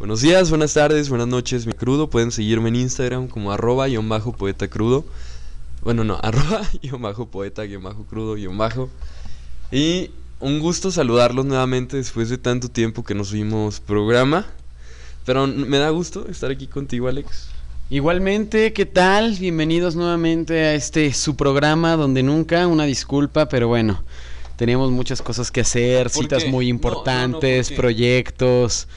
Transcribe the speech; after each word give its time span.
Buenos 0.00 0.22
días, 0.22 0.50
buenas 0.50 0.74
tardes, 0.74 1.08
buenas 1.08 1.28
noches, 1.28 1.66
mi 1.66 1.72
crudo. 1.72 2.10
Pueden 2.10 2.32
seguirme 2.32 2.68
en 2.68 2.74
Instagram 2.74 3.28
como 3.28 3.52
arroba 3.52 3.86
guion 3.86 4.08
bajo 4.08 4.32
poeta 4.32 4.66
crudo. 4.66 5.04
Bueno, 5.82 6.02
no, 6.02 6.18
arroba 6.22 6.62
guion 6.82 7.00
bajo 7.00 7.28
poeta 7.28 7.62
bajo 7.80 8.04
crudo 8.04 8.34
guion 8.34 8.58
bajo. 8.58 8.90
Y 9.70 10.10
un 10.40 10.58
gusto 10.58 10.90
saludarlos 10.90 11.46
nuevamente 11.46 11.96
después 11.96 12.28
de 12.28 12.38
tanto 12.38 12.68
tiempo 12.68 13.04
que 13.04 13.14
nos 13.14 13.30
vimos 13.30 13.78
programa. 13.78 14.46
Pero 15.24 15.46
me 15.46 15.78
da 15.78 15.90
gusto 15.90 16.26
estar 16.28 16.50
aquí 16.50 16.66
contigo, 16.66 17.06
Alex. 17.06 17.50
Igualmente, 17.88 18.72
¿qué 18.72 18.86
tal? 18.86 19.36
Bienvenidos 19.38 19.94
nuevamente 19.94 20.58
a 20.64 20.74
este 20.74 21.12
su 21.12 21.36
programa 21.36 21.96
donde 21.96 22.24
nunca, 22.24 22.66
una 22.66 22.84
disculpa, 22.84 23.48
pero 23.48 23.68
bueno, 23.68 24.02
teníamos 24.56 24.90
muchas 24.90 25.22
cosas 25.22 25.52
que 25.52 25.60
hacer, 25.60 26.10
¿Por 26.10 26.24
citas 26.24 26.44
qué? 26.44 26.50
muy 26.50 26.66
No, 26.66 26.72
no, 26.72 26.80
no, 26.80 26.88
importantes, 26.88 27.70
proyectos. 27.70 28.88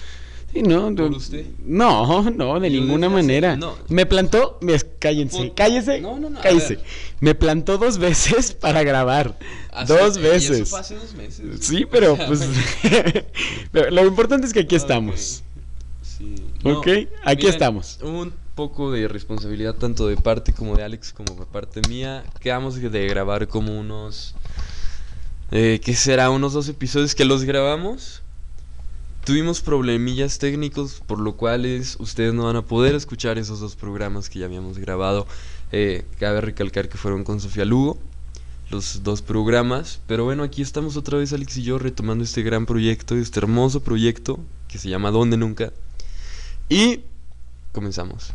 Sí, 0.54 0.62
no, 0.64 0.94
¿Por 0.96 1.12
no, 1.12 1.18
usted? 1.18 1.46
no, 1.60 2.30
no, 2.32 2.60
de 2.60 2.72
Yo 2.72 2.80
ninguna 2.82 3.10
manera. 3.10 3.56
no. 3.58 3.76
Me 3.90 4.06
plantó, 4.06 4.60
cállense, 5.00 5.52
cállese, 5.54 6.00
No, 6.00 6.18
no, 6.20 6.30
no, 6.30 6.40
cállese. 6.42 6.80
Me 7.20 7.36
plantó 7.36 7.78
dos 7.78 7.98
veces 7.98 8.54
para 8.60 8.82
grabar, 8.84 9.38
dos 9.88 10.18
y 10.18 10.22
veces. 10.22 10.60
eso 10.62 10.78
hace 10.78 10.96
dos 10.96 11.14
meses. 11.16 11.46
Sí, 11.62 11.86
pero 11.90 12.16
pues, 12.28 12.48
pero 13.72 13.92
lo 13.92 14.06
importante 14.06 14.48
es 14.48 14.54
que 14.54 14.62
aquí 14.62 14.76
estamos. 14.76 15.44
Sí. 16.02 16.36
Ok, 16.64 16.88
aquí 17.24 17.48
estamos. 17.48 18.00
Un 18.02 18.34
poco 18.56 18.92
de 18.92 19.08
responsabilidad 19.08 19.76
tanto 19.76 20.08
de 20.08 20.18
parte 20.18 20.54
como 20.54 20.76
de 20.76 20.84
Alex 20.84 21.14
como 21.14 21.36
de 21.36 21.46
parte 21.46 21.82
mía. 21.88 22.24
Quedamos 22.40 22.82
de 22.82 23.08
grabar 23.08 23.48
como 23.48 23.78
unos... 23.80 24.34
Eh, 25.52 25.80
¿Qué 25.84 25.94
será? 25.94 26.30
Unos 26.32 26.54
dos 26.54 26.68
episodios 26.68 27.14
que 27.14 27.24
los 27.24 27.44
grabamos. 27.44 28.24
Tuvimos 29.28 29.60
problemillas 29.60 30.40
técnicos, 30.40 31.02
por 31.06 31.20
lo 31.20 31.36
cuales 31.36 31.98
ustedes 32.00 32.34
no 32.34 32.46
van 32.46 32.56
a 32.56 32.62
poder 32.62 32.96
escuchar 32.96 33.38
esos 33.38 33.60
dos 33.60 33.76
programas 33.76 34.30
que 34.30 34.40
ya 34.40 34.46
habíamos 34.46 34.78
grabado. 34.78 35.28
Eh, 35.74 36.06
cabe 36.18 36.40
recalcar 36.40 36.88
que 36.88 36.98
fueron 36.98 37.26
con 37.26 37.42
Sofía 37.42 37.66
Lugo, 37.66 37.98
los 38.72 39.04
dos 39.04 39.22
programas. 39.22 40.00
Pero 40.08 40.24
bueno, 40.24 40.44
aquí 40.44 40.62
estamos 40.62 40.96
otra 40.96 41.18
vez 41.18 41.34
Alex 41.34 41.58
y 41.58 41.64
yo 41.64 41.78
retomando 41.78 42.24
este 42.24 42.42
gran 42.42 42.66
proyecto, 42.66 43.16
este 43.18 43.40
hermoso 43.42 43.82
proyecto 43.84 44.40
que 44.70 44.78
se 44.78 44.88
llama 44.88 45.12
Donde 45.12 45.36
Nunca. 45.36 45.74
Y 46.70 47.02
comenzamos. 47.74 48.34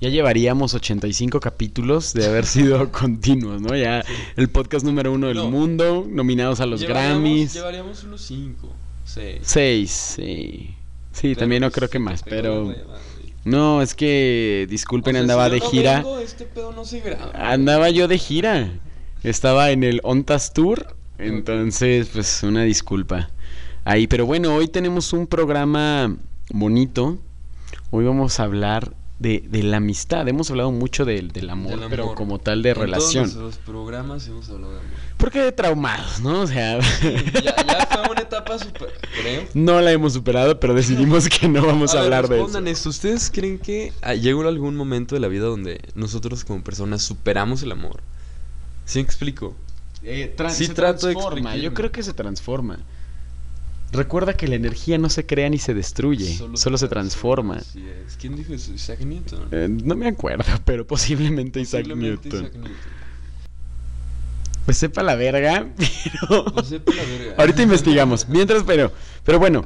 Ya 0.00 0.08
llevaríamos 0.08 0.74
85 0.74 1.38
capítulos 1.38 2.12
de 2.12 2.26
haber 2.26 2.44
sido 2.44 2.90
continuos, 2.92 3.62
¿no? 3.62 3.76
Ya 3.76 4.04
el 4.34 4.48
podcast 4.48 4.84
número 4.84 5.12
uno 5.12 5.28
del 5.28 5.36
No. 5.36 5.48
mundo, 5.48 6.04
nominados 6.10 6.58
a 6.58 6.66
los 6.66 6.80
Llevaríamos- 6.80 6.88
Grammys. 7.22 7.54
Llevaríamos 7.54 8.02
unos 8.02 8.20
5, 8.22 8.68
6. 9.04 9.40
Seis, 9.42 9.90
sí. 9.90 10.74
Sí, 11.12 11.34
también 11.36 11.60
no 11.62 11.70
creo 11.70 11.88
que 11.88 11.98
más, 11.98 12.22
pero... 12.22 12.64
pues, 12.64 12.78
No, 13.44 13.82
es 13.82 13.94
que, 13.94 14.66
disculpen, 14.68 15.16
andaba 15.16 15.48
de 15.48 15.60
gira. 15.60 16.04
este 16.22 16.44
pedo 16.44 16.72
no 16.72 16.84
se 16.84 17.00
graba. 17.00 17.30
Andaba 17.34 17.90
yo 17.90 18.08
de 18.08 18.18
gira. 18.18 18.70
Estaba 19.22 19.70
en 19.70 19.84
el 19.84 20.00
Ontas 20.02 20.52
Tour. 20.52 20.96
Entonces, 21.18 22.08
pues 22.12 22.42
una 22.42 22.64
disculpa. 22.64 23.30
Ahí, 23.84 24.06
pero 24.06 24.26
bueno, 24.26 24.54
hoy 24.54 24.66
tenemos 24.66 25.12
un 25.12 25.26
programa 25.26 26.16
bonito. 26.50 27.18
Hoy 27.90 28.04
vamos 28.04 28.40
a 28.40 28.44
hablar 28.44 28.92
de, 29.18 29.44
de 29.48 29.62
la 29.62 29.76
amistad. 29.78 30.26
Hemos 30.28 30.50
hablado 30.50 30.70
mucho 30.72 31.04
del, 31.04 31.30
del 31.32 31.48
amor, 31.50 31.78
Del 31.80 31.88
pero 31.88 32.02
amor. 32.04 32.16
como 32.16 32.38
tal 32.38 32.62
de 32.62 32.70
En 32.70 32.74
relación. 32.76 33.24
todos 33.24 33.36
nuestros 33.42 33.64
programas 33.66 34.26
hemos 34.28 34.48
hablado 34.50 34.72
de 34.74 34.78
amor. 34.80 34.90
Porque 35.16 35.40
de 35.40 35.52
traumados, 35.52 36.20
¿no? 36.20 36.40
O 36.42 36.46
sea, 36.46 36.78
ya, 36.80 37.42
ya 37.66 37.88
fue 37.90 38.10
una 38.10 38.20
etapa 38.20 38.58
super, 38.58 38.92
creo. 39.22 39.44
no 39.54 39.80
la 39.80 39.92
hemos 39.92 40.12
superado, 40.12 40.58
pero 40.60 40.74
decidimos 40.74 41.28
que 41.28 41.48
no 41.48 41.64
vamos 41.64 41.92
a, 41.92 41.96
ver, 41.96 42.04
hablar 42.04 42.28
de 42.28 42.36
eso. 42.36 42.44
respondan 42.46 42.68
esto. 42.70 42.88
¿Ustedes 42.90 43.30
creen 43.32 43.58
que 43.58 43.92
llegó 44.20 44.46
algún 44.46 44.74
momento 44.76 45.14
de 45.14 45.20
la 45.20 45.28
vida 45.28 45.44
donde 45.46 45.80
nosotros 45.94 46.44
como 46.44 46.62
personas 46.64 47.02
superamos 47.02 47.62
el 47.62 47.72
amor? 47.72 48.00
¿Sí 48.84 48.98
me 48.98 49.04
explico? 49.04 49.54
Eh, 50.02 50.34
tra- 50.36 50.50
Sí 50.50 50.66
se 50.66 50.74
trato 50.74 51.06
de 51.06 51.14
yo 51.62 51.72
creo 51.72 51.90
que 51.90 52.02
se 52.02 52.12
transforma. 52.12 52.78
Recuerda 53.94 54.34
que 54.34 54.48
la 54.48 54.56
energía 54.56 54.98
no 54.98 55.08
se 55.08 55.24
crea 55.24 55.48
ni 55.48 55.58
se 55.58 55.72
destruye, 55.72 56.36
solo, 56.54 56.78
se 56.78 56.88
transforma. 56.88 57.56
Así 57.56 57.84
es. 57.86 58.16
¿Quién 58.16 58.34
dijo 58.34 58.52
eso? 58.52 58.72
Isaac 58.72 59.00
Newton. 59.00 59.48
Eh, 59.52 59.68
no 59.68 59.94
me 59.94 60.08
acuerdo, 60.08 60.44
pero 60.64 60.86
posiblemente 60.86 61.60
Isaac 61.60 61.86
Newton. 61.86 62.32
Isaac 62.32 62.54
Newton. 62.54 62.72
Pues 64.64 64.78
sepa 64.78 65.02
la 65.02 65.14
verga, 65.14 65.68
pero... 65.76 66.44
Pues 66.46 66.68
sepa 66.68 66.92
la 66.92 67.02
verga. 67.04 67.34
Ahorita 67.38 67.62
investigamos. 67.62 68.28
Mientras, 68.28 68.62
pero... 68.64 68.90
Pero 69.22 69.38
bueno, 69.38 69.64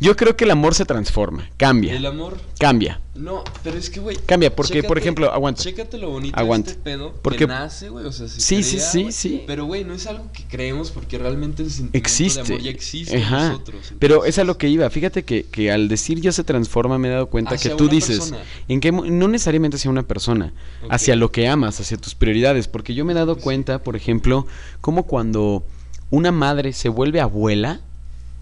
yo 0.00 0.16
creo 0.16 0.34
que 0.36 0.44
el 0.44 0.50
amor 0.50 0.74
se 0.74 0.84
transforma, 0.86 1.48
cambia, 1.56 1.94
El 1.94 2.06
amor. 2.06 2.38
cambia. 2.58 3.00
No, 3.14 3.44
pero 3.62 3.76
es 3.76 3.90
que, 3.90 4.00
güey. 4.00 4.16
Cambia, 4.24 4.54
porque, 4.56 4.82
por 4.82 4.96
ejemplo, 4.96 5.30
aguanta. 5.30 5.62
Chécate 5.62 5.98
lo 5.98 6.08
bonito 6.08 6.38
Aguanta. 6.38 6.68
de 6.68 6.72
este 6.72 6.82
pedo. 6.82 7.12
Porque- 7.20 7.40
que 7.40 7.46
nace, 7.48 7.90
güey. 7.90 8.06
O 8.06 8.12
sea, 8.12 8.26
se 8.28 8.40
Sí, 8.40 8.62
sí, 8.62 8.76
crea, 8.76 8.86
sí, 8.90 9.12
sí. 9.12 9.42
Pero, 9.46 9.66
güey, 9.66 9.84
no 9.84 9.92
es 9.92 10.06
algo 10.06 10.32
que 10.32 10.44
creemos 10.44 10.90
porque 10.90 11.18
realmente 11.18 11.62
el 11.62 11.68
sentimiento 11.70 11.98
Existe. 11.98 12.42
de 12.42 12.48
amor 12.48 12.62
ya 12.62 12.70
existe 12.70 13.14
en 13.18 13.22
Ajá. 13.24 13.48
nosotros. 13.50 13.92
Pero 13.98 14.24
es 14.24 14.38
a 14.38 14.44
lo 14.44 14.56
que 14.56 14.68
iba. 14.70 14.88
Fíjate 14.88 15.24
que, 15.24 15.44
que 15.44 15.70
al 15.70 15.88
decir 15.88 16.18
yo 16.22 16.32
se 16.32 16.44
transforma 16.44 16.96
me 16.98 17.08
he 17.08 17.10
dado 17.10 17.26
cuenta 17.26 17.56
Hacia 17.56 17.72
que 17.72 17.76
tú 17.76 17.88
dices, 17.88 18.20
persona. 18.20 18.38
en 18.68 18.80
que 18.80 18.90
no 18.90 19.28
necesariamente 19.28 19.76
hacia 19.76 19.90
una 19.90 20.04
persona, 20.04 20.54
hacia 20.88 21.14
lo 21.14 21.30
que 21.30 21.46
amas, 21.46 21.78
hacia 21.78 21.98
tus 21.98 22.14
prioridades, 22.14 22.68
porque 22.68 22.94
yo 22.94 23.04
me 23.04 23.12
he 23.12 23.16
dado 23.16 23.34
Pues 23.34 23.44
cuenta, 23.44 23.82
por 23.82 23.96
ejemplo, 23.96 24.46
como 24.80 25.02
cuando 25.02 25.62
una 26.08 26.32
madre 26.32 26.72
se 26.72 26.88
vuelve 26.88 27.20
abuela, 27.20 27.80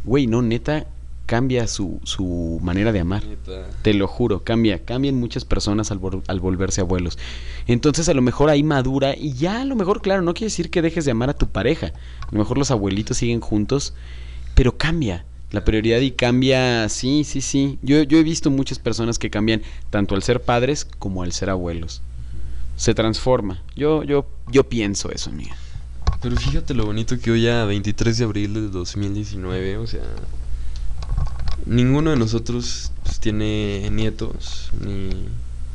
güey, 0.05 0.29
no, 0.29 0.41
neta, 0.41 0.87
cambia 1.29 1.67
su, 1.67 2.01
su 2.05 2.59
manera 2.63 2.91
de 2.91 3.01
amar. 3.01 3.23
Neta. 3.23 3.69
Te 3.83 3.93
lo 3.93 4.09
juro, 4.09 4.43
cambia, 4.43 4.83
cambian 4.83 5.15
muchas 5.15 5.45
personas 5.45 5.91
al, 5.91 6.01
vol- 6.01 6.23
al 6.27 6.41
volverse 6.41 6.81
abuelos. 6.81 7.19
Entonces 7.67 8.09
a 8.09 8.15
lo 8.15 8.23
mejor 8.23 8.49
ahí 8.49 8.63
madura 8.63 9.15
y 9.15 9.35
ya 9.35 9.61
a 9.61 9.65
lo 9.67 9.77
mejor, 9.77 10.01
claro, 10.01 10.23
no 10.23 10.33
quiere 10.33 10.47
decir 10.47 10.71
que 10.71 10.81
dejes 10.81 11.05
de 11.05 11.11
amar 11.11 11.29
a 11.29 11.35
tu 11.35 11.47
pareja. 11.47 11.89
A 12.23 12.29
lo 12.33 12.39
mejor 12.39 12.57
los 12.57 12.71
abuelitos 12.71 13.19
siguen 13.19 13.41
juntos, 13.41 13.93
pero 14.55 14.79
cambia 14.79 15.27
la 15.51 15.65
prioridad 15.65 16.01
y 16.01 16.13
cambia, 16.13 16.89
sí, 16.89 17.25
sí, 17.25 17.43
sí. 17.43 17.79
Yo, 17.83 18.03
yo 18.05 18.17
he 18.17 18.23
visto 18.23 18.51
muchas 18.51 18.79
personas 18.79 19.19
que 19.19 19.29
cambian 19.29 19.61
tanto 19.91 20.15
al 20.15 20.23
ser 20.23 20.41
padres 20.43 20.87
como 20.99 21.23
al 21.23 21.33
ser 21.33 21.51
abuelos. 21.51 22.01
Se 22.77 22.95
transforma. 22.95 23.63
Yo, 23.77 24.03
yo, 24.03 24.27
yo 24.51 24.65
pienso 24.69 25.11
eso, 25.11 25.29
amiga. 25.29 25.55
Pero 26.23 26.37
fíjate 26.37 26.73
lo 26.73 26.87
bonito 26.87 27.19
que 27.19 27.31
hoy 27.31 27.47
a 27.49 27.65
23 27.67 28.17
de 28.17 28.25
abril 28.25 28.55
de 28.55 28.69
2019, 28.69 29.77
o 29.77 29.87
sea, 29.87 30.01
ninguno 31.67 32.11
de 32.11 32.17
nosotros 32.17 32.93
pues, 33.03 33.19
tiene 33.21 33.89
nietos 33.91 34.71
ni, 34.85 35.11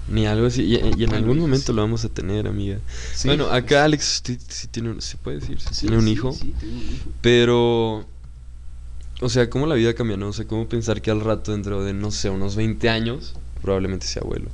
ni 0.08 0.26
algo 0.28 0.48
así. 0.48 0.64
Y, 0.64 0.76
y 0.98 1.04
en 1.04 1.14
algún 1.14 1.40
momento 1.40 1.74
lo 1.74 1.82
vamos 1.82 2.04
a 2.06 2.10
tener, 2.10 2.48
amiga. 2.48 2.80
Sí. 3.14 3.28
Bueno, 3.28 3.48
acá 3.48 3.84
Alex 3.86 4.22
sí, 4.26 4.38
sí 4.48 4.68
tiene, 4.68 5.00
se 5.02 5.18
puede 5.18 5.40
decir, 5.40 5.58
tiene 5.80 5.98
un 5.98 6.08
hijo, 6.08 6.32
tengo 6.40 6.54
un 6.64 6.80
hijo. 6.80 7.10
pero, 7.22 8.06
o 9.22 9.30
sea, 9.30 9.50
cómo 9.50 9.66
la 9.68 9.76
vida 9.76 9.94
cambia, 9.94 10.18
¿no? 10.18 10.28
O 10.30 10.34
sea, 10.34 10.46
cómo 10.46 10.68
pensar 10.68 11.02
que 11.02 11.12
al 11.12 11.22
rato 11.22 11.52
dentro 11.52 11.84
de, 11.84 11.94
no 11.94 12.12
sé, 12.12 12.30
unos 12.30 12.56
20 12.56 12.90
años, 12.90 13.34
probablemente 13.62 14.06
sea 14.08 14.22
abuelo. 14.24 14.50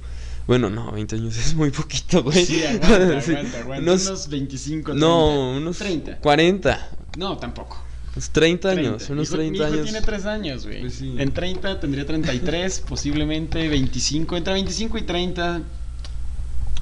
Bueno, 0.47 0.69
no, 0.69 0.91
20 0.91 1.15
años 1.15 1.37
es 1.45 1.53
muy 1.55 1.69
poquito, 1.71 2.23
güey. 2.23 2.45
Sí, 2.45 2.63
aguanta, 2.63 2.95
aguanta, 3.19 3.59
aguanta. 3.59 3.91
unos- 3.91 4.07
Unos 4.07 4.27
25, 4.29 4.93
no, 4.95 5.51
unos 5.57 5.77
30. 5.77 6.17
40. 6.17 6.89
No, 7.17 7.37
tampoco. 7.37 7.83
Unos 8.19 8.31
30 8.31 8.69
años, 8.69 9.05
30. 9.05 9.13
unos 9.13 9.17
Mi 9.17 9.23
hijo- 9.23 9.35
30 9.35 9.51
mi 9.51 9.57
hijo 9.57 9.73
años. 9.73 9.83
tiene 9.85 10.01
3 10.01 10.25
años, 10.25 10.65
güey. 10.65 10.81
Pues 10.81 10.93
sí. 10.95 11.15
En 11.17 11.33
30 11.33 11.79
tendría 11.79 12.05
33, 12.05 12.79
posiblemente 12.89 13.69
25, 13.69 14.35
entre 14.35 14.53
25 14.53 14.97
y 14.97 15.01
30. 15.03 15.61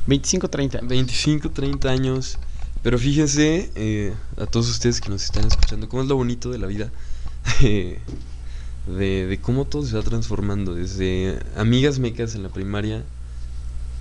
25, 0.08 0.50
30. 0.50 0.80
25, 0.82 1.52
30 1.52 1.90
años. 1.90 2.40
Pero 2.82 2.98
fíjense, 2.98 3.70
eh, 3.76 4.14
a 4.38 4.46
todos 4.48 4.68
ustedes 4.70 5.00
que 5.00 5.10
nos 5.10 5.24
están 5.24 5.46
escuchando, 5.46 5.88
cómo 5.90 6.02
es 6.02 6.08
lo 6.10 6.16
bonito 6.16 6.50
de 6.50 6.58
la 6.58 6.66
vida. 6.68 6.92
eh, 7.62 8.00
de, 8.88 9.28
de 9.28 9.40
cómo 9.40 9.66
todo 9.66 9.84
se 9.86 9.96
va 9.96 10.02
transformando. 10.02 10.74
Desde 10.74 11.38
amigas 11.56 12.00
mecas 12.00 12.34
en 12.34 12.42
la 12.44 12.50
primaria, 12.50 13.04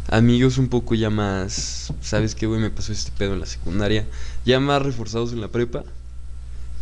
amigos 0.08 0.56
un 0.56 0.68
poco 0.68 0.94
ya 0.94 1.10
más, 1.10 1.92
¿sabes 2.00 2.34
qué, 2.34 2.46
güey? 2.46 2.60
Me 2.60 2.70
pasó 2.70 2.92
este 2.92 3.12
pedo 3.18 3.34
en 3.34 3.40
la 3.40 3.46
secundaria. 3.46 4.06
Ya 4.46 4.58
más 4.58 4.80
reforzados 4.80 5.32
en 5.32 5.40
la 5.42 5.48
prepa. 5.48 5.84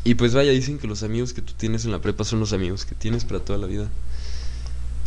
Y 0.05 0.15
pues 0.17 0.35
vaya, 0.35 0.53
dicen 0.53 0.79
que 0.79 0.87
los 0.87 1.03
amigos 1.03 1.33
que 1.33 1.41
tú 1.43 1.55
tienes 1.57 1.85
en 1.87 1.93
la 1.93 2.01
prepa 2.01 2.25
son 2.25 2.39
los 2.41 2.53
amigos 2.53 2.85
que 2.85 2.95
tienes 2.95 3.25
para 3.25 3.41
toda 3.41 3.59
la 3.59 3.67
vida. 3.67 3.89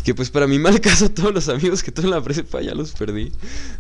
Que 0.04 0.16
pues 0.16 0.30
para 0.32 0.48
mi 0.48 0.58
mal 0.58 0.80
caso 0.82 1.10
todos 1.10 1.34
los 1.34 1.50
amigos 1.50 1.84
que 1.84 1.92
tuve 1.92 2.06
en 2.06 2.12
la 2.12 2.22
prepa 2.22 2.62
ya 2.62 2.74
los 2.74 2.92
perdí. 2.94 3.32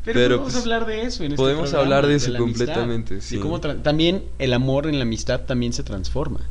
Pero, 0.06 0.20
Pero, 0.20 0.36
podemos 0.38 0.54
pues, 0.54 0.56
hablar 0.64 0.86
de 0.86 1.02
eso 1.04 1.24
en 1.24 1.32
este 1.32 1.38
podemos 1.38 1.70
programa, 1.72 1.84
hablar 1.84 2.08
de 2.08 2.16
eso 2.16 2.34
completamente, 2.38 3.16
Y 3.18 3.22
sí. 3.22 3.38
cómo 3.40 3.60
tra- 3.62 3.82
también 3.82 4.24
el 4.38 4.54
amor 4.54 4.88
en 4.88 4.98
la 5.00 5.04
amistad 5.04 5.42
también 5.42 5.74
se 5.74 5.84
transforma. 5.84 6.42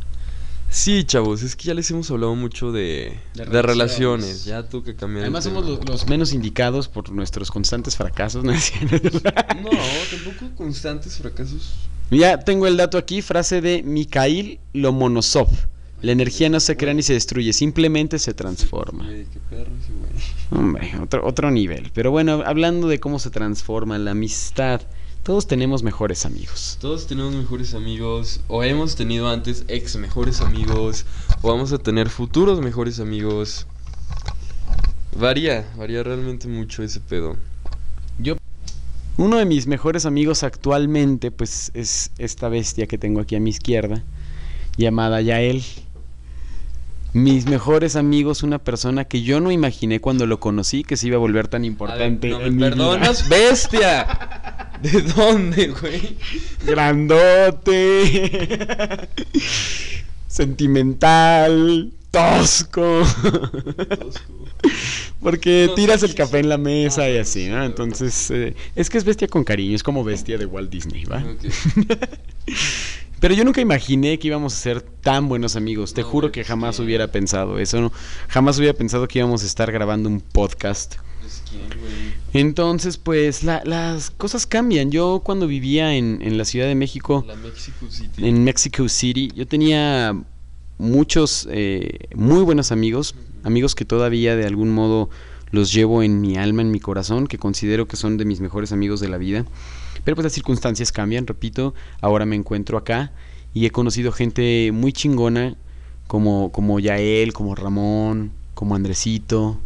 Sí, 0.68 1.04
chavos, 1.04 1.42
es 1.44 1.54
que 1.54 1.64
ya 1.68 1.74
les 1.74 1.88
hemos 1.92 2.10
hablado 2.10 2.34
mucho 2.34 2.72
de, 2.72 3.16
De 3.34 3.44
de 3.44 3.62
relaciones. 3.62 4.44
Ya 4.46 4.64
toca 4.68 4.96
cambiar. 4.96 5.18
el 5.20 5.24
Además 5.26 5.44
somos 5.44 5.64
los, 5.64 5.88
los 5.88 6.08
menos 6.08 6.32
indicados 6.32 6.88
por 6.88 7.10
nuestros 7.12 7.52
constantes 7.52 7.96
fracasos. 7.96 8.42
¿no? 8.42 8.52
No, 9.62 9.70
tampoco 10.10 10.54
constantes 10.56 11.18
fracasos. 11.18 11.74
Ya 12.10 12.38
tengo 12.38 12.66
el 12.66 12.76
dato 12.76 12.98
aquí, 12.98 13.22
frase 13.22 13.60
de 13.60 13.82
Mikhail 13.82 14.60
Lomonosov. 14.72 15.48
La 16.02 16.12
energía 16.12 16.48
no 16.48 16.60
se 16.60 16.76
crea 16.76 16.94
ni 16.94 17.02
se 17.02 17.14
destruye, 17.14 17.52
simplemente 17.52 18.18
se 18.18 18.34
transforma. 18.34 19.04
Güey, 19.04 19.24
qué 19.24 19.40
perro 19.50 19.72
ese 19.82 19.92
güey. 19.92 20.62
Hombre, 20.62 20.92
otro, 21.02 21.26
otro 21.26 21.50
nivel. 21.50 21.90
Pero 21.94 22.10
bueno, 22.10 22.42
hablando 22.44 22.86
de 22.86 23.00
cómo 23.00 23.18
se 23.18 23.30
transforma 23.30 23.98
la 23.98 24.12
amistad, 24.12 24.82
todos 25.22 25.48
tenemos 25.48 25.82
mejores 25.82 26.24
amigos. 26.24 26.78
Todos 26.80 27.08
tenemos 27.08 27.34
mejores 27.34 27.74
amigos, 27.74 28.40
o 28.46 28.62
hemos 28.62 28.94
tenido 28.94 29.28
antes 29.28 29.64
ex 29.66 29.96
mejores 29.96 30.40
amigos, 30.40 31.06
o 31.42 31.48
vamos 31.48 31.72
a 31.72 31.78
tener 31.78 32.10
futuros 32.10 32.60
mejores 32.60 33.00
amigos. 33.00 33.66
Varía, 35.18 35.66
varía 35.76 36.04
realmente 36.04 36.46
mucho 36.46 36.84
ese 36.84 37.00
pedo. 37.00 37.36
Uno 39.18 39.38
de 39.38 39.46
mis 39.46 39.66
mejores 39.66 40.04
amigos 40.04 40.42
actualmente, 40.42 41.30
pues 41.30 41.70
es 41.74 42.10
esta 42.18 42.48
bestia 42.48 42.86
que 42.86 42.98
tengo 42.98 43.20
aquí 43.20 43.34
a 43.34 43.40
mi 43.40 43.50
izquierda, 43.50 44.02
llamada 44.76 45.22
Yael. 45.22 45.64
Mis 47.14 47.46
mejores 47.46 47.96
amigos, 47.96 48.42
una 48.42 48.58
persona 48.58 49.04
que 49.06 49.22
yo 49.22 49.40
no 49.40 49.50
imaginé 49.50 50.00
cuando 50.00 50.26
lo 50.26 50.38
conocí 50.38 50.84
que 50.84 50.98
se 50.98 51.06
iba 51.06 51.16
a 51.16 51.20
volver 51.20 51.48
tan 51.48 51.62
A 51.62 51.62
ver, 51.62 51.70
importante 51.72 52.28
no 52.28 52.40
me 52.40 52.46
en 52.48 52.56
mi 52.56 52.64
vida. 52.64 52.70
perdonas, 52.70 53.26
bestia. 53.30 54.06
¿De 54.82 55.00
dónde, 55.00 55.68
güey? 55.68 56.18
Grandote, 56.66 57.72
sentimental, 60.36 61.92
tosco. 62.10 63.02
Porque 65.20 65.70
tiras 65.74 66.02
el 66.02 66.14
café 66.14 66.38
en 66.40 66.48
la 66.48 66.58
mesa 66.58 67.08
y 67.08 67.16
así, 67.18 67.44
sí, 67.44 67.48
¿no? 67.50 67.64
Entonces, 67.64 68.30
eh, 68.30 68.54
es 68.74 68.90
que 68.90 68.98
es 68.98 69.04
bestia 69.04 69.28
con 69.28 69.44
cariño, 69.44 69.74
es 69.74 69.82
como 69.82 70.04
bestia 70.04 70.38
de 70.38 70.46
Walt 70.46 70.70
Disney, 70.70 71.04
¿va? 71.04 71.24
Pero 73.20 73.34
yo 73.34 73.44
nunca 73.44 73.60
imaginé 73.62 74.18
que 74.18 74.28
íbamos 74.28 74.52
a 74.54 74.56
ser 74.56 74.82
tan 74.82 75.26
buenos 75.28 75.56
amigos. 75.56 75.94
Te 75.94 76.02
No, 76.02 76.08
juro 76.08 76.30
que 76.32 76.44
jamás 76.44 76.76
que- 76.76 76.82
hubiera 76.82 77.10
pensado 77.10 77.58
eso. 77.58 77.80
¿no? 77.80 77.92
Jamás 78.28 78.58
hubiera 78.58 78.74
pensado 78.74 79.08
que 79.08 79.18
íbamos 79.20 79.42
a 79.42 79.46
estar 79.46 79.72
grabando 79.72 80.08
un 80.08 80.20
podcast. 80.20 80.96
¿quién, 81.50 81.62
güey? 81.80 82.14
Entonces, 82.38 82.96
pues 82.98 83.42
la- 83.44 83.62
las 83.64 84.10
cosas 84.10 84.46
cambian. 84.46 84.90
Yo 84.90 85.20
cuando 85.24 85.46
vivía 85.46 85.94
en, 85.94 86.20
en 86.22 86.38
la 86.38 86.44
Ciudad 86.44 86.66
de 86.66 86.74
México, 86.74 87.24
La 87.26 87.36
Mexico 87.36 87.86
City. 87.90 88.26
en 88.26 88.44
Mexico 88.44 88.88
City, 88.88 89.30
yo 89.34 89.46
tenía 89.46 90.14
muchos 90.78 91.48
eh, 91.50 91.98
muy 92.14 92.42
buenos 92.42 92.72
amigos, 92.72 93.14
amigos 93.44 93.74
que 93.74 93.84
todavía 93.84 94.36
de 94.36 94.46
algún 94.46 94.70
modo 94.70 95.08
los 95.50 95.72
llevo 95.72 96.02
en 96.02 96.20
mi 96.20 96.36
alma, 96.36 96.62
en 96.62 96.70
mi 96.70 96.80
corazón, 96.80 97.26
que 97.28 97.38
considero 97.38 97.86
que 97.86 97.96
son 97.96 98.16
de 98.18 98.24
mis 98.24 98.40
mejores 98.40 98.72
amigos 98.72 99.00
de 99.00 99.08
la 99.08 99.16
vida. 99.16 99.44
Pero 100.04 100.14
pues 100.16 100.24
las 100.24 100.32
circunstancias 100.32 100.92
cambian, 100.92 101.26
repito, 101.26 101.74
ahora 102.00 102.26
me 102.26 102.36
encuentro 102.36 102.76
acá 102.78 103.12
y 103.54 103.64
he 103.66 103.70
conocido 103.70 104.12
gente 104.12 104.70
muy 104.72 104.92
chingona 104.92 105.56
como, 106.06 106.52
como 106.52 106.78
Yael, 106.78 107.32
como 107.32 107.54
Ramón, 107.54 108.32
como 108.54 108.74
Andresito, 108.74 109.58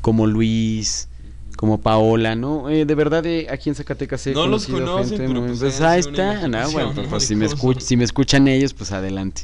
como 0.00 0.26
Luis, 0.26 1.08
como 1.56 1.80
Paola, 1.80 2.36
¿no? 2.36 2.68
Eh, 2.70 2.84
de 2.84 2.94
verdad, 2.94 3.24
eh, 3.26 3.46
aquí 3.50 3.68
en 3.70 3.74
Zacatecas 3.74 4.26
he 4.26 4.32
No 4.32 4.46
los 4.46 4.66
conocen, 4.66 5.18
gente 5.18 5.26
pero 5.26 5.46
pues 5.46 5.58
pues 5.58 5.80
ahí 5.80 6.00
está, 6.00 6.46
no, 6.48 6.70
bueno, 6.70 6.92
¿no? 6.92 7.02
pues 7.08 7.24
si 7.24 7.34
me, 7.34 7.46
escuch- 7.46 7.80
si 7.80 7.96
me 7.96 8.04
escuchan 8.04 8.46
ellos, 8.46 8.74
pues 8.74 8.92
adelante. 8.92 9.42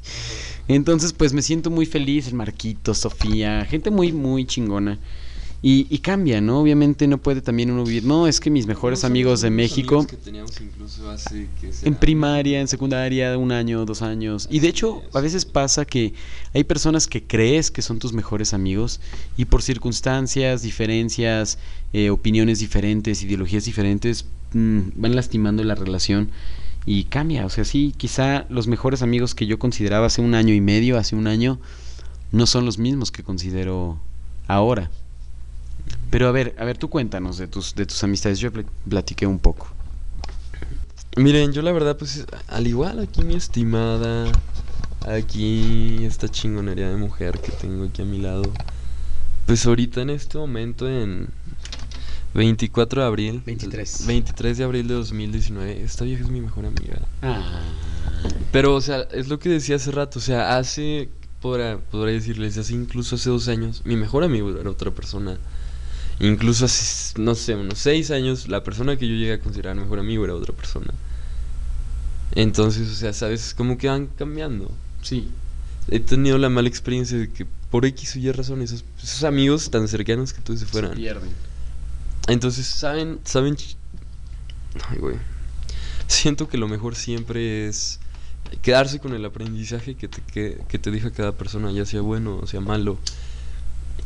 Entonces, 0.68 1.12
pues 1.12 1.32
me 1.32 1.42
siento 1.42 1.70
muy 1.70 1.86
feliz, 1.86 2.28
el 2.28 2.34
Marquito, 2.34 2.94
Sofía, 2.94 3.64
gente 3.64 3.90
muy, 3.90 4.12
muy 4.12 4.44
chingona. 4.44 4.98
Y, 5.64 5.86
y 5.90 5.98
cambia, 5.98 6.40
¿no? 6.40 6.60
Obviamente 6.60 7.06
no 7.06 7.18
puede 7.18 7.40
también 7.40 7.70
uno 7.70 7.84
vivir. 7.84 8.04
No, 8.04 8.26
es 8.26 8.40
que 8.40 8.50
mis 8.50 8.66
mejores 8.66 9.04
amigos 9.04 9.42
de 9.42 9.50
México, 9.50 9.94
amigos 9.98 10.10
que 10.10 10.16
teníamos 10.16 10.60
incluso 10.60 11.08
hace, 11.08 11.48
¿qué 11.60 11.70
en 11.82 11.94
primaria, 11.94 12.60
en 12.60 12.66
secundaria, 12.66 13.38
un 13.38 13.52
año, 13.52 13.84
dos 13.84 14.02
años. 14.02 14.48
Y 14.50 14.58
de 14.58 14.66
hecho, 14.66 15.02
a 15.14 15.20
veces 15.20 15.44
pasa 15.44 15.84
que 15.84 16.14
hay 16.52 16.64
personas 16.64 17.06
que 17.06 17.22
crees 17.22 17.70
que 17.70 17.80
son 17.80 18.00
tus 18.00 18.12
mejores 18.12 18.54
amigos 18.54 19.00
y 19.36 19.44
por 19.44 19.62
circunstancias, 19.62 20.62
diferencias, 20.62 21.58
eh, 21.92 22.10
opiniones 22.10 22.58
diferentes, 22.58 23.22
ideologías 23.22 23.64
diferentes, 23.64 24.26
mm, 24.54 24.80
van 24.96 25.14
lastimando 25.14 25.62
la 25.62 25.76
relación 25.76 26.30
y 26.86 27.04
cambia. 27.04 27.46
O 27.46 27.50
sea, 27.50 27.64
sí, 27.64 27.94
quizá 27.96 28.46
los 28.48 28.66
mejores 28.66 29.02
amigos 29.02 29.36
que 29.36 29.46
yo 29.46 29.60
consideraba 29.60 30.06
hace 30.06 30.22
un 30.22 30.34
año 30.34 30.54
y 30.54 30.60
medio, 30.60 30.98
hace 30.98 31.14
un 31.14 31.28
año, 31.28 31.60
no 32.32 32.46
son 32.46 32.64
los 32.64 32.78
mismos 32.78 33.12
que 33.12 33.22
considero 33.22 34.00
ahora. 34.48 34.90
Pero 36.12 36.28
a 36.28 36.30
ver, 36.30 36.54
a 36.58 36.64
ver, 36.66 36.76
tú 36.76 36.90
cuéntanos 36.90 37.38
de 37.38 37.46
tus, 37.48 37.74
de 37.74 37.86
tus 37.86 38.04
amistades. 38.04 38.38
Yo 38.38 38.52
pl- 38.52 38.66
platiqué 38.86 39.26
un 39.26 39.38
poco. 39.38 39.66
Miren, 41.16 41.52
yo 41.52 41.62
la 41.62 41.72
verdad, 41.72 41.96
pues, 41.96 42.26
al 42.48 42.66
igual 42.66 43.00
aquí 43.00 43.22
mi 43.24 43.34
estimada, 43.34 44.30
aquí 45.08 46.04
esta 46.04 46.28
chingonería 46.28 46.90
de 46.90 46.96
mujer 46.96 47.38
que 47.40 47.50
tengo 47.52 47.84
aquí 47.84 48.02
a 48.02 48.04
mi 48.04 48.18
lado, 48.18 48.42
pues 49.46 49.64
ahorita 49.64 50.02
en 50.02 50.10
este 50.10 50.36
momento 50.36 50.86
en 50.86 51.28
24 52.34 53.00
de 53.00 53.06
abril, 53.08 53.42
23. 53.46 54.06
23 54.06 54.58
de 54.58 54.64
abril 54.64 54.88
de 54.88 54.94
2019, 54.94 55.82
esta 55.82 56.04
vieja 56.04 56.24
es 56.24 56.30
mi 56.30 56.42
mejor 56.42 56.66
amiga. 56.66 56.98
Ah. 57.22 57.60
Pero, 58.52 58.74
o 58.74 58.80
sea, 58.82 59.00
es 59.12 59.28
lo 59.28 59.38
que 59.38 59.48
decía 59.48 59.76
hace 59.76 59.90
rato, 59.92 60.18
o 60.18 60.22
sea, 60.22 60.58
hace, 60.58 61.08
podrá, 61.40 61.78
podrá 61.78 62.10
decirles, 62.10 62.58
hace 62.58 62.74
incluso 62.74 63.16
hace 63.16 63.30
dos 63.30 63.48
años, 63.48 63.80
mi 63.86 63.96
mejor 63.96 64.24
amigo 64.24 64.50
era 64.58 64.68
otra 64.68 64.90
persona. 64.90 65.38
Incluso 66.20 66.66
hace, 66.66 67.20
no 67.20 67.34
sé, 67.34 67.54
unos 67.54 67.78
seis 67.78 68.10
años, 68.10 68.48
la 68.48 68.62
persona 68.62 68.96
que 68.96 69.08
yo 69.08 69.14
llegué 69.14 69.34
a 69.34 69.40
considerar 69.40 69.74
mejor 69.76 69.98
amigo 69.98 70.24
era 70.24 70.34
otra 70.34 70.54
persona. 70.54 70.92
Entonces, 72.34 72.88
o 72.88 72.94
sea, 72.94 73.12
sabes, 73.12 73.54
como 73.54 73.76
que 73.76 73.88
van 73.88 74.06
cambiando. 74.06 74.70
Sí. 75.02 75.30
He 75.88 76.00
tenido 76.00 76.38
la 76.38 76.48
mala 76.48 76.68
experiencia 76.68 77.18
de 77.18 77.30
que 77.30 77.46
por 77.70 77.84
X 77.86 78.16
o 78.16 78.18
Y 78.18 78.30
razón 78.30 78.62
esos, 78.62 78.84
esos 79.02 79.24
amigos 79.24 79.70
tan 79.70 79.88
cercanos 79.88 80.32
que 80.32 80.40
tú 80.40 80.56
se 80.56 80.64
fueran. 80.64 80.94
pierden. 80.94 81.30
Entonces, 82.28 82.66
saben, 82.66 83.18
saben. 83.24 83.56
Ay, 84.88 84.98
güey. 84.98 85.16
Siento 86.06 86.48
que 86.48 86.56
lo 86.56 86.68
mejor 86.68 86.94
siempre 86.94 87.68
es 87.68 87.98
quedarse 88.60 89.00
con 89.00 89.14
el 89.14 89.24
aprendizaje 89.24 89.94
que 89.94 90.08
te, 90.08 90.20
que, 90.22 90.60
que 90.68 90.78
te 90.78 90.90
deja 90.90 91.10
cada 91.10 91.32
persona, 91.32 91.72
ya 91.72 91.86
sea 91.86 92.00
bueno 92.00 92.38
o 92.42 92.46
sea 92.46 92.60
malo. 92.60 92.98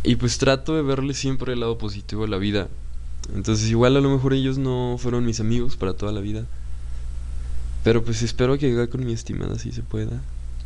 Y 0.02 0.16
pues 0.16 0.38
trato 0.38 0.74
de 0.74 0.82
verle 0.82 1.14
siempre 1.14 1.52
el 1.52 1.60
lado 1.60 1.78
positivo 1.78 2.24
a 2.24 2.28
la 2.28 2.38
vida. 2.38 2.68
Entonces, 3.34 3.68
igual 3.68 3.96
a 3.96 4.00
lo 4.00 4.10
mejor 4.10 4.34
ellos 4.34 4.58
no 4.58 4.96
fueron 4.98 5.24
mis 5.24 5.40
amigos 5.40 5.76
para 5.76 5.94
toda 5.94 6.12
la 6.12 6.20
vida. 6.20 6.46
Pero 7.82 8.04
pues 8.04 8.22
espero 8.22 8.58
que 8.58 8.68
llegue 8.68 8.88
con 8.88 9.04
mi 9.04 9.12
estimada 9.12 9.58
si 9.58 9.72
se 9.72 9.82
pueda. 9.82 10.20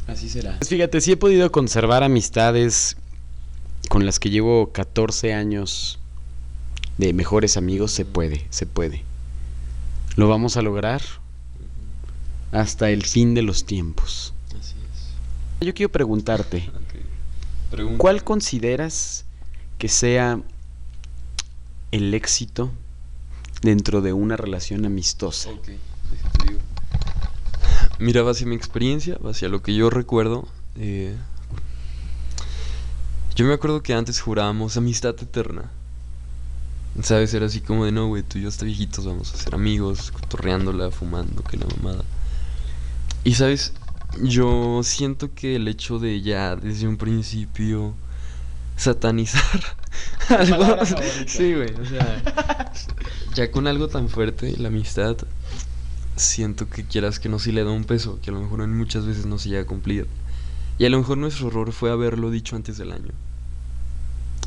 Así 0.06 0.28
será. 0.28 0.56
Pues 0.58 0.68
fíjate, 0.68 1.00
sí 1.00 1.12
he 1.12 1.16
podido 1.16 1.50
conservar 1.52 2.02
amistades 2.02 2.96
con 3.88 4.06
las 4.06 4.18
que 4.18 4.30
llevo 4.30 4.72
14 4.72 5.34
años 5.34 5.98
de 6.98 7.12
mejores 7.12 7.56
amigos. 7.56 7.92
Se 7.92 8.04
puede, 8.04 8.46
se 8.50 8.66
puede. 8.66 9.04
Lo 10.16 10.28
vamos 10.28 10.56
a 10.56 10.62
lograr 10.62 11.02
hasta 12.52 12.90
el 12.90 13.04
fin 13.04 13.34
de 13.34 13.42
los 13.42 13.64
tiempos. 13.64 14.34
Así 14.58 14.74
es. 15.60 15.66
Yo 15.66 15.74
quiero 15.74 15.92
preguntarte. 15.92 16.70
Pregunta. 17.70 17.98
¿cuál 17.98 18.24
consideras 18.24 19.24
que 19.78 19.88
sea 19.88 20.40
el 21.92 22.14
éxito 22.14 22.70
dentro 23.62 24.00
de 24.00 24.12
una 24.12 24.36
relación 24.36 24.84
amistosa? 24.84 25.50
Ok, 25.50 25.68
déjate 26.10 26.46
digo. 26.46 26.60
Mira, 27.98 28.28
hacia 28.28 28.46
mi 28.46 28.56
experiencia, 28.56 29.18
hacia 29.24 29.48
lo 29.48 29.62
que 29.62 29.74
yo 29.74 29.90
recuerdo, 29.90 30.48
eh, 30.76 31.14
yo 33.36 33.46
me 33.46 33.54
acuerdo 33.54 33.82
que 33.82 33.94
antes 33.94 34.20
jurábamos 34.20 34.76
amistad 34.76 35.14
eterna. 35.20 35.70
¿Sabes? 37.02 37.32
Era 37.34 37.46
así 37.46 37.60
como 37.60 37.84
de, 37.84 37.92
no, 37.92 38.08
güey, 38.08 38.22
tú 38.22 38.38
y 38.38 38.42
yo 38.42 38.48
hasta 38.48 38.64
viejitos 38.64 39.06
vamos 39.06 39.32
a 39.32 39.36
ser 39.36 39.54
amigos, 39.54 40.10
cotorreándola, 40.10 40.90
fumando, 40.90 41.42
que 41.42 41.56
la 41.56 41.66
mamada. 41.76 42.04
Y, 43.22 43.34
¿sabes? 43.34 43.72
Yo 44.22 44.80
siento 44.82 45.34
que 45.34 45.56
el 45.56 45.68
hecho 45.68 45.98
de 45.98 46.20
ya 46.20 46.56
desde 46.56 46.88
un 46.88 46.96
principio 46.96 47.94
satanizar 48.76 49.60
algo... 50.28 50.84
Sí, 51.26 51.54
güey, 51.54 51.74
o 51.74 51.84
sea... 51.84 52.22
ya 53.34 53.50
con 53.50 53.66
algo 53.66 53.88
tan 53.88 54.08
fuerte, 54.08 54.56
la 54.56 54.68
amistad, 54.68 55.16
siento 56.16 56.68
que 56.68 56.84
quieras 56.84 57.20
que 57.20 57.28
no 57.28 57.38
si 57.38 57.52
le 57.52 57.64
da 57.64 57.70
un 57.70 57.84
peso, 57.84 58.18
que 58.20 58.30
a 58.30 58.32
lo 58.32 58.40
mejor 58.40 58.62
en 58.62 58.76
muchas 58.76 59.06
veces 59.06 59.26
no 59.26 59.38
se 59.38 59.48
llega 59.48 59.62
a 59.62 59.66
cumplir. 59.66 60.06
Y 60.78 60.86
a 60.86 60.90
lo 60.90 60.98
mejor 60.98 61.18
nuestro 61.18 61.48
error 61.48 61.72
fue 61.72 61.90
haberlo 61.90 62.30
dicho 62.30 62.56
antes 62.56 62.78
del 62.78 62.92
año. 62.92 63.12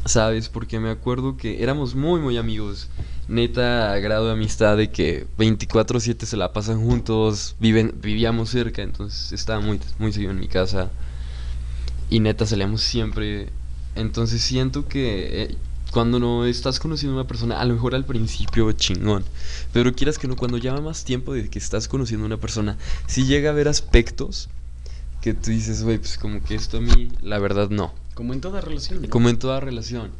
¿Sabes? 0.05 0.49
Porque 0.49 0.79
me 0.79 0.89
acuerdo 0.89 1.37
que 1.37 1.63
éramos 1.63 1.95
muy, 1.95 2.19
muy 2.19 2.37
amigos. 2.37 2.89
Neta, 3.29 3.97
grado 3.99 4.25
de 4.25 4.33
amistad 4.33 4.75
de 4.75 4.91
que 4.91 5.25
24-7 5.37 6.25
se 6.25 6.35
la 6.35 6.51
pasan 6.51 6.83
juntos, 6.83 7.55
viven, 7.59 7.95
vivíamos 8.01 8.49
cerca, 8.49 8.81
entonces 8.81 9.31
estaba 9.31 9.61
muy, 9.61 9.79
muy 9.99 10.11
seguido 10.11 10.31
en 10.31 10.39
mi 10.41 10.49
casa. 10.49 10.91
Y 12.09 12.19
neta, 12.19 12.45
salíamos 12.45 12.81
siempre. 12.81 13.49
Entonces 13.95 14.41
siento 14.41 14.87
que 14.87 15.43
eh, 15.43 15.57
cuando 15.91 16.19
no 16.19 16.45
estás 16.45 16.79
conociendo 16.79 17.17
a 17.17 17.21
una 17.21 17.27
persona, 17.27 17.61
a 17.61 17.65
lo 17.65 17.75
mejor 17.75 17.95
al 17.95 18.03
principio 18.03 18.71
chingón. 18.73 19.23
Pero 19.71 19.93
quieras 19.93 20.17
que 20.17 20.27
no, 20.27 20.35
cuando 20.35 20.57
lleva 20.57 20.81
más 20.81 21.05
tiempo 21.05 21.33
de 21.33 21.49
que 21.49 21.59
estás 21.59 21.87
conociendo 21.87 22.25
a 22.25 22.27
una 22.27 22.37
persona, 22.37 22.77
si 23.07 23.25
llega 23.25 23.49
a 23.49 23.53
haber 23.53 23.69
aspectos 23.69 24.49
que 25.21 25.33
tú 25.33 25.51
dices, 25.51 25.83
güey, 25.83 25.99
pues 25.99 26.17
como 26.17 26.43
que 26.43 26.55
esto 26.55 26.77
a 26.77 26.81
mí, 26.81 27.09
la 27.21 27.39
verdad 27.39 27.69
no. 27.69 27.93
Como 28.13 28.33
en 28.33 28.41
toda 28.41 28.61
relación. 28.61 29.01
¿no? 29.01 29.09
Como 29.09 29.29
en 29.29 29.37
toda 29.37 29.59
relación. 29.59 30.11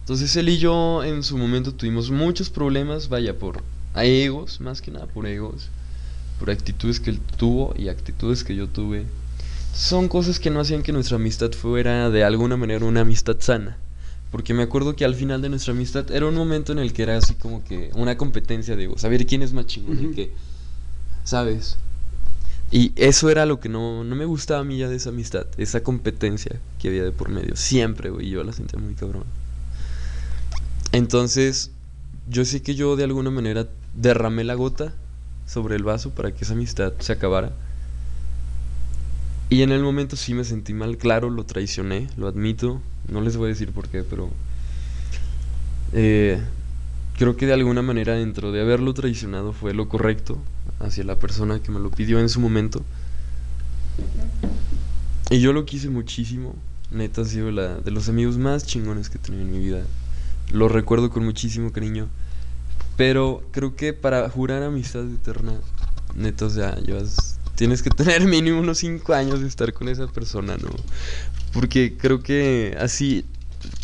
Entonces 0.00 0.34
él 0.36 0.48
y 0.48 0.58
yo 0.58 1.04
en 1.04 1.22
su 1.22 1.38
momento 1.38 1.72
tuvimos 1.72 2.10
muchos 2.10 2.50
problemas, 2.50 3.08
vaya, 3.08 3.38
por 3.38 3.62
egos, 3.94 4.60
más 4.60 4.82
que 4.82 4.90
nada 4.90 5.06
por 5.06 5.26
egos, 5.26 5.68
por 6.38 6.50
actitudes 6.50 6.98
que 6.98 7.10
él 7.10 7.20
tuvo 7.36 7.74
y 7.78 7.88
actitudes 7.88 8.42
que 8.42 8.56
yo 8.56 8.66
tuve. 8.66 9.04
Son 9.74 10.08
cosas 10.08 10.38
que 10.38 10.50
no 10.50 10.60
hacían 10.60 10.82
que 10.82 10.92
nuestra 10.92 11.16
amistad 11.16 11.52
fuera 11.52 12.10
de 12.10 12.24
alguna 12.24 12.56
manera 12.56 12.84
una 12.84 13.02
amistad 13.02 13.36
sana. 13.38 13.78
Porque 14.30 14.54
me 14.54 14.62
acuerdo 14.62 14.96
que 14.96 15.04
al 15.04 15.14
final 15.14 15.42
de 15.42 15.50
nuestra 15.50 15.72
amistad 15.72 16.10
era 16.10 16.26
un 16.26 16.34
momento 16.34 16.72
en 16.72 16.78
el 16.78 16.92
que 16.92 17.02
era 17.02 17.16
así 17.16 17.34
como 17.34 17.62
que 17.64 17.90
una 17.94 18.16
competencia 18.16 18.76
de 18.76 18.90
saber 18.96 19.26
quién 19.26 19.42
es 19.42 19.52
más 19.52 19.66
chingón 19.66 20.10
y 20.10 20.14
qué. 20.14 20.32
¿Sabes? 21.22 21.76
Y 22.72 22.94
eso 22.96 23.28
era 23.28 23.44
lo 23.44 23.60
que 23.60 23.68
no, 23.68 24.02
no 24.02 24.16
me 24.16 24.24
gustaba 24.24 24.60
a 24.60 24.64
mí 24.64 24.78
ya 24.78 24.88
de 24.88 24.96
esa 24.96 25.10
amistad, 25.10 25.46
esa 25.58 25.82
competencia 25.82 26.58
que 26.80 26.88
había 26.88 27.04
de 27.04 27.12
por 27.12 27.28
medio. 27.28 27.54
Siempre, 27.54 28.08
güey, 28.08 28.30
yo 28.30 28.42
la 28.44 28.54
sentía 28.54 28.80
muy 28.80 28.94
cabrón. 28.94 29.24
Entonces, 30.90 31.70
yo 32.30 32.46
sé 32.46 32.62
que 32.62 32.74
yo 32.74 32.96
de 32.96 33.04
alguna 33.04 33.30
manera 33.30 33.68
derramé 33.92 34.42
la 34.42 34.54
gota 34.54 34.94
sobre 35.46 35.76
el 35.76 35.82
vaso 35.82 36.14
para 36.14 36.32
que 36.32 36.44
esa 36.44 36.54
amistad 36.54 36.94
se 36.98 37.12
acabara. 37.12 37.52
Y 39.50 39.60
en 39.60 39.70
el 39.70 39.82
momento 39.82 40.16
sí 40.16 40.32
me 40.32 40.44
sentí 40.44 40.72
mal, 40.72 40.96
claro, 40.96 41.28
lo 41.28 41.44
traicioné, 41.44 42.08
lo 42.16 42.26
admito. 42.26 42.80
No 43.06 43.20
les 43.20 43.36
voy 43.36 43.46
a 43.46 43.48
decir 43.48 43.72
por 43.72 43.88
qué, 43.88 44.02
pero... 44.02 44.30
Eh, 45.92 46.40
creo 47.18 47.36
que 47.36 47.44
de 47.44 47.52
alguna 47.52 47.82
manera 47.82 48.14
dentro 48.14 48.50
de 48.50 48.62
haberlo 48.62 48.94
traicionado 48.94 49.52
fue 49.52 49.74
lo 49.74 49.90
correcto 49.90 50.38
hacia 50.82 51.04
la 51.04 51.16
persona 51.16 51.60
que 51.60 51.70
me 51.70 51.80
lo 51.80 51.90
pidió 51.90 52.20
en 52.20 52.28
su 52.28 52.40
momento. 52.40 52.82
Y 55.30 55.40
yo 55.40 55.52
lo 55.52 55.64
quise 55.64 55.88
muchísimo. 55.88 56.54
Neta 56.90 57.22
ha 57.22 57.24
sido 57.24 57.50
la, 57.50 57.76
de 57.76 57.90
los 57.90 58.08
amigos 58.08 58.36
más 58.36 58.66
chingones 58.66 59.08
que 59.08 59.18
he 59.18 59.20
tenido 59.20 59.42
en 59.42 59.52
mi 59.52 59.58
vida. 59.58 59.82
Lo 60.52 60.68
recuerdo 60.68 61.10
con 61.10 61.24
muchísimo 61.24 61.72
cariño. 61.72 62.08
Pero 62.96 63.42
creo 63.52 63.74
que 63.74 63.94
para 63.94 64.28
jurar 64.28 64.62
amistad 64.62 65.10
eterna, 65.10 65.54
neta, 66.14 66.46
o 66.46 66.50
sea, 66.50 66.76
tienes 67.54 67.82
que 67.82 67.90
tener 67.90 68.24
mínimo 68.26 68.60
unos 68.60 68.78
5 68.78 69.14
años 69.14 69.40
de 69.40 69.48
estar 69.48 69.72
con 69.72 69.88
esa 69.88 70.06
persona, 70.08 70.56
¿no? 70.58 70.68
Porque 71.52 71.96
creo 71.96 72.22
que 72.22 72.76
así, 72.78 73.24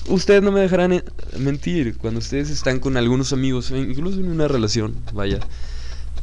ustedes 0.09 0.43
no 0.43 0.53
me 0.53 0.61
dejarán 0.61 0.93
eh, 0.93 1.05
mentir, 1.39 1.97
cuando 1.97 2.19
ustedes 2.19 2.51
están 2.51 2.81
con 2.81 2.97
algunos 2.97 3.33
amigos, 3.33 3.71
incluso 3.71 4.21
en 4.21 4.31
una 4.31 4.49
relación, 4.49 4.95
vaya, 5.13 5.41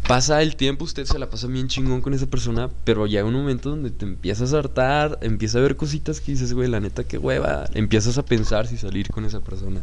pasa 0.07 0.41
el 0.41 0.55
tiempo, 0.55 0.85
usted 0.85 1.05
se 1.05 1.17
la 1.17 1.29
pasa 1.29 1.47
bien 1.47 1.67
chingón 1.67 2.01
con 2.01 2.13
esa 2.13 2.27
persona, 2.27 2.69
pero 2.83 3.07
ya 3.07 3.21
hay 3.21 3.25
un 3.25 3.33
momento 3.33 3.69
donde 3.69 3.89
te 3.89 4.05
empiezas 4.05 4.53
a 4.53 4.59
hartar, 4.59 5.17
empieza 5.21 5.57
a 5.57 5.61
ver 5.61 5.75
cositas 5.75 6.21
que 6.21 6.31
dices, 6.31 6.53
güey, 6.53 6.69
la 6.69 6.79
neta, 6.79 7.03
qué 7.03 7.17
hueva, 7.17 7.65
empiezas 7.73 8.17
a 8.17 8.25
pensar 8.25 8.67
si 8.67 8.77
salir 8.77 9.09
con 9.09 9.25
esa 9.25 9.39
persona. 9.39 9.81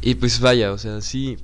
Y 0.00 0.14
pues 0.14 0.40
vaya, 0.40 0.72
o 0.72 0.78
sea, 0.78 1.00
sí, 1.02 1.36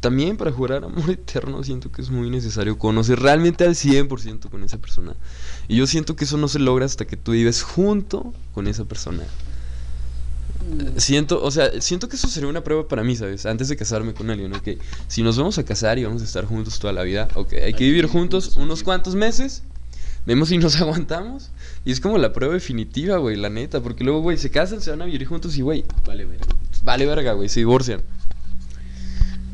también 0.00 0.36
para 0.36 0.50
jurar 0.50 0.84
amor 0.84 1.10
eterno 1.10 1.62
siento 1.62 1.92
que 1.92 2.02
es 2.02 2.10
muy 2.10 2.30
necesario 2.30 2.78
conocer 2.78 3.20
realmente 3.20 3.64
al 3.64 3.74
100% 3.74 4.50
con 4.50 4.64
esa 4.64 4.78
persona. 4.78 5.14
Y 5.68 5.76
yo 5.76 5.86
siento 5.86 6.16
que 6.16 6.24
eso 6.24 6.36
no 6.36 6.48
se 6.48 6.58
logra 6.58 6.84
hasta 6.84 7.06
que 7.06 7.16
tú 7.16 7.32
vives 7.32 7.62
junto 7.62 8.34
con 8.54 8.66
esa 8.66 8.86
persona. 8.86 9.22
Siento, 10.96 11.42
o 11.42 11.50
sea, 11.50 11.80
siento 11.80 12.08
que 12.08 12.16
eso 12.16 12.28
sería 12.28 12.48
una 12.48 12.62
prueba 12.62 12.86
para 12.86 13.02
mí, 13.02 13.16
¿sabes? 13.16 13.46
Antes 13.46 13.68
de 13.68 13.76
casarme 13.76 14.14
con 14.14 14.30
alguien, 14.30 14.52
¿ok? 14.54 14.68
Si 15.08 15.22
nos 15.22 15.36
vamos 15.36 15.58
a 15.58 15.64
casar 15.64 15.98
y 15.98 16.04
vamos 16.04 16.22
a 16.22 16.24
estar 16.24 16.44
juntos 16.44 16.78
toda 16.78 16.92
la 16.92 17.02
vida, 17.02 17.28
ok, 17.34 17.54
hay 17.54 17.74
que 17.74 17.84
vivir 17.84 18.06
juntos 18.06 18.56
unos 18.56 18.82
cuantos 18.82 19.14
meses, 19.14 19.62
vemos 20.26 20.48
si 20.48 20.58
nos 20.58 20.76
aguantamos, 20.80 21.50
y 21.84 21.92
es 21.92 22.00
como 22.00 22.18
la 22.18 22.32
prueba 22.32 22.54
definitiva, 22.54 23.16
güey, 23.16 23.36
la 23.36 23.48
neta, 23.48 23.80
porque 23.80 24.04
luego, 24.04 24.20
güey, 24.20 24.36
se 24.36 24.50
casan, 24.50 24.80
se 24.80 24.90
van 24.90 25.02
a 25.02 25.06
vivir 25.06 25.24
juntos 25.26 25.56
y, 25.56 25.62
güey, 25.62 25.84
vale 26.06 26.24
verga. 26.24 26.46
Vale 26.82 27.06
verga, 27.06 27.32
güey, 27.32 27.48
se 27.48 27.60
divorcian. 27.60 28.02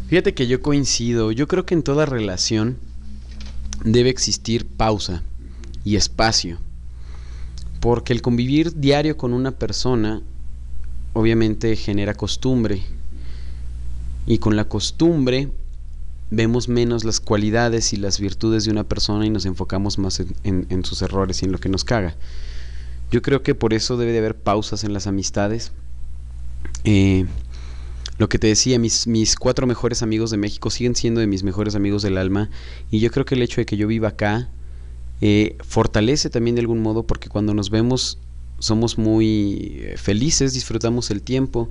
Fíjate 0.08 0.34
que 0.34 0.46
yo 0.46 0.60
coincido, 0.60 1.32
yo 1.32 1.48
creo 1.48 1.66
que 1.66 1.74
en 1.74 1.82
toda 1.82 2.06
relación 2.06 2.78
debe 3.84 4.10
existir 4.10 4.66
pausa 4.66 5.22
y 5.84 5.96
espacio, 5.96 6.58
porque 7.80 8.12
el 8.12 8.22
convivir 8.22 8.74
diario 8.78 9.16
con 9.16 9.32
una 9.32 9.52
persona 9.52 10.22
obviamente 11.16 11.76
genera 11.76 12.12
costumbre 12.12 12.82
y 14.26 14.36
con 14.36 14.54
la 14.54 14.68
costumbre 14.68 15.48
vemos 16.30 16.68
menos 16.68 17.04
las 17.04 17.20
cualidades 17.20 17.94
y 17.94 17.96
las 17.96 18.20
virtudes 18.20 18.66
de 18.66 18.70
una 18.70 18.84
persona 18.84 19.24
y 19.24 19.30
nos 19.30 19.46
enfocamos 19.46 19.98
más 19.98 20.22
en, 20.44 20.84
sus 20.84 21.00
errores 21.00 21.40
y 21.40 21.46
en 21.46 21.52
lo 21.52 21.58
que 21.58 21.70
nos 21.70 21.84
caga. 21.84 22.14
Yo 23.10 23.22
creo 23.22 23.42
que 23.42 23.54
por 23.54 23.72
eso 23.72 23.96
debe 23.96 24.12
de 24.12 24.18
haber 24.18 24.36
pausas 24.36 24.84
en 24.84 24.92
las 24.92 25.06
amistades. 25.06 25.72
Eh, 26.84 27.24
lo 28.18 28.28
que 28.28 28.38
te 28.38 28.48
decía, 28.48 28.78
mis, 28.78 29.06
mis 29.06 29.36
cuatro 29.36 29.66
mejores 29.66 30.02
amigos 30.02 30.30
de 30.30 30.36
México 30.36 30.68
siguen 30.68 30.96
siendo 30.96 31.20
de 31.20 31.26
mis 31.26 31.44
mejores 31.44 31.76
amigos 31.76 32.02
del 32.02 32.18
alma 32.18 32.50
y 32.90 33.00
yo 33.00 33.10
creo 33.10 33.24
que 33.24 33.36
el 33.36 33.42
hecho 33.42 33.62
de 33.62 33.64
que 33.64 33.78
yo 33.78 33.86
viva 33.86 34.08
acá 34.08 34.50
eh, 35.22 35.56
fortalece 35.60 36.28
también 36.28 36.56
de 36.56 36.60
algún 36.60 36.82
modo 36.82 37.04
porque 37.04 37.30
cuando 37.30 37.54
nos 37.54 37.70
vemos 37.70 38.18
somos 38.58 38.98
muy 38.98 39.78
eh, 39.80 39.94
felices, 39.96 40.54
disfrutamos 40.54 41.10
el 41.10 41.22
tiempo 41.22 41.70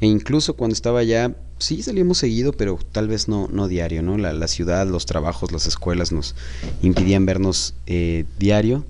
e 0.00 0.06
incluso 0.06 0.54
cuando 0.54 0.74
estaba 0.74 1.00
allá 1.00 1.36
sí 1.58 1.82
salíamos 1.82 2.18
seguido, 2.18 2.52
pero 2.52 2.78
tal 2.92 3.08
vez 3.08 3.28
no, 3.28 3.48
no 3.52 3.68
diario, 3.68 4.02
¿no? 4.02 4.18
La, 4.18 4.32
la 4.32 4.48
ciudad, 4.48 4.86
los 4.86 5.06
trabajos, 5.06 5.52
las 5.52 5.66
escuelas 5.66 6.12
nos 6.12 6.34
impidían 6.82 7.26
vernos 7.26 7.74
eh, 7.86 8.24
diario. 8.38 8.84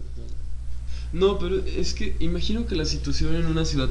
No, 1.12 1.38
pero 1.38 1.64
es 1.64 1.94
que 1.94 2.16
imagino 2.18 2.66
que 2.66 2.74
la 2.74 2.84
situación 2.84 3.36
en 3.36 3.46
una 3.46 3.64
ciudad 3.64 3.88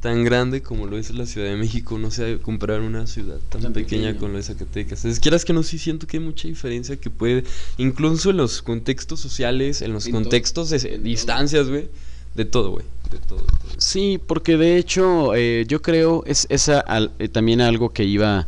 tan 0.00 0.24
grande 0.24 0.62
como 0.62 0.86
lo 0.86 0.98
es 0.98 1.14
la 1.14 1.26
Ciudad 1.26 1.48
de 1.48 1.56
México, 1.56 1.96
no 1.96 2.10
sé, 2.10 2.38
comparar 2.42 2.80
una 2.80 3.06
ciudad 3.06 3.38
tan, 3.50 3.72
pequeña, 3.72 4.16
con 4.16 4.32
lo 4.32 4.38
de 4.38 4.42
Zacatecas. 4.42 5.04
Es 5.04 5.20
quieras 5.20 5.44
que 5.44 5.52
no, 5.52 5.62
sí 5.62 5.78
siento 5.78 6.08
que 6.08 6.16
hay 6.16 6.22
mucha 6.24 6.48
diferencia 6.48 6.96
que 6.96 7.08
puede, 7.08 7.44
incluso 7.76 8.30
en 8.30 8.38
los 8.38 8.62
contextos 8.62 9.20
sociales, 9.20 9.80
en 9.80 9.92
los 9.92 10.08
contextos 10.08 10.70
de 10.70 10.98
distancias, 10.98 11.68
güey, 11.68 11.88
de 12.34 12.44
todo, 12.44 12.70
güey, 12.70 12.84
de 13.10 13.18
todo, 13.18 13.44
Sí, 13.78 14.20
porque 14.26 14.56
de 14.56 14.76
hecho 14.76 15.34
eh, 15.34 15.64
yo 15.68 15.82
creo 15.82 16.22
es 16.26 16.46
esa 16.50 16.84
eh, 17.18 17.28
también 17.28 17.60
algo 17.60 17.90
que 17.90 18.04
iba 18.04 18.46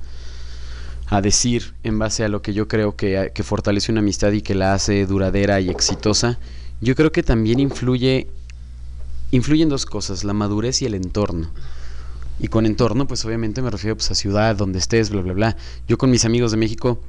a 1.07 1.21
decir 1.21 1.75
en 1.83 1.99
base 1.99 2.25
a 2.25 2.29
lo 2.29 2.41
que 2.41 2.55
yo 2.55 2.67
creo 2.67 2.97
que, 2.97 3.31
que 3.35 3.43
fortalece 3.43 3.93
una 3.93 4.01
amistad 4.01 4.33
y 4.33 4.43
que 4.43 4.55
la 4.55 4.75
hace 4.75 5.07
duradera 5.07 5.61
y 5.61 5.69
exitosa. 5.69 6.39
Yo 6.81 6.95
creo 6.95 7.13
que 7.13 7.23
también 7.23 7.61
influye 7.61 8.29
influyen 9.31 9.69
dos 9.69 9.85
cosas, 9.87 10.25
la 10.25 10.33
madurez 10.33 10.83
y 10.83 10.87
el 10.87 10.95
entorno. 10.95 11.51
Y 12.41 12.49
con 12.49 12.67
entorno, 12.67 13.07
pues 13.07 13.25
obviamente 13.25 13.63
me 13.63 13.71
refiero 13.71 13.97
pues, 13.97 14.11
a 14.11 14.15
ciudad, 14.15 14.57
donde 14.57 14.79
estés, 14.79 15.11
bla, 15.11 15.23
bla, 15.23 15.33
bla. 15.33 15.57
Yo 15.89 15.99
con 15.99 16.11
mis 16.11 16.25
amigos 16.25 16.51
de 16.51 16.57
México 16.57 17.01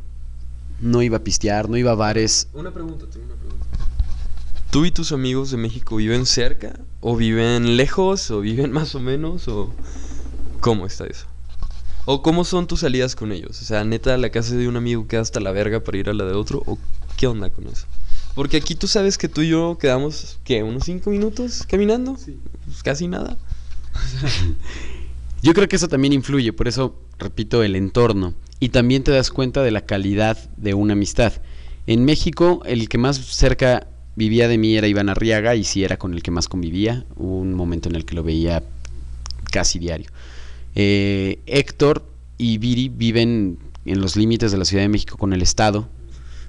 no 0.81 1.01
iba 1.01 1.17
a 1.17 1.23
pistear, 1.23 1.69
no 1.69 1.77
iba 1.77 1.91
a 1.91 1.95
bares. 1.95 2.47
Una 2.53 2.71
pregunta, 2.71 3.05
tengo 3.11 3.25
una 3.25 3.35
pregunta. 3.35 3.44
¿Tú 4.75 4.83
y 4.83 4.91
tus 4.91 5.13
amigos 5.13 5.51
de 5.51 5.57
México 5.57 5.95
viven 5.95 6.25
cerca? 6.25 6.77
¿O 6.99 7.15
viven 7.15 7.77
lejos? 7.77 8.29
¿O 8.29 8.41
viven 8.41 8.73
más 8.73 8.93
o 8.93 8.99
menos? 8.99 9.47
¿O 9.47 9.73
cómo 10.59 10.85
está 10.85 11.07
eso? 11.07 11.27
¿O 12.03 12.21
cómo 12.21 12.43
son 12.43 12.67
tus 12.67 12.81
salidas 12.81 13.15
con 13.15 13.31
ellos? 13.31 13.61
O 13.61 13.63
sea, 13.63 13.85
neta, 13.85 14.17
la 14.17 14.31
casa 14.31 14.53
de 14.53 14.67
un 14.67 14.75
amigo 14.75 15.07
queda 15.07 15.21
hasta 15.21 15.39
la 15.39 15.53
verga 15.53 15.79
para 15.79 15.97
ir 15.97 16.09
a 16.09 16.13
la 16.13 16.25
de 16.25 16.33
otro. 16.33 16.61
¿O 16.65 16.77
qué 17.15 17.25
onda 17.25 17.49
con 17.51 17.67
eso? 17.67 17.85
Porque 18.33 18.57
aquí 18.57 18.75
tú 18.75 18.85
sabes 18.87 19.17
que 19.17 19.29
tú 19.29 19.43
y 19.43 19.47
yo 19.47 19.77
quedamos, 19.79 20.39
¿qué? 20.43 20.61
¿Unos 20.61 20.83
cinco 20.83 21.09
minutos 21.09 21.63
caminando? 21.65 22.17
Sí. 22.17 22.37
Pues 22.65 22.83
casi 22.83 23.07
nada. 23.07 23.37
yo 25.41 25.53
creo 25.53 25.69
que 25.69 25.77
eso 25.77 25.87
también 25.87 26.11
influye, 26.11 26.51
por 26.51 26.67
eso 26.67 26.99
repito 27.17 27.63
el 27.63 27.77
entorno. 27.77 28.33
Y 28.59 28.67
también 28.67 29.05
te 29.05 29.11
das 29.11 29.31
cuenta 29.31 29.63
de 29.63 29.71
la 29.71 29.85
calidad 29.85 30.37
de 30.57 30.73
una 30.73 30.91
amistad. 30.91 31.31
En 31.87 32.03
México, 32.03 32.61
el 32.65 32.89
que 32.89 32.97
más 32.97 33.15
cerca 33.15 33.87
vivía 34.15 34.47
de 34.47 34.57
mí 34.57 34.75
era 34.75 34.87
Iván 34.87 35.09
Arriaga 35.09 35.55
y 35.55 35.63
sí 35.63 35.83
era 35.83 35.97
con 35.97 36.13
el 36.13 36.23
que 36.23 36.31
más 36.31 36.47
convivía. 36.47 37.05
Un 37.15 37.53
momento 37.53 37.89
en 37.89 37.95
el 37.95 38.05
que 38.05 38.15
lo 38.15 38.23
veía 38.23 38.63
casi 39.51 39.79
diario. 39.79 40.09
Eh, 40.75 41.39
Héctor 41.45 42.05
y 42.37 42.57
Viri 42.57 42.89
viven 42.89 43.57
en 43.85 44.01
los 44.01 44.15
límites 44.15 44.51
de 44.51 44.57
la 44.57 44.65
Ciudad 44.65 44.83
de 44.83 44.89
México 44.89 45.17
con 45.17 45.33
el 45.33 45.41
Estado. 45.41 45.87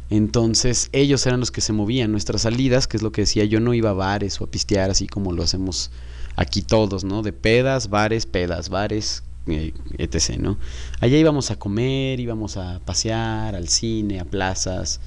Entonces 0.09 0.89
ellos 0.93 1.27
eran 1.27 1.41
los 1.41 1.51
que 1.51 1.61
se 1.61 1.73
movían. 1.73 2.13
Nuestras 2.13 2.43
salidas, 2.43 2.87
que 2.87 2.97
es 2.97 3.03
lo 3.03 3.13
que 3.13 3.23
decía, 3.23 3.45
yo 3.45 3.61
no 3.61 3.75
iba 3.75 3.91
a 3.91 3.95
bares 3.95 4.41
o 4.41 4.45
a 4.45 4.51
pistear 4.51 4.91
así 4.91 5.07
como 5.07 5.33
lo 5.33 5.43
hacemos 5.43 5.91
aquí 6.37 6.63
todos, 6.63 7.05
¿no? 7.05 7.23
De 7.23 7.33
pedas, 7.33 7.91
bares, 7.91 8.27
pedas, 8.27 8.69
bares, 8.69 9.23
eh, 9.47 9.73
etc., 9.99 10.39
¿no? 10.39 10.59
Allá 11.01 11.17
íbamos 11.17 11.51
a 11.51 11.57
comer, 11.57 12.21
íbamos 12.21 12.57
a 12.57 12.81
pasear, 12.85 13.55
al 13.57 13.69
cine, 13.69 14.21
a 14.21 14.25
plazas, 14.25 15.01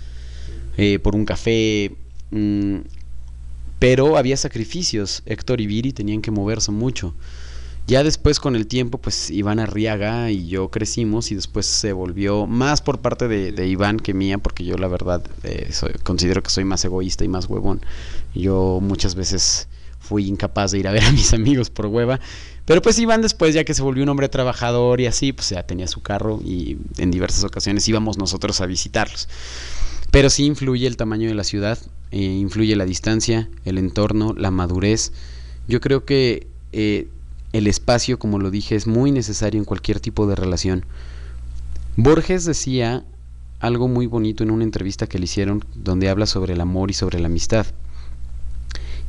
eh, 0.78 1.00
por 1.00 1.16
un 1.16 1.26
café. 1.26 1.96
Mm, 2.32 2.80
pero 3.80 4.18
había 4.18 4.38
sacrificios. 4.38 5.24
Héctor 5.26 5.62
y 5.62 5.68
Viri 5.68 5.94
tenían 5.94 6.22
que 6.22 6.32
moverse 6.32 6.72
mucho. 6.72 7.16
Ya 7.88 8.04
después 8.04 8.40
con 8.40 8.56
el 8.56 8.68
tiempo, 8.68 9.00
pues 9.00 9.32
Iván 9.32 9.58
Arriaga 9.60 10.30
y 10.30 10.48
yo 10.48 10.70
crecimos 10.70 11.32
y 11.32 11.36
después 11.36 11.66
se 11.66 11.92
volvió 11.92 12.46
más 12.46 12.82
por 12.82 13.00
parte 13.00 13.28
de, 13.28 13.68
Iván 13.68 13.98
que 13.98 14.14
mía, 14.14 14.38
porque 14.38 14.64
yo 14.64 14.78
la 14.78 14.88
verdad 14.88 15.24
eh, 15.44 15.72
considero 16.04 16.44
que 16.44 16.52
soy 16.52 16.66
más 16.66 16.86
egoísta 16.86 17.24
y 17.24 17.30
más 17.30 17.48
huevón. 17.48 17.82
Yo 18.36 18.80
muchas 18.80 19.16
veces 19.16 19.70
fui 19.98 20.28
incapaz 20.28 20.72
de 20.72 20.80
ir 20.80 20.88
a 20.88 20.92
ver 20.92 21.04
a 21.04 21.12
mis 21.12 21.34
amigos 21.34 21.72
por 21.72 21.88
hueva. 21.88 22.20
Pero 22.66 22.84
pues 22.84 23.00
Iván 23.00 23.24
después, 23.24 23.56
ya 23.56 23.64
que 23.64 23.74
se 23.74 23.82
volvió 23.82 24.04
un 24.04 24.10
hombre 24.10 24.30
trabajador 24.30 25.02
y 25.02 25.08
así, 25.08 25.34
pues 25.34 25.50
ya 25.50 25.64
tenía 25.64 25.88
su 25.88 26.04
carro 26.04 26.40
y 26.46 26.78
en 26.98 27.10
diversas 27.10 27.44
ocasiones 27.44 27.88
íbamos 27.88 28.20
nosotros 28.20 28.62
a 28.62 28.68
visitarlos. 28.68 29.28
Pero 30.12 30.30
sí 30.30 30.46
influye 30.46 30.86
el 30.86 30.96
tamaño 30.96 31.28
de 31.28 31.34
la 31.34 31.44
ciudad, 31.44 31.80
eh, 32.12 32.22
influye 32.22 32.76
la 32.76 32.86
distancia, 32.86 33.50
el 33.66 33.78
entorno, 33.78 34.34
la 34.36 34.52
madurez. 34.52 35.12
Yo 35.68 35.80
creo 35.82 36.06
que 36.06 36.48
eh, 36.72 37.08
el 37.54 37.68
espacio, 37.68 38.20
como 38.20 38.40
lo 38.40 38.52
dije, 38.52 38.76
es 38.76 38.88
muy 38.88 39.12
necesario 39.12 39.60
en 39.60 39.66
cualquier 39.66 40.00
tipo 40.00 40.28
de 40.28 40.36
relación. 40.36 40.86
Borges 41.98 42.46
decía 42.46 43.06
algo 43.60 43.88
muy 43.88 44.08
bonito 44.08 44.44
en 44.44 44.52
una 44.52 44.64
entrevista 44.64 45.08
que 45.08 45.20
le 45.20 45.26
hicieron 45.26 45.66
donde 45.76 46.10
habla 46.10 46.26
sobre 46.26 46.54
el 46.54 46.62
amor 46.62 46.92
y 46.92 46.94
sobre 46.94 47.20
la 47.20 47.28
amistad. 47.28 47.68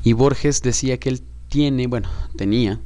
Y 0.03 0.13
Borges 0.15 0.63
decía 0.63 0.99
que 0.99 1.11
él 1.11 1.23
tiene, 1.49 1.87
bueno, 1.87 2.09
tenía 2.37 2.81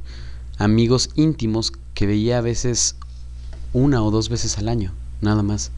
amigos 0.57 1.09
íntimos 1.15 1.71
que 1.93 2.07
veía 2.07 2.39
a 2.39 2.41
veces 2.41 2.95
una 3.73 4.03
o 4.03 4.11
dos 4.11 4.29
veces 4.29 4.57
al 4.57 4.67
año, 4.67 4.93
nada 5.21 5.43
más. 5.43 5.71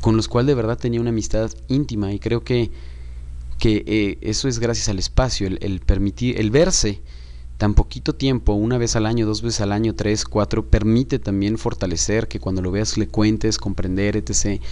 Con 0.00 0.16
los 0.16 0.28
cuales 0.28 0.48
de 0.48 0.54
verdad 0.54 0.78
tenía 0.78 1.00
una 1.00 1.10
amistad 1.10 1.50
íntima 1.68 2.12
y 2.12 2.18
creo 2.18 2.42
que, 2.42 2.70
que 3.60 3.84
eh, 3.86 4.18
eso 4.22 4.48
es 4.48 4.58
gracias 4.58 4.88
al 4.88 4.98
espacio, 4.98 5.46
el, 5.46 5.58
el 5.60 5.78
permitir, 5.78 6.40
el 6.40 6.50
verse 6.50 7.00
tan 7.60 7.74
poquito 7.74 8.14
tiempo, 8.14 8.54
una 8.54 8.78
vez 8.78 8.96
al 8.96 9.04
año, 9.04 9.26
dos 9.26 9.42
veces 9.42 9.60
al 9.60 9.72
año, 9.72 9.94
tres, 9.94 10.24
cuatro, 10.24 10.64
permite 10.64 11.18
también 11.18 11.58
fortalecer, 11.58 12.26
que 12.26 12.40
cuando 12.40 12.62
lo 12.62 12.70
veas 12.70 12.96
le 12.96 13.06
cuentes, 13.06 13.58
comprender, 13.58 14.16
etc. 14.16 14.62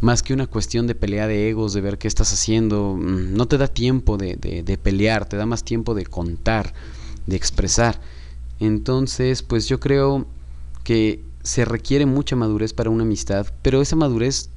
Más 0.00 0.24
que 0.24 0.34
una 0.34 0.48
cuestión 0.48 0.88
de 0.88 0.96
pelea 0.96 1.28
de 1.28 1.48
egos, 1.48 1.72
de 1.72 1.82
ver 1.82 1.98
qué 1.98 2.08
estás 2.08 2.32
haciendo, 2.32 2.96
mm, 2.96 3.34
no 3.34 3.46
te 3.46 3.58
da 3.58 3.68
tiempo 3.68 4.16
de, 4.16 4.34
de, 4.34 4.76
pelear, 4.76 5.28
te 5.28 5.36
da 5.36 5.46
más 5.46 5.62
tiempo 5.62 5.94
de 5.94 6.04
contar, 6.04 6.74
de 7.28 7.36
expresar. 7.36 8.00
Entonces, 8.58 9.44
pues 9.44 9.68
yo 9.68 9.78
creo 9.78 10.26
que 10.82 11.22
se 11.44 11.64
requiere 11.64 12.06
mucha 12.06 12.34
madurez 12.34 12.72
para 12.72 12.90
una 12.90 13.04
amistad, 13.04 13.46
pero 13.62 13.80
esa 13.80 13.94
madurez 13.94 14.50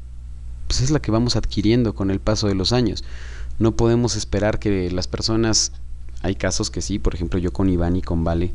pues 0.65 0.81
es 0.81 0.89
la 0.89 1.01
que 1.01 1.11
vamos 1.11 1.35
adquiriendo 1.35 1.93
con 1.93 2.09
el 2.09 2.19
paso 2.19 2.47
de 2.47 2.55
los 2.55 2.73
años. 2.73 3.03
No 3.59 3.75
podemos 3.75 4.15
esperar 4.15 4.59
que 4.59 4.89
las 4.89 5.07
personas 5.07 5.73
hay 6.21 6.35
casos 6.35 6.69
que 6.69 6.81
sí, 6.81 6.99
por 6.99 7.15
ejemplo 7.15 7.39
yo 7.39 7.51
con 7.53 7.69
Iván 7.69 7.95
y 7.95 8.01
con 8.01 8.23
Vale, 8.23 8.51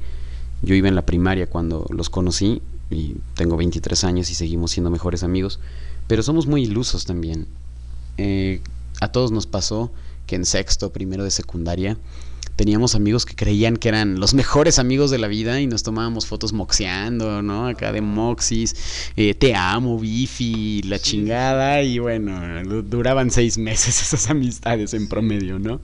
yo 0.62 0.74
iba 0.74 0.88
en 0.88 0.94
la 0.94 1.06
primaria 1.06 1.48
cuando 1.48 1.86
los 1.90 2.10
conocí 2.10 2.62
y 2.90 3.16
tengo 3.34 3.56
23 3.56 4.04
años 4.04 4.30
y 4.30 4.34
seguimos 4.34 4.72
siendo 4.72 4.90
mejores 4.90 5.22
amigos, 5.22 5.60
pero 6.06 6.22
somos 6.22 6.46
muy 6.46 6.62
ilusos 6.62 7.04
también. 7.04 7.46
Eh, 8.18 8.60
a 9.00 9.08
todos 9.08 9.32
nos 9.32 9.46
pasó 9.46 9.90
que 10.26 10.36
en 10.36 10.44
sexto, 10.44 10.92
primero 10.92 11.24
de 11.24 11.30
secundaria, 11.30 11.96
teníamos 12.56 12.94
amigos 12.94 13.26
que 13.26 13.34
creían 13.34 13.76
que 13.76 13.88
eran 13.88 14.20
los 14.20 14.34
mejores 14.34 14.78
amigos 14.78 15.10
de 15.10 15.18
la 15.18 15.28
vida 15.28 15.60
y 15.60 15.66
nos 15.66 15.82
tomábamos 15.82 16.26
fotos 16.26 16.52
moxeando, 16.52 17.42
¿no? 17.42 17.66
Acá 17.66 17.92
de 17.92 18.00
moxis, 18.00 18.74
eh, 19.16 19.34
te 19.34 19.54
amo, 19.54 19.98
bifi, 19.98 20.82
la 20.82 20.98
chingada, 20.98 21.82
y 21.82 21.98
bueno, 21.98 22.32
duraban 22.82 23.30
seis 23.30 23.58
meses 23.58 24.00
esas 24.02 24.30
amistades 24.30 24.94
en 24.94 25.08
promedio, 25.08 25.58
¿no? 25.58 25.80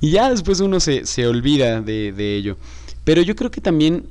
Y 0.00 0.12
ya 0.12 0.30
después 0.30 0.60
uno 0.60 0.80
se, 0.80 1.06
se 1.06 1.26
olvida 1.26 1.82
de, 1.82 2.12
de 2.12 2.36
ello. 2.36 2.56
Pero 3.04 3.22
yo 3.22 3.34
creo 3.36 3.50
que 3.50 3.60
también 3.60 4.04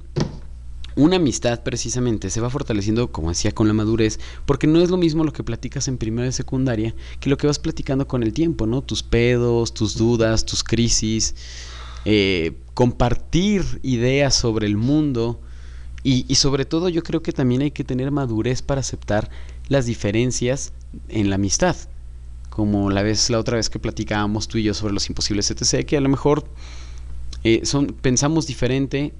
una 0.99 1.15
amistad 1.15 1.63
precisamente 1.63 2.29
se 2.29 2.41
va 2.41 2.49
fortaleciendo, 2.49 3.11
como 3.11 3.29
decía, 3.29 3.53
con 3.53 3.67
la 3.67 3.73
madurez, 3.73 4.19
porque 4.45 4.67
no 4.67 4.81
es 4.81 4.89
lo 4.89 4.97
mismo 4.97 5.23
lo 5.23 5.31
que 5.31 5.43
platicas 5.43 5.87
en 5.87 5.97
primera 5.97 6.27
y 6.27 6.31
secundaria 6.33 6.93
que 7.21 7.29
lo 7.29 7.37
que 7.37 7.47
vas 7.47 7.57
platicando 7.57 8.07
con 8.07 8.21
el 8.21 8.33
tiempo, 8.33 8.65
¿no? 8.65 8.81
Tus 8.81 9.01
pedos, 9.01 9.73
tus 9.73 9.97
dudas, 9.97 10.45
tus 10.45 10.63
crisis, 10.63 11.35
eh, 12.05 12.53
compartir 12.73 13.79
ideas 13.83 14.35
sobre 14.35 14.67
el 14.67 14.77
mundo 14.77 15.39
y, 16.03 16.25
y 16.27 16.35
sobre 16.35 16.65
todo 16.65 16.89
yo 16.89 17.03
creo 17.03 17.21
que 17.21 17.31
también 17.31 17.61
hay 17.61 17.71
que 17.71 17.83
tener 17.83 18.11
madurez 18.11 18.61
para 18.61 18.81
aceptar 18.81 19.29
las 19.67 19.85
diferencias 19.85 20.73
en 21.07 21.29
la 21.29 21.35
amistad. 21.35 21.75
Como 22.49 22.89
la 22.89 23.03
vez 23.03 23.29
la 23.29 23.39
otra 23.39 23.57
vez 23.57 23.69
que 23.69 23.79
platicábamos 23.79 24.47
tú 24.47 24.57
y 24.57 24.63
yo 24.63 24.73
sobre 24.73 24.93
los 24.93 25.07
imposibles 25.07 25.49
etc 25.51 25.85
que 25.85 25.95
a 25.95 26.01
lo 26.01 26.09
mejor 26.09 26.43
eh, 27.43 27.61
son 27.63 27.87
pensamos 27.87 28.47
diferente 28.47 29.13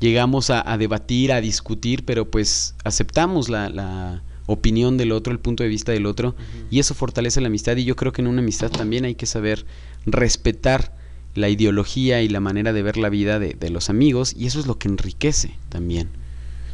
llegamos 0.00 0.50
a, 0.50 0.76
debatir 0.78 1.32
a 1.32 1.40
discutir 1.40 2.04
pero 2.04 2.30
pues 2.30 2.74
aceptamos 2.84 3.48
la, 3.48 4.22
opinión 4.46 4.98
del 4.98 5.12
otro 5.12 5.32
el 5.32 5.40
punto 5.40 5.62
de 5.62 5.70
vista 5.70 5.92
del 5.92 6.04
otro 6.04 6.34
y 6.70 6.78
eso 6.78 6.94
fortalece 6.94 7.40
la 7.40 7.46
amistad 7.46 7.78
y 7.78 7.84
yo 7.84 7.96
creo 7.96 8.12
que 8.12 8.20
en 8.20 8.28
una 8.28 8.42
amistad 8.42 8.70
también 8.70 9.06
hay 9.06 9.14
que 9.14 9.24
saber 9.24 9.64
respetar 10.04 10.94
la 11.34 11.48
ideología 11.48 12.22
y 12.22 12.28
la 12.28 12.40
manera 12.40 12.72
de 12.72 12.82
ver 12.82 12.96
la 12.96 13.08
vida 13.08 13.38
de, 13.38 13.70
los 13.70 13.90
amigos 13.90 14.34
y 14.36 14.46
eso 14.46 14.60
es 14.60 14.66
lo 14.66 14.78
que 14.78 14.88
enriquece 14.88 15.56
también 15.68 16.08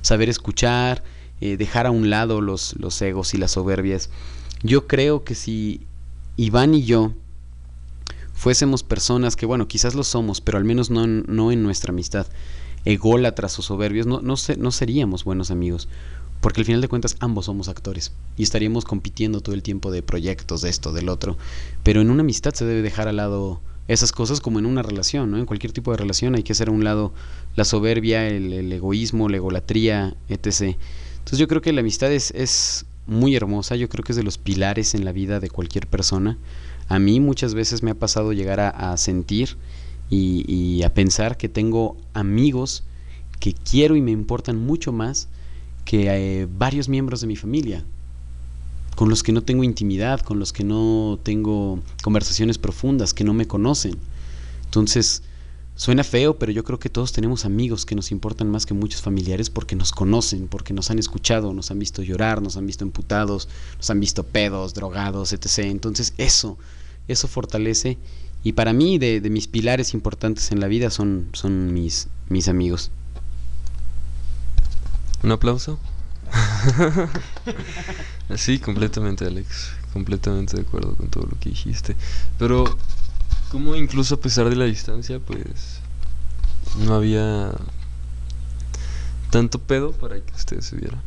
saber 0.03 0.29
escuchar 0.29 1.03
eh, 1.41 1.57
dejar 1.57 1.87
a 1.87 1.91
un 1.91 2.11
lado 2.11 2.41
los, 2.41 2.75
los 2.79 3.01
egos 3.01 3.35
y 3.35 3.39
las 3.39 3.53
soberbias 3.53 4.11
yo 4.63 4.87
creo 4.87 5.25
que 5.25 5.35
si 5.35 5.87
Iván 6.37 6.75
y 6.75 6.85
yo 6.85 7.13
fuésemos 8.41 8.83
personas 8.83 9.37
que, 9.37 9.45
bueno, 9.45 9.69
quizás 9.69 9.95
lo 9.95 10.03
somos, 10.03 10.41
pero 10.41 10.57
al 10.57 10.65
menos 10.65 10.89
no, 10.89 11.07
no 11.07 11.53
en 11.53 11.63
nuestra 11.63 11.93
amistad, 11.93 12.27
ególatras 12.87 13.59
o 13.59 13.63
soberbios, 13.63 14.07
no, 14.07 14.23
no, 14.23 14.35
no 14.57 14.71
seríamos 14.71 15.25
buenos 15.25 15.51
amigos. 15.51 15.89
Porque 16.41 16.63
al 16.63 16.65
final 16.65 16.81
de 16.81 16.89
cuentas 16.89 17.17
ambos 17.21 17.45
somos 17.45 17.69
actores 17.69 18.13
y 18.39 18.43
estaríamos 18.43 18.87
compitiendo 18.87 19.43
todo 19.43 19.55
el 19.55 19.63
tiempo 19.63 19.91
de 19.91 20.03
proyectos, 20.03 20.63
de 20.63 20.71
esto, 20.71 20.95
del 20.95 21.11
otro. 21.11 21.37
Pero 21.83 22.01
en 22.01 22.09
una 22.09 22.23
amistad 22.23 22.55
se 22.55 22.65
debe 22.65 22.81
dejar 22.81 23.09
al 23.09 23.17
lado 23.17 23.61
esas 23.93 24.13
cosas 24.13 24.41
como 24.41 24.61
en 24.61 24.67
una 24.67 24.83
relación, 24.83 25.33
¿no? 25.33 25.39
En 25.39 25.47
cualquier 25.47 25.73
tipo 25.73 25.91
de 25.91 25.97
relación 25.97 26.37
hay 26.37 26.45
que 26.45 26.53
hacer 26.53 26.69
a 26.69 26.71
un 26.71 26.85
lado 26.85 27.13
la 27.57 27.65
soberbia, 27.65 28.29
el, 28.29 28.73
egoísmo, 28.73 29.29
la 29.29 29.39
egolatría, 29.39 30.15
etc. 30.29 30.77
Entonces 31.19 31.39
yo 31.39 31.49
creo 31.49 31.61
que 31.61 31.73
la 31.73 31.81
amistad 31.81 32.13
es, 32.13 32.31
es 32.31 32.87
muy 33.09 33.35
hermosa, 33.35 33.75
yo 33.75 33.89
creo 33.89 34.05
que 34.05 34.13
es 34.13 34.17
de 34.17 34.23
los 34.23 34.39
pilares 34.39 34.95
en 34.95 35.05
la 35.05 35.11
vida 35.11 35.41
de 35.41 35.51
cualquier 35.51 35.89
persona. 35.89 36.39
A 36.87 37.01
mí 37.01 37.19
muchas 37.19 37.55
veces 37.55 37.83
me 37.83 37.91
ha 37.91 37.97
pasado 37.97 38.33
llegar 38.33 38.61
a, 38.61 38.97
sentir 38.97 39.57
y, 40.09 40.83
a 40.85 40.95
pensar 40.95 41.37
que 41.37 41.49
tengo 41.49 41.97
amigos 42.15 42.85
que 43.41 43.55
quiero 43.55 43.97
y 43.97 44.03
me 44.03 44.13
importan 44.13 44.57
mucho 44.57 44.93
más 44.93 45.29
que 45.85 46.07
eh, 46.43 46.47
varios 46.59 46.89
miembros 46.89 47.21
de 47.23 47.27
mi 47.27 47.35
familia, 47.35 47.85
con 49.01 49.09
los 49.09 49.23
que 49.23 49.33
no 49.33 49.41
tengo 49.41 49.65
intimidad, 49.65 50.21
con 50.21 50.39
los 50.39 50.53
que 50.53 50.63
no 50.63 51.19
tengo 51.23 51.81
conversaciones 52.03 52.59
profundas, 52.59 53.15
que 53.15 53.25
no 53.25 53.33
me 53.33 53.47
conocen. 53.47 53.97
Entonces, 54.67 55.23
Suena 55.75 56.05
feo, 56.05 56.39
pero 56.39 56.53
yo 56.53 56.63
creo 56.63 56.79
que 56.79 56.91
todos 56.91 57.11
tenemos 57.11 57.47
amigos 57.47 57.87
que 57.87 57.95
nos 57.95 58.11
importan 58.11 58.51
más 58.51 58.67
que 58.67 58.75
muchos 58.75 59.01
familiares 59.01 59.49
porque 59.49 59.75
nos 59.75 59.93
conocen, 59.93 60.47
porque 60.49 60.75
nos 60.75 60.91
han 60.91 60.99
escuchado, 60.99 61.55
nos 61.55 61.71
han 61.71 61.79
visto 61.79 62.03
llorar, 62.03 62.43
nos 62.43 62.59
han 62.59 62.67
visto 62.67 62.85
emputados, 62.85 63.49
nos 63.79 63.89
han 63.89 63.99
visto 63.99 64.23
pedos, 64.25 64.75
drogados, 64.75 65.33
etc. 65.33 65.61
Entonces 65.61 66.13
eso, 66.19 66.59
eso 67.09 67.27
fortalece 67.27 67.97
y 68.45 68.53
para 68.53 68.75
mí 68.75 68.99
de, 68.99 69.23
mis 69.31 69.49
pilares 69.49 69.95
importantes 69.95 70.53
en 70.53 70.61
la 70.61 70.67
vida 70.67 70.91
son, 70.91 71.31
son 71.33 71.73
mis, 71.73 72.09
mis 72.29 72.49
amigos. 72.49 72.91
¿Un 75.23 75.33
aplauso? 75.33 75.79
sí, 78.37 78.59
completamente 78.59 79.27
Alex, 79.27 79.73
completamente 79.93 80.57
de 80.57 80.63
acuerdo 80.63 80.95
con 80.95 81.09
todo 81.09 81.27
lo 81.27 81.39
que 81.39 81.51
dijiste. 81.51 81.97
Pero 82.39 82.65
como 83.51 83.75
incluso 83.75 84.17
a 84.17 84.21
pesar 84.21 84.49
de 84.49 84.57
la 84.57 84.65
distancia, 84.65 85.19
pues 85.19 85.81
no 86.79 86.95
había 86.95 87.53
tanto 89.31 89.59
pedo 89.59 89.93
para 89.93 90.21
que 90.21 90.35
ustedes 90.35 90.67
se 90.67 90.77
vieran. 90.77 91.03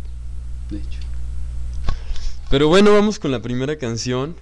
De 0.69 0.77
hecho. 0.77 0.99
Pero 2.49 2.67
bueno, 2.67 2.93
vamos 2.93 3.19
con 3.19 3.31
la 3.31 3.41
primera 3.41 3.77
canción. 3.77 4.36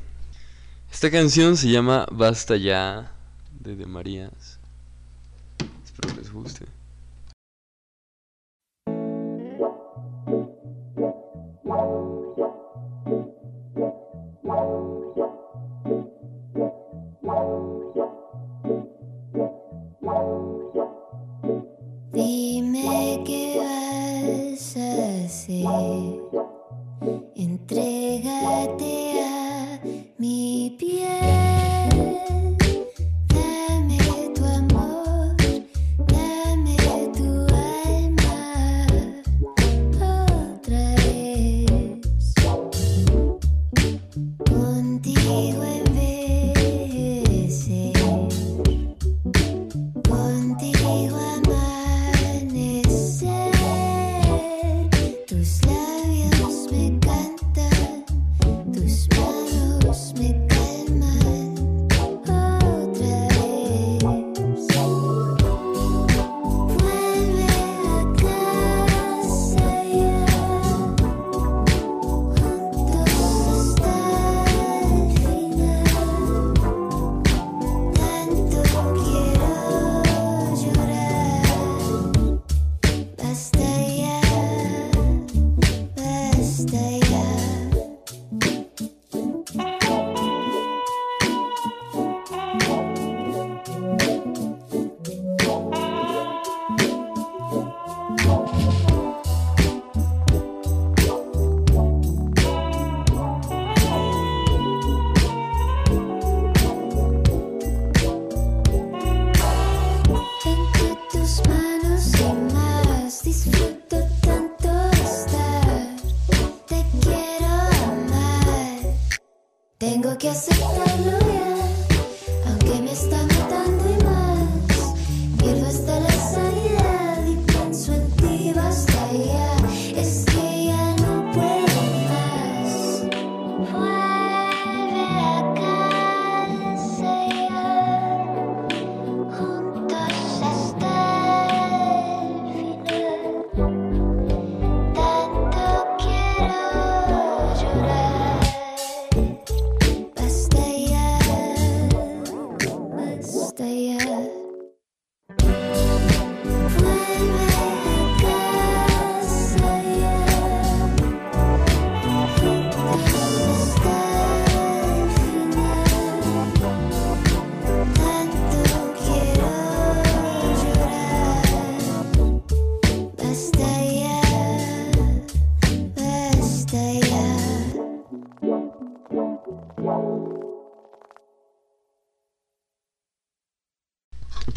Esta 0.92 1.10
canción 1.10 1.58
se 1.58 1.70
llama 1.70 2.06
Basta 2.12 2.58
ya 2.58 3.12
de 3.60 3.76
De 3.76 3.86
Marías. 3.86 4.60
Espero 5.86 6.16
les 6.16 6.32
guste. 6.32 6.66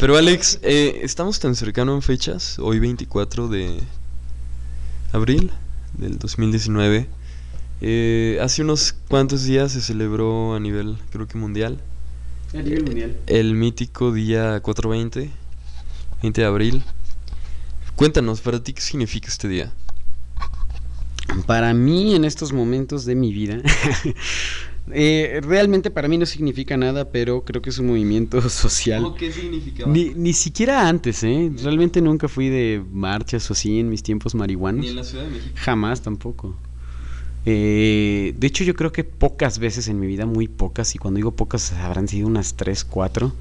Pero 0.05 0.17
Alex, 0.17 0.59
eh, 0.61 0.99
estamos 1.01 1.39
tan 1.39 1.55
cercano 1.55 1.95
en 1.95 2.03
fechas, 2.03 2.59
hoy 2.59 2.77
24 2.77 3.47
de 3.47 3.79
abril 5.11 5.49
del 5.97 6.19
2019. 6.19 7.07
Eh, 7.81 8.37
hace 8.39 8.61
unos 8.61 8.93
cuantos 9.07 9.45
días 9.45 9.71
se 9.71 9.81
celebró 9.81 10.53
a 10.53 10.59
nivel, 10.59 10.99
creo 11.09 11.27
que 11.27 11.39
mundial, 11.39 11.81
A 12.53 12.61
nivel 12.61 12.83
mundial. 12.83 13.17
el 13.25 13.55
mítico 13.55 14.11
día 14.11 14.59
420, 14.59 15.31
20 16.21 16.39
de 16.39 16.47
abril. 16.47 16.83
Cuéntanos, 17.95 18.41
para 18.41 18.61
ti, 18.61 18.73
¿qué 18.73 18.81
significa 18.81 19.27
este 19.27 19.47
día? 19.47 19.73
Para 21.47 21.73
mí, 21.73 22.13
en 22.13 22.25
estos 22.25 22.53
momentos 22.53 23.05
de 23.05 23.15
mi 23.15 23.33
vida, 23.33 23.57
eh, 24.91 25.41
realmente 25.43 25.89
para 25.89 26.07
mí 26.07 26.17
no 26.17 26.25
significa 26.25 26.77
nada, 26.77 27.09
pero 27.11 27.43
creo 27.43 27.61
que 27.61 27.69
es 27.69 27.79
un 27.79 27.87
movimiento 27.87 28.41
social. 28.49 29.13
¿Qué 29.17 29.31
significaba? 29.31 29.91
Ni, 29.91 30.13
ni 30.13 30.33
siquiera 30.33 30.87
antes, 30.87 31.23
¿eh? 31.23 31.51
Realmente 31.63 32.01
nunca 32.01 32.27
fui 32.27 32.49
de 32.49 32.83
marchas 32.91 33.49
o 33.49 33.53
así 33.53 33.79
en 33.79 33.89
mis 33.89 34.03
tiempos 34.03 34.35
marihuanos. 34.35 34.81
Ni 34.81 34.89
en 34.89 34.95
la 34.95 35.03
Ciudad 35.03 35.23
de 35.23 35.31
México. 35.31 35.53
Jamás 35.55 36.01
tampoco. 36.01 36.55
Eh, 37.47 38.33
de 38.37 38.47
hecho, 38.47 38.63
yo 38.63 38.73
creo 38.73 38.91
que 38.91 39.03
pocas 39.03 39.59
veces 39.59 39.87
en 39.87 39.99
mi 39.99 40.07
vida, 40.07 40.25
muy 40.25 40.47
pocas, 40.47 40.95
y 40.95 40.97
cuando 40.97 41.17
digo 41.17 41.31
pocas 41.31 41.73
habrán 41.73 42.07
sido 42.07 42.27
unas 42.27 42.55
3, 42.55 42.83
4, 42.85 43.33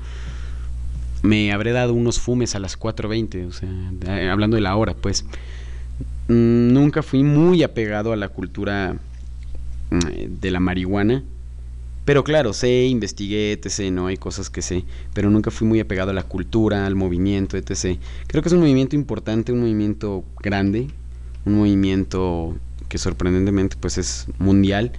me 1.22 1.52
habré 1.52 1.72
dado 1.72 1.94
unos 1.94 2.20
fumes 2.20 2.54
a 2.54 2.58
las 2.58 2.78
4.20, 2.78 3.48
o 3.48 3.52
sea, 3.52 4.18
eh, 4.18 4.28
hablando 4.28 4.56
de 4.56 4.62
la 4.62 4.76
hora, 4.76 4.94
pues. 4.94 5.24
Nunca 6.26 7.02
fui 7.02 7.22
muy 7.22 7.62
apegado 7.62 8.12
a 8.12 8.16
la 8.16 8.30
cultura 8.30 8.96
mm, 9.90 10.40
de 10.40 10.50
la 10.50 10.58
marihuana. 10.58 11.22
Pero 12.04 12.22
claro, 12.24 12.52
sé, 12.52 12.84
investigué, 12.86 13.52
etc., 13.52 13.90
no 13.90 14.06
hay 14.08 14.16
cosas 14.16 14.50
que 14.50 14.62
sé, 14.62 14.84
pero 15.14 15.30
nunca 15.30 15.50
fui 15.50 15.66
muy 15.66 15.80
apegado 15.80 16.10
a 16.10 16.14
la 16.14 16.22
cultura, 16.24 16.86
al 16.86 16.94
movimiento, 16.96 17.56
etc. 17.56 17.98
Creo 18.26 18.42
que 18.42 18.48
es 18.48 18.52
un 18.52 18.60
movimiento 18.60 18.94
importante, 18.96 19.52
un 19.52 19.60
movimiento 19.60 20.24
grande, 20.40 20.88
un 21.46 21.54
movimiento 21.56 22.56
que 22.88 22.98
sorprendentemente 22.98 23.76
pues 23.80 23.98
es 23.98 24.26
mundial. 24.38 24.92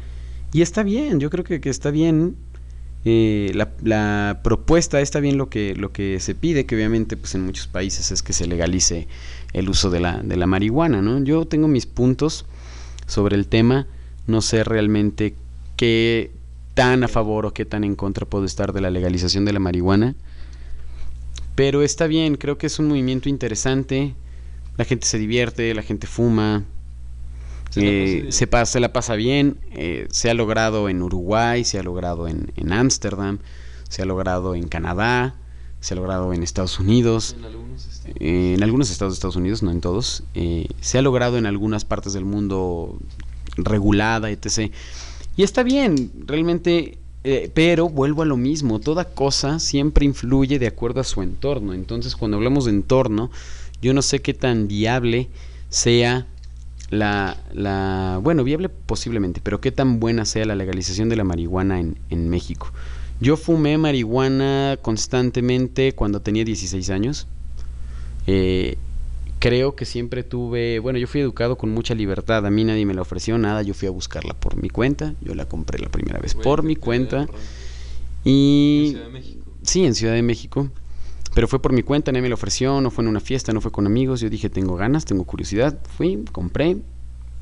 Y 0.52 0.62
está 0.62 0.84
bien, 0.84 1.20
yo 1.20 1.30
creo 1.30 1.44
que, 1.44 1.60
que 1.62 1.70
está 1.70 1.92
bien. 1.92 2.36
eh, 3.06 3.52
la, 3.54 3.72
la 3.84 4.42
propuesta 4.44 5.00
está 5.00 5.20
bien 5.20 5.38
lo 5.38 5.50
que, 5.50 5.76
lo 5.76 5.92
que 5.92 6.20
se 6.20 6.34
pide, 6.36 6.66
que 6.66 6.76
obviamente 6.76 7.18
pues 7.18 7.36
en 7.36 7.46
muchos 7.46 7.68
países 7.68 8.12
es 8.12 8.24
que 8.24 8.34
se 8.34 8.48
legalice 8.48 9.08
el 9.54 9.70
uso 9.70 9.90
de 9.92 10.00
la, 10.00 10.22
de 10.24 10.38
la 10.38 10.48
marihuana, 10.48 11.02
¿no? 11.02 11.24
Yo 11.24 11.46
tengo 11.46 11.68
mis 11.68 11.86
puntos 11.86 12.46
sobre 13.06 13.36
el 13.36 13.48
tema, 13.48 13.88
no 14.28 14.42
sé 14.42 14.64
realmente 14.64 15.36
qué 15.78 16.32
tan 16.76 17.04
a 17.04 17.08
favor 17.08 17.46
o 17.48 17.54
qué 17.54 17.66
tan 17.66 17.84
en 17.84 17.96
contra 17.96 18.28
puedo 18.28 18.46
estar 18.46 18.74
de 18.74 18.82
la 18.82 18.92
legalización 18.92 19.46
de 19.46 19.54
la 19.54 19.60
marihuana, 19.60 20.16
pero 21.56 21.84
está 21.84 22.08
bien, 22.08 22.36
creo 22.36 22.58
que 22.58 22.68
es 22.68 22.80
un 22.80 22.88
movimiento 22.90 23.30
interesante, 23.30 24.16
la 24.78 24.86
gente 24.86 25.08
se 25.08 25.18
divierte, 25.18 25.74
la 25.74 25.84
gente 25.84 26.06
fuma, 26.08 26.66
Se 27.70 27.82
la 27.82 27.94
pasa 27.94 28.18
eh, 28.18 28.22
bien. 28.22 28.34
se, 28.34 28.48
pasa, 28.48 28.72
se 28.74 28.80
la 28.82 28.94
pasa 28.94 29.16
bien, 29.16 29.58
eh, 29.72 30.08
se 30.12 30.30
ha 30.30 30.34
logrado 30.34 30.90
en 30.90 31.02
Uruguay, 31.02 31.64
se 31.64 31.80
ha 31.80 31.84
logrado 31.84 32.28
en 32.28 32.52
en 32.58 32.74
Ámsterdam, 32.74 33.40
se 33.90 34.02
ha 34.02 34.06
logrado 34.06 34.56
en 34.56 34.68
Canadá, 34.68 35.36
se 35.80 35.94
ha 35.94 35.98
logrado 35.98 36.34
en 36.34 36.44
Estados 36.44 36.80
Unidos, 36.80 37.36
En 37.38 37.46
algunos 37.46 37.86
estados. 37.88 38.16
eh, 38.20 38.54
en 38.56 38.64
algunos 38.64 38.90
estados 38.92 39.14
de 39.14 39.16
Estados 39.16 39.36
Unidos, 39.38 39.64
no 39.64 39.72
en 39.72 39.82
todos, 39.82 40.24
se 40.82 40.98
ha 40.98 41.02
logrado 41.02 41.38
en 41.38 41.46
algunas 41.46 41.86
partes 41.86 42.14
del 42.14 42.26
mundo 42.26 43.00
regulada, 43.58 44.30
etc. 44.32 44.72
Y 45.38 45.44
está 45.44 45.64
bien, 45.64 46.12
realmente, 46.26 46.98
eh, 47.24 47.52
pero 47.54 47.90
vuelvo 47.90 48.22
a 48.22 48.26
lo 48.26 48.38
mismo, 48.38 48.80
toda 48.80 49.06
cosa 49.06 49.60
siempre 49.60 50.06
influye 50.06 50.60
de 50.60 50.68
acuerdo 50.68 51.02
a 51.02 51.04
su 51.04 51.22
entorno. 51.22 51.74
Entonces, 51.74 52.16
cuando 52.16 52.38
hablamos 52.38 52.66
de 52.66 52.72
entorno, 52.72 53.32
yo 53.82 53.94
no 53.94 54.02
sé 54.02 54.22
qué 54.22 54.34
tan 54.34 54.68
viable 54.68 55.28
sea 55.70 56.28
la, 56.90 57.38
la 57.54 58.20
bueno, 58.24 58.44
viable 58.44 58.70
posiblemente, 58.70 59.42
pero 59.44 59.60
qué 59.60 59.72
tan 59.72 60.00
buena 60.00 60.26
sea 60.26 60.46
la 60.46 60.56
legalización 60.56 61.10
de 61.10 61.18
la 61.18 61.24
marihuana 61.24 61.80
en, 61.80 61.98
en 62.10 62.30
México. 62.30 62.72
Yo 63.20 63.38
fumé 63.38 63.78
marihuana 63.78 64.78
constantemente 64.82 65.94
cuando 65.94 66.22
tenía 66.22 66.44
16 66.44 66.90
años. 66.90 67.28
Eh, 68.28 68.78
creo 69.46 69.76
que 69.76 69.86
siempre 69.86 70.24
tuve, 70.24 70.80
bueno, 70.80 70.98
yo 70.98 71.06
fui 71.06 71.22
educado 71.22 71.56
con 71.56 71.70
mucha 71.70 71.94
libertad, 71.94 72.44
a 72.48 72.50
mí 72.50 72.64
nadie 72.64 72.84
me 72.84 72.96
la 72.96 73.04
ofreció 73.04 73.38
nada, 73.38 73.62
yo 73.62 73.76
fui 73.76 73.88
a 73.88 73.92
buscarla 73.92 74.34
por 74.34 74.60
mi 74.60 74.70
cuenta, 74.72 75.14
yo 75.22 75.36
la 75.36 75.46
compré 75.46 75.78
la 75.78 75.90
primera 75.90 76.20
vez 76.20 76.34
por 76.34 76.64
mi 76.64 76.76
cuenta 76.76 77.28
y... 78.24 78.88
Ciudad 78.90 79.06
de 79.06 79.12
México. 79.12 79.46
Sí, 79.62 79.86
en 79.86 79.94
Ciudad 79.94 80.16
de 80.16 80.24
México. 80.24 80.68
Pero 81.36 81.48
fue 81.48 81.62
por 81.62 81.74
mi 81.74 81.84
cuenta, 81.84 82.12
nadie 82.12 82.24
me 82.24 82.30
lo 82.30 82.34
ofreció, 82.34 82.82
no 82.82 82.90
fue 82.90 83.04
en 83.04 83.08
una 83.08 83.20
fiesta, 83.20 83.54
no 83.54 83.62
fue 83.62 83.72
con 83.72 83.86
amigos. 83.86 84.20
Yo 84.20 84.32
dije, 84.32 84.50
tengo 84.50 84.78
ganas, 84.78 85.06
tengo 85.06 85.26
curiosidad. 85.26 85.78
Fui, 85.96 86.26
compré 86.32 86.78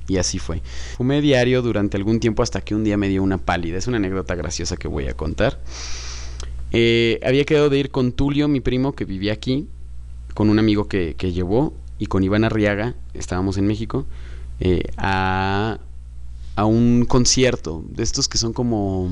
y 0.10 0.18
así 0.18 0.40
fue. 0.40 0.62
Fumé 0.98 1.22
diario 1.22 1.62
durante 1.62 1.96
algún 1.96 2.20
tiempo 2.20 2.44
hasta 2.44 2.60
que 2.60 2.76
un 2.76 2.84
día 2.84 2.98
me 2.98 3.08
dio 3.08 3.24
una 3.24 3.38
pálida. 3.38 3.78
Es 3.78 3.88
una 3.88 3.96
anécdota 3.96 4.36
graciosa 4.36 4.76
que 4.76 4.90
voy 4.90 5.08
a 5.08 5.14
contar. 5.14 5.58
Eh, 6.74 7.22
había 7.24 7.46
quedado 7.46 7.70
de 7.70 7.80
ir 7.80 7.92
con 7.92 8.12
Tulio, 8.12 8.50
mi 8.50 8.60
primo, 8.60 8.94
que 8.94 9.06
vivía 9.06 9.32
aquí, 9.32 9.70
con 10.34 10.50
un 10.50 10.60
amigo 10.60 10.90
que, 10.90 11.14
que 11.16 11.32
llevó, 11.32 11.74
y 12.00 12.08
con 12.08 12.24
Iván 12.24 12.44
Arriaga, 12.44 12.96
estábamos 13.14 13.58
en 13.58 13.68
México, 13.68 14.06
eh, 14.60 14.84
a, 14.98 15.80
a 16.56 16.66
un 16.66 17.06
concierto 17.06 17.84
de 17.90 18.04
estos 18.04 18.28
que 18.28 18.38
son 18.38 18.54
como, 18.54 19.10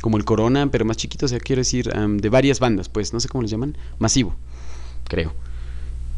como 0.00 0.16
el 0.16 0.24
Corona, 0.24 0.70
pero 0.70 0.84
más 0.84 0.96
chiquito, 0.96 1.26
o 1.26 1.28
sea, 1.28 1.40
quiero 1.40 1.60
decir, 1.60 1.90
de 1.90 2.28
varias 2.28 2.60
bandas, 2.60 2.88
pues, 2.88 3.12
no 3.12 3.20
sé 3.20 3.28
cómo 3.28 3.42
les 3.42 3.50
llaman, 3.50 3.76
masivo, 3.98 4.34
creo. 5.08 5.32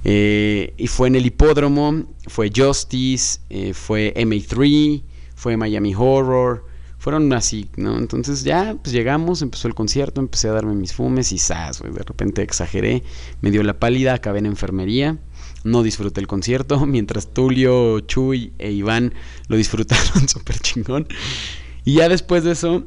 Eh, 0.04 0.74
y 0.76 0.86
fue 0.86 1.08
en 1.08 1.16
el 1.16 1.26
hipódromo, 1.26 2.04
fue 2.28 2.50
Justice, 2.54 3.40
eh, 3.50 3.74
fue 3.74 4.14
MA3, 4.16 5.02
fue 5.34 5.56
Miami 5.56 5.94
Horror, 5.94 6.64
fueron 6.98 7.32
así, 7.32 7.68
¿no? 7.76 7.98
Entonces 7.98 8.44
ya, 8.44 8.76
pues 8.82 8.92
llegamos, 8.92 9.42
empezó 9.42 9.68
el 9.68 9.74
concierto, 9.74 10.20
empecé 10.20 10.48
a 10.48 10.52
darme 10.52 10.74
mis 10.74 10.92
fumes 10.92 11.32
y 11.32 11.38
¡zas! 11.38 11.82
de 11.82 12.02
repente 12.02 12.42
exageré, 12.42 13.02
me 13.40 13.50
dio 13.50 13.62
la 13.62 13.78
pálida, 13.78 14.14
acabé 14.14 14.40
en 14.40 14.46
enfermería, 14.46 15.18
no 15.66 15.82
disfruté 15.82 16.20
el 16.20 16.26
concierto, 16.26 16.86
mientras 16.86 17.32
Tulio, 17.32 18.00
Chuy 18.00 18.52
e 18.58 18.70
Iván 18.70 19.12
lo 19.48 19.56
disfrutaron 19.56 20.28
súper 20.28 20.58
chingón. 20.60 21.06
Y 21.84 21.94
ya 21.94 22.08
después 22.08 22.44
de 22.44 22.52
eso, 22.52 22.84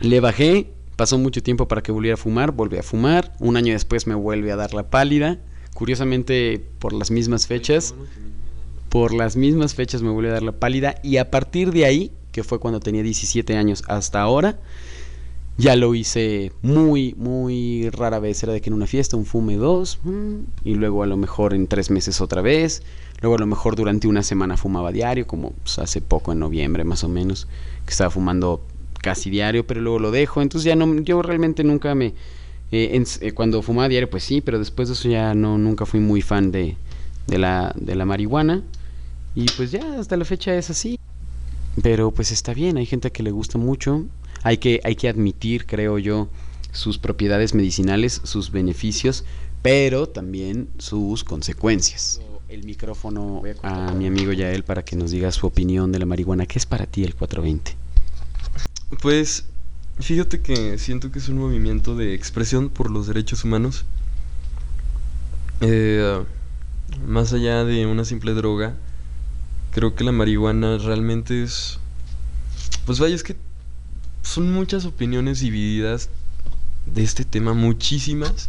le 0.00 0.20
bajé, 0.20 0.72
pasó 0.96 1.18
mucho 1.18 1.42
tiempo 1.42 1.68
para 1.68 1.82
que 1.82 1.92
volviera 1.92 2.14
a 2.14 2.16
fumar, 2.18 2.52
volví 2.52 2.78
a 2.78 2.82
fumar, 2.82 3.32
un 3.38 3.56
año 3.56 3.72
después 3.72 4.06
me 4.06 4.14
vuelve 4.14 4.50
a 4.50 4.56
dar 4.56 4.74
la 4.74 4.90
pálida, 4.90 5.38
curiosamente 5.74 6.64
por 6.78 6.92
las 6.92 7.10
mismas 7.10 7.46
fechas, 7.46 7.94
por 8.88 9.12
las 9.12 9.36
mismas 9.36 9.74
fechas 9.74 10.02
me 10.02 10.10
vuelve 10.10 10.30
a 10.30 10.34
dar 10.34 10.42
la 10.42 10.52
pálida 10.52 10.96
y 11.02 11.18
a 11.18 11.30
partir 11.30 11.72
de 11.72 11.84
ahí, 11.84 12.12
que 12.32 12.42
fue 12.42 12.58
cuando 12.58 12.80
tenía 12.80 13.02
17 13.02 13.56
años 13.56 13.84
hasta 13.86 14.20
ahora, 14.20 14.58
ya 15.56 15.76
lo 15.76 15.94
hice 15.94 16.52
muy, 16.62 17.14
muy 17.16 17.88
rara 17.90 18.18
vez. 18.18 18.42
Era 18.42 18.52
de 18.52 18.60
que 18.60 18.70
en 18.70 18.74
una 18.74 18.86
fiesta 18.86 19.16
un 19.16 19.24
fume 19.26 19.56
dos, 19.56 19.98
mm, 20.04 20.34
y 20.64 20.74
luego 20.74 21.02
a 21.02 21.06
lo 21.06 21.16
mejor 21.16 21.54
en 21.54 21.66
tres 21.68 21.90
meses 21.90 22.20
otra 22.20 22.42
vez. 22.42 22.82
Luego 23.20 23.36
a 23.36 23.38
lo 23.38 23.46
mejor 23.46 23.76
durante 23.76 24.08
una 24.08 24.22
semana 24.22 24.56
fumaba 24.56 24.92
diario, 24.92 25.26
como 25.26 25.52
pues, 25.52 25.78
hace 25.78 26.00
poco 26.00 26.32
en 26.32 26.40
noviembre 26.40 26.84
más 26.84 27.04
o 27.04 27.08
menos, 27.08 27.46
que 27.86 27.90
estaba 27.92 28.10
fumando 28.10 28.62
casi 29.00 29.30
diario, 29.30 29.66
pero 29.66 29.80
luego 29.80 29.98
lo 29.98 30.10
dejo. 30.10 30.42
Entonces 30.42 30.64
ya 30.66 30.76
no, 30.76 31.00
yo 31.02 31.22
realmente 31.22 31.64
nunca 31.64 31.94
me... 31.94 32.14
eh, 32.72 32.90
en- 32.94 33.06
eh, 33.20 33.32
cuando 33.32 33.62
fumaba 33.62 33.88
diario, 33.88 34.10
pues 34.10 34.24
sí, 34.24 34.40
pero 34.40 34.58
después 34.58 34.88
de 34.88 34.94
eso 34.94 35.08
ya 35.08 35.34
no, 35.34 35.58
nunca 35.58 35.86
fui 35.86 36.00
muy 36.00 36.22
fan 36.22 36.50
de, 36.52 36.76
de, 37.26 37.38
la, 37.38 37.72
de 37.76 37.94
la 37.94 38.04
marihuana. 38.04 38.62
Y 39.34 39.46
pues 39.52 39.70
ya 39.72 39.98
hasta 40.00 40.16
la 40.16 40.24
fecha 40.24 40.54
es 40.56 40.70
así. 40.70 40.98
Pero 41.82 42.10
pues 42.12 42.30
está 42.32 42.54
bien, 42.54 42.76
hay 42.76 42.86
gente 42.86 43.10
que 43.12 43.22
le 43.22 43.30
gusta 43.32 43.58
mucho. 43.58 44.04
Hay 44.44 44.58
que, 44.58 44.80
hay 44.84 44.94
que 44.94 45.08
admitir, 45.08 45.64
creo 45.66 45.98
yo, 45.98 46.28
sus 46.70 46.98
propiedades 46.98 47.54
medicinales, 47.54 48.20
sus 48.24 48.50
beneficios, 48.50 49.24
pero 49.62 50.06
también 50.06 50.68
sus 50.78 51.24
consecuencias. 51.24 52.20
El 52.50 52.64
micrófono 52.64 53.42
a 53.62 53.92
mi 53.92 54.06
amigo 54.06 54.32
Yael 54.32 54.62
para 54.62 54.84
que 54.84 54.96
nos 54.96 55.10
diga 55.10 55.32
su 55.32 55.46
opinión 55.46 55.90
de 55.92 55.98
la 55.98 56.04
marihuana. 56.04 56.44
¿Qué 56.44 56.58
es 56.58 56.66
para 56.66 56.84
ti 56.84 57.04
el 57.04 57.14
420? 57.14 57.74
Pues 59.00 59.46
fíjate 59.98 60.40
que 60.40 60.76
siento 60.78 61.10
que 61.10 61.20
es 61.20 61.28
un 61.30 61.38
movimiento 61.38 61.96
de 61.96 62.14
expresión 62.14 62.68
por 62.68 62.90
los 62.90 63.06
derechos 63.06 63.44
humanos. 63.44 63.86
Eh, 65.62 66.22
más 67.06 67.32
allá 67.32 67.64
de 67.64 67.86
una 67.86 68.04
simple 68.04 68.34
droga, 68.34 68.76
creo 69.72 69.94
que 69.94 70.04
la 70.04 70.12
marihuana 70.12 70.76
realmente 70.76 71.42
es... 71.42 71.78
Pues 72.84 72.98
vaya, 72.98 73.14
es 73.14 73.22
que 73.22 73.36
son 74.24 74.50
muchas 74.52 74.84
opiniones 74.86 75.38
divididas 75.40 76.08
de 76.92 77.02
este 77.04 77.24
tema, 77.24 77.54
muchísimas, 77.54 78.48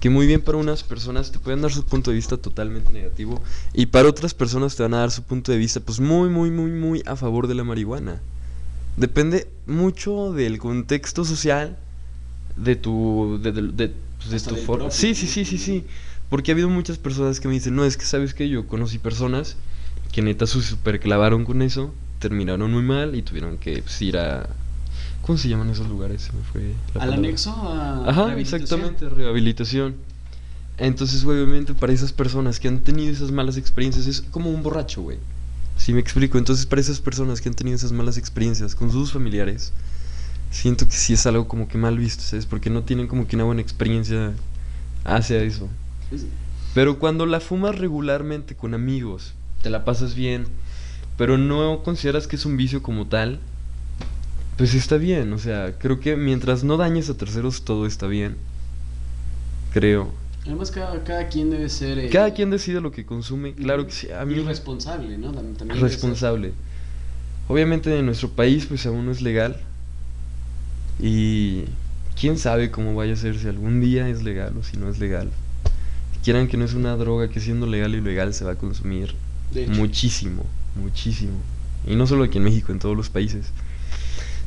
que 0.00 0.10
muy 0.10 0.26
bien 0.26 0.40
para 0.40 0.58
unas 0.58 0.82
personas 0.82 1.30
te 1.30 1.38
pueden 1.38 1.62
dar 1.62 1.72
su 1.72 1.84
punto 1.84 2.10
de 2.10 2.16
vista 2.16 2.36
totalmente 2.36 2.92
negativo 2.92 3.40
y 3.72 3.86
para 3.86 4.08
otras 4.08 4.34
personas 4.34 4.74
te 4.74 4.82
van 4.82 4.94
a 4.94 4.98
dar 4.98 5.12
su 5.12 5.22
punto 5.22 5.52
de 5.52 5.58
vista 5.58 5.78
pues 5.78 6.00
muy, 6.00 6.28
muy, 6.28 6.50
muy, 6.50 6.72
muy 6.72 7.02
a 7.06 7.14
favor 7.14 7.46
de 7.46 7.54
la 7.54 7.62
marihuana. 7.62 8.20
Depende 8.96 9.48
mucho 9.66 10.32
del 10.32 10.58
contexto 10.58 11.24
social, 11.24 11.78
de 12.56 12.74
tu, 12.76 13.38
de, 13.42 13.52
de- 13.52 13.62
de 13.62 13.94
pues, 14.18 14.30
de 14.30 14.40
tu 14.40 14.56
forma. 14.56 14.90
Sí, 14.90 15.14
sí, 15.14 15.26
sí, 15.26 15.44
sí, 15.44 15.56
sí. 15.58 15.84
Porque 16.28 16.50
ha 16.50 16.54
habido 16.54 16.68
muchas 16.68 16.98
personas 16.98 17.40
que 17.40 17.48
me 17.48 17.54
dicen, 17.54 17.74
no, 17.76 17.84
es 17.84 17.96
que 17.96 18.04
sabes 18.04 18.34
que 18.34 18.48
yo 18.48 18.66
conocí 18.66 18.98
personas 18.98 19.56
que 20.12 20.20
neta 20.22 20.46
se 20.46 20.60
super 20.62 20.98
clavaron 21.00 21.44
con 21.44 21.62
eso, 21.62 21.94
terminaron 22.18 22.70
muy 22.72 22.82
mal 22.82 23.14
y 23.14 23.22
tuvieron 23.22 23.56
que 23.58 23.82
pues, 23.82 24.02
ir 24.02 24.16
a... 24.18 24.48
¿Cómo 25.22 25.38
se 25.38 25.48
llaman 25.48 25.70
esos 25.70 25.88
lugares? 25.88 26.22
Se 26.22 26.32
me 26.32 26.42
fue 26.42 26.62
la 26.62 27.00
Al 27.02 27.10
palabra. 27.10 27.16
anexo 27.18 27.50
a 27.50 28.08
Ajá, 28.08 28.26
rehabilitación. 28.26 28.80
exactamente, 28.80 29.08
rehabilitación. 29.08 29.94
Entonces, 30.78 31.24
obviamente, 31.24 31.74
para 31.74 31.92
esas 31.92 32.12
personas 32.12 32.58
que 32.58 32.66
han 32.68 32.80
tenido 32.80 33.12
esas 33.12 33.30
malas 33.30 33.56
experiencias, 33.56 34.06
es 34.06 34.20
como 34.20 34.50
un 34.50 34.62
borracho, 34.62 35.02
güey. 35.02 35.18
Si 35.76 35.92
me 35.92 36.00
explico, 36.00 36.38
entonces 36.38 36.66
para 36.66 36.80
esas 36.80 37.00
personas 37.00 37.40
que 37.40 37.48
han 37.48 37.54
tenido 37.54 37.76
esas 37.76 37.92
malas 37.92 38.16
experiencias 38.16 38.74
con 38.74 38.90
sus 38.90 39.12
familiares, 39.12 39.72
siento 40.50 40.86
que 40.86 40.92
sí 40.94 41.12
es 41.14 41.24
algo 41.26 41.46
como 41.48 41.68
que 41.68 41.78
mal 41.78 41.98
visto, 41.98 42.22
¿sabes? 42.22 42.46
Porque 42.46 42.68
no 42.70 42.82
tienen 42.82 43.06
como 43.06 43.26
que 43.26 43.36
una 43.36 43.44
buena 43.44 43.62
experiencia 43.62 44.32
hacia 45.04 45.42
eso. 45.42 45.68
Es- 46.10 46.26
Pero 46.74 46.98
cuando 46.98 47.26
la 47.26 47.40
fumas 47.40 47.78
regularmente 47.78 48.54
con 48.54 48.74
amigos, 48.74 49.34
te 49.62 49.70
la 49.70 49.84
pasas 49.84 50.14
bien, 50.14 50.46
pero 51.16 51.36
no 51.38 51.82
consideras 51.84 52.26
que 52.26 52.36
es 52.36 52.44
un 52.46 52.56
vicio 52.56 52.82
como 52.82 53.06
tal, 53.06 53.40
pues 54.56 54.74
está 54.74 54.96
bien. 54.96 55.32
O 55.32 55.38
sea, 55.38 55.74
creo 55.78 56.00
que 56.00 56.16
mientras 56.16 56.64
no 56.64 56.76
dañes 56.76 57.08
a 57.10 57.14
terceros, 57.16 57.64
todo 57.64 57.86
está 57.86 58.06
bien. 58.06 58.36
Creo. 59.72 60.12
Además, 60.44 60.70
cada, 60.70 61.02
cada 61.04 61.28
quien 61.28 61.50
debe 61.50 61.68
ser. 61.68 61.98
eh, 61.98 62.08
Cada 62.10 62.34
quien 62.34 62.50
decide 62.50 62.80
lo 62.80 62.90
que 62.92 63.06
consume. 63.06 63.54
Claro 63.54 63.86
que 63.86 63.92
sí. 63.92 64.10
A 64.10 64.24
mí 64.24 64.34
y 64.34 64.40
responsable, 64.40 65.16
¿no? 65.18 65.32
Tam- 65.32 65.54
También 65.56 65.78
ser- 65.78 65.82
responsable. 65.88 66.52
Obviamente 67.48 67.96
en 67.98 68.06
nuestro 68.06 68.30
país 68.30 68.66
pues 68.66 68.84
aún 68.86 69.06
no 69.06 69.12
es 69.12 69.22
legal. 69.22 69.56
Y 71.00 71.64
quién 72.18 72.38
sabe 72.38 72.70
cómo 72.70 72.94
vaya 72.94 73.14
a 73.14 73.16
ser 73.16 73.38
si 73.38 73.48
algún 73.48 73.80
día 73.80 74.08
es 74.08 74.22
legal 74.22 74.54
o 74.58 74.62
si 74.62 74.76
no 74.76 74.88
es 74.88 74.98
legal. 74.98 75.30
Quieran 76.22 76.46
que 76.46 76.56
no 76.56 76.64
es 76.64 76.74
una 76.74 76.96
droga 76.96 77.28
que 77.28 77.40
siendo 77.40 77.66
legal 77.66 77.94
y 77.94 78.00
legal 78.00 78.32
se 78.34 78.44
va 78.44 78.52
a 78.52 78.54
consumir 78.56 79.14
muchísimo, 79.76 80.44
muchísimo. 80.76 81.32
Y 81.86 81.96
no 81.96 82.06
solo 82.06 82.22
aquí 82.24 82.38
en 82.38 82.44
México, 82.44 82.70
en 82.70 82.78
todos 82.78 82.96
los 82.96 83.10
países. 83.10 83.46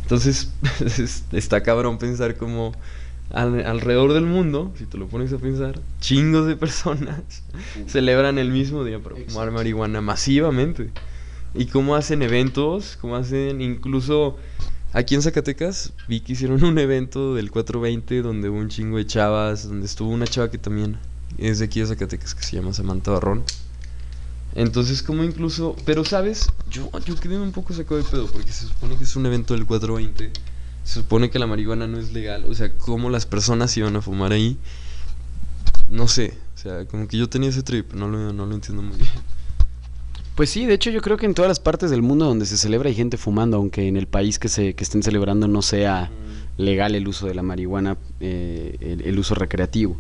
Entonces 0.06 0.52
es- 0.86 1.24
está 1.32 1.62
cabrón 1.64 1.98
pensar 1.98 2.38
como 2.38 2.74
al- 3.32 3.66
alrededor 3.66 4.14
del 4.14 4.26
mundo, 4.26 4.72
si 4.78 4.86
te 4.86 4.98
lo 5.00 5.08
pones 5.08 5.34
a 5.34 5.38
pensar, 5.40 5.80
chingos 6.00 6.46
de 6.46 6.56
personas 6.56 7.20
celebran 7.88 8.38
el 8.38 8.52
mismo 8.52 8.84
día 8.84 9.00
para 9.00 9.16
fumar 9.16 9.50
marihuana 9.52 10.02
masivamente. 10.02 10.92
Y 11.56 11.66
cómo 11.68 11.96
hacen 11.96 12.22
eventos, 12.22 12.98
cómo 13.02 13.16
hacen 13.16 13.62
incluso 13.62 14.38
aquí 14.94 15.16
en 15.16 15.22
Zacatecas 15.22 15.94
vi 16.08 16.20
que 16.20 16.34
hicieron 16.34 16.64
un 16.64 16.78
evento 16.78 17.34
del 17.34 17.50
420 17.50 18.22
donde 18.22 18.50
hubo 18.50 18.58
un 18.60 18.70
chingo 18.70 18.98
de 18.98 19.08
chavas, 19.08 19.68
donde 19.68 19.86
estuvo 19.86 20.10
una 20.12 20.28
chava 20.28 20.52
que 20.52 20.58
también 20.58 20.98
es 21.38 21.60
de 21.60 21.66
aquí 21.66 21.80
de 21.80 21.88
Zacatecas 21.88 22.36
que 22.36 22.44
se 22.44 22.58
llama 22.58 22.74
Samantha 22.74 23.12
Barrón. 23.12 23.44
Entonces 24.56 25.04
como 25.04 25.24
incluso, 25.24 25.76
pero 25.86 26.06
sabes, 26.06 26.48
yo, 26.70 26.90
yo 27.06 27.16
quedé 27.18 27.38
un 27.38 27.52
poco 27.52 27.74
sacado 27.74 27.98
de 27.98 28.04
pedo 28.04 28.28
porque 28.28 28.54
se 28.54 28.68
supone 28.68 28.98
que 28.98 29.04
es 29.04 29.16
un 29.18 29.26
evento 29.26 29.54
del 29.54 29.66
420. 29.66 30.32
Se 30.86 30.94
supone 30.94 31.30
que 31.30 31.40
la 31.40 31.48
marihuana 31.48 31.88
no 31.88 31.98
es 31.98 32.14
legal, 32.14 32.46
o 32.46 32.56
sea, 32.56 32.72
cómo 32.78 33.10
las 33.10 33.26
personas 33.26 33.76
iban 33.76 33.96
a 33.98 34.02
fumar 34.02 34.32
ahí. 34.32 34.58
No 35.90 36.08
sé, 36.08 36.38
o 36.56 36.58
sea, 36.58 36.86
como 36.86 37.08
que 37.08 37.18
yo 37.18 37.28
tenía 37.28 37.50
ese 37.50 37.64
trip, 37.64 37.94
no 37.94 38.08
lo, 38.08 38.32
no 38.32 38.46
lo 38.46 38.56
entiendo 38.56 38.82
muy 38.82 38.96
bien. 38.96 39.10
Pues 40.36 40.50
sí, 40.50 40.66
de 40.66 40.74
hecho 40.74 40.90
yo 40.90 41.02
creo 41.02 41.18
que 41.18 41.26
en 41.26 41.34
todas 41.34 41.50
las 41.50 41.60
partes 41.60 41.90
del 41.90 42.02
mundo 42.02 42.26
donde 42.26 42.46
se 42.46 42.58
celebra 42.58 42.90
hay 42.90 42.96
gente 42.96 43.18
fumando, 43.18 43.58
aunque 43.58 43.88
en 43.88 43.98
el 43.98 44.08
país 44.08 44.40
que 44.40 44.48
se 44.48 44.74
que 44.74 44.84
estén 44.84 45.04
celebrando 45.04 45.48
no 45.48 45.62
sea 45.62 46.12
legal 46.58 46.96
el 46.96 47.08
uso 47.08 47.28
de 47.28 47.36
la 47.36 47.42
marihuana, 47.42 47.98
eh, 48.22 48.78
el, 48.80 49.02
el 49.02 49.20
uso 49.20 49.36
recreativo. 49.36 49.98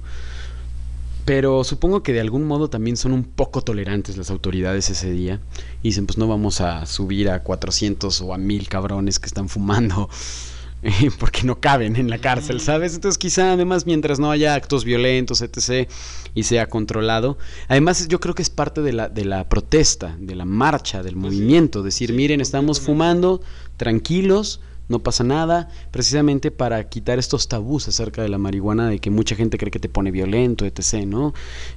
Pero 1.25 1.63
supongo 1.63 2.03
que 2.03 2.13
de 2.13 2.21
algún 2.21 2.45
modo 2.45 2.69
también 2.69 2.97
son 2.97 3.11
un 3.11 3.23
poco 3.23 3.61
tolerantes 3.61 4.15
las 4.15 4.29
autoridades 4.29 4.91
ese 4.91 5.11
día. 5.11 5.41
Y 5.81 5.89
dicen, 5.89 6.05
pues 6.05 6.19
no 6.19 6.27
vamos 6.27 6.61
a 6.61 6.85
subir 6.85 7.29
a 7.31 7.41
400 7.41 8.21
o 8.21 8.33
a 8.33 8.37
1000 8.37 8.69
cabrones 8.69 9.19
que 9.19 9.25
están 9.25 9.49
fumando. 9.49 10.07
eh, 10.83 11.09
Porque 11.19 11.41
no 11.43 11.59
caben 11.59 11.95
en 11.95 12.11
la 12.11 12.19
cárcel, 12.19 12.61
¿sabes? 12.61 12.93
Entonces 12.93 13.17
quizá 13.17 13.53
además 13.53 13.87
mientras 13.87 14.19
no 14.19 14.29
haya 14.29 14.53
actos 14.53 14.85
violentos, 14.85 15.41
etc., 15.41 15.89
y 16.35 16.43
sea 16.43 16.67
controlado. 16.67 17.39
Además 17.69 18.07
yo 18.07 18.19
creo 18.19 18.35
que 18.35 18.43
es 18.43 18.51
parte 18.51 18.81
de 18.81 18.93
la, 18.93 19.09
de 19.09 19.25
la 19.25 19.49
protesta, 19.49 20.15
de 20.19 20.35
la 20.35 20.45
marcha, 20.45 21.01
del 21.01 21.15
Pues 21.15 21.33
movimiento. 21.33 21.81
Decir, 21.81 22.13
miren, 22.13 22.39
estamos 22.39 22.79
fumando, 22.79 23.41
tranquilos, 23.77 24.59
no 24.87 24.99
pasa 24.99 25.23
nada, 25.23 25.69
precisamente 25.91 26.51
para 26.51 26.87
quitar 26.89 27.19
estos 27.19 27.47
tabús 27.47 27.87
acerca 27.87 28.21
de 28.21 28.29
la 28.29 28.37
marihuana, 28.37 28.89
de 28.89 28.99
que 28.99 29.09
mucha 29.09 29.35
gente 29.35 29.57
cree 29.57 29.71
que 29.71 29.79
te 29.79 29.89
pone 29.89 30.11
violento, 30.11 30.65
etc., 30.65 31.05
¿no? 31.05 31.33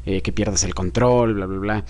Eh, 0.07 0.23
que 0.23 0.33
pierdes 0.33 0.65
el 0.65 0.75
control, 0.75 1.35
bla, 1.35 1.47
bla, 1.47 1.59
bla. 1.59 1.85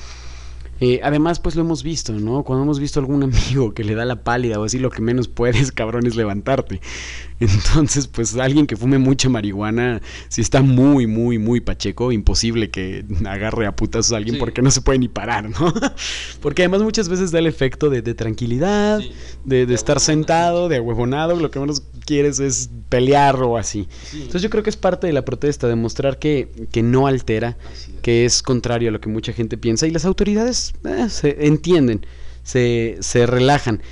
Eh, 0.80 1.00
además, 1.02 1.40
pues 1.40 1.56
lo 1.56 1.62
hemos 1.62 1.82
visto, 1.82 2.12
¿no? 2.12 2.44
Cuando 2.44 2.62
hemos 2.64 2.78
visto 2.78 3.00
a 3.00 3.02
algún 3.02 3.22
amigo 3.24 3.74
que 3.74 3.84
le 3.84 3.94
da 3.94 4.04
la 4.04 4.22
pálida 4.22 4.60
o 4.60 4.64
así, 4.64 4.78
lo 4.78 4.90
que 4.90 5.02
menos 5.02 5.28
puedes, 5.28 5.72
cabrón, 5.72 6.06
es 6.06 6.14
levantarte. 6.16 6.80
Entonces, 7.40 8.08
pues 8.08 8.34
alguien 8.36 8.66
que 8.66 8.76
fume 8.76 8.98
mucha 8.98 9.28
marihuana, 9.28 10.00
si 10.28 10.40
está 10.40 10.60
muy, 10.62 11.06
muy, 11.06 11.38
muy 11.38 11.60
pacheco, 11.60 12.10
imposible 12.12 12.70
que 12.70 13.04
agarre 13.26 13.66
a 13.66 13.76
putazos 13.76 14.12
a 14.12 14.16
alguien 14.16 14.34
Sí. 14.34 14.40
porque 14.40 14.60
no 14.62 14.70
se 14.70 14.80
puede 14.82 14.98
ni 14.98 15.08
parar, 15.08 15.48
¿no? 15.48 15.72
porque 16.42 16.62
además 16.62 16.82
muchas 16.82 17.08
veces 17.08 17.30
da 17.30 17.38
el 17.38 17.46
efecto 17.46 17.90
de, 17.90 18.02
de 18.02 18.14
tranquilidad, 18.14 19.00
Sí. 19.00 19.12
de, 19.44 19.56
de 19.58 19.66
De 19.66 19.74
estar 19.74 20.00
sentado, 20.00 20.68
de 20.68 20.76
ahuevonado, 20.76 21.36
lo 21.36 21.50
que 21.50 21.60
menos 21.60 21.82
quieres 22.08 22.40
es 22.40 22.70
pelear 22.88 23.36
o 23.42 23.58
así. 23.58 23.86
Entonces 24.14 24.40
yo 24.40 24.48
creo 24.48 24.62
que 24.62 24.70
es 24.70 24.78
parte 24.78 25.06
de 25.06 25.12
la 25.12 25.26
protesta, 25.26 25.68
demostrar 25.68 26.18
que, 26.18 26.48
que 26.72 26.82
no 26.82 27.06
altera, 27.06 27.58
que 28.00 28.24
es 28.24 28.42
contrario 28.42 28.88
a 28.88 28.92
lo 28.92 29.00
que 29.00 29.10
mucha 29.10 29.34
gente 29.34 29.58
piensa 29.58 29.86
y 29.86 29.90
las 29.90 30.06
autoridades 30.06 30.72
eh, 30.84 31.10
se 31.10 31.46
entienden, 31.46 32.06
se, 32.44 32.96
se 33.00 33.26
relajan. 33.26 33.82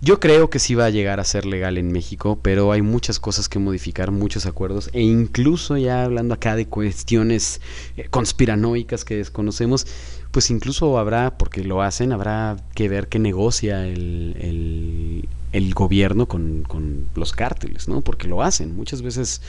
Yo 0.00 0.20
creo 0.20 0.48
que 0.48 0.60
sí 0.60 0.76
va 0.76 0.86
a 0.86 0.90
llegar 0.90 1.18
a 1.18 1.24
ser 1.24 1.44
legal 1.44 1.76
en 1.76 1.90
México, 1.90 2.38
pero 2.40 2.70
hay 2.70 2.82
muchas 2.82 3.18
cosas 3.18 3.48
que 3.48 3.58
modificar, 3.58 4.12
muchos 4.12 4.46
acuerdos, 4.46 4.90
e 4.92 5.02
incluso 5.02 5.76
ya 5.76 6.04
hablando 6.04 6.34
acá 6.34 6.54
de 6.54 6.66
cuestiones 6.66 7.60
eh, 7.96 8.06
conspiranoicas 8.08 9.04
que 9.04 9.16
desconocemos, 9.16 9.88
pues 10.30 10.50
incluso 10.50 10.98
habrá, 10.98 11.36
porque 11.36 11.64
lo 11.64 11.82
hacen, 11.82 12.12
habrá 12.12 12.56
que 12.76 12.88
ver 12.88 13.08
qué 13.08 13.18
negocia 13.18 13.88
el, 13.88 15.26
el, 15.52 15.74
gobierno 15.74 16.26
con, 16.26 16.62
con 16.62 17.08
los 17.16 17.32
cárteles, 17.32 17.88
¿no? 17.88 18.00
Porque 18.00 18.28
lo 18.28 18.42
hacen. 18.42 18.76
Muchas 18.76 19.02
veces 19.02 19.42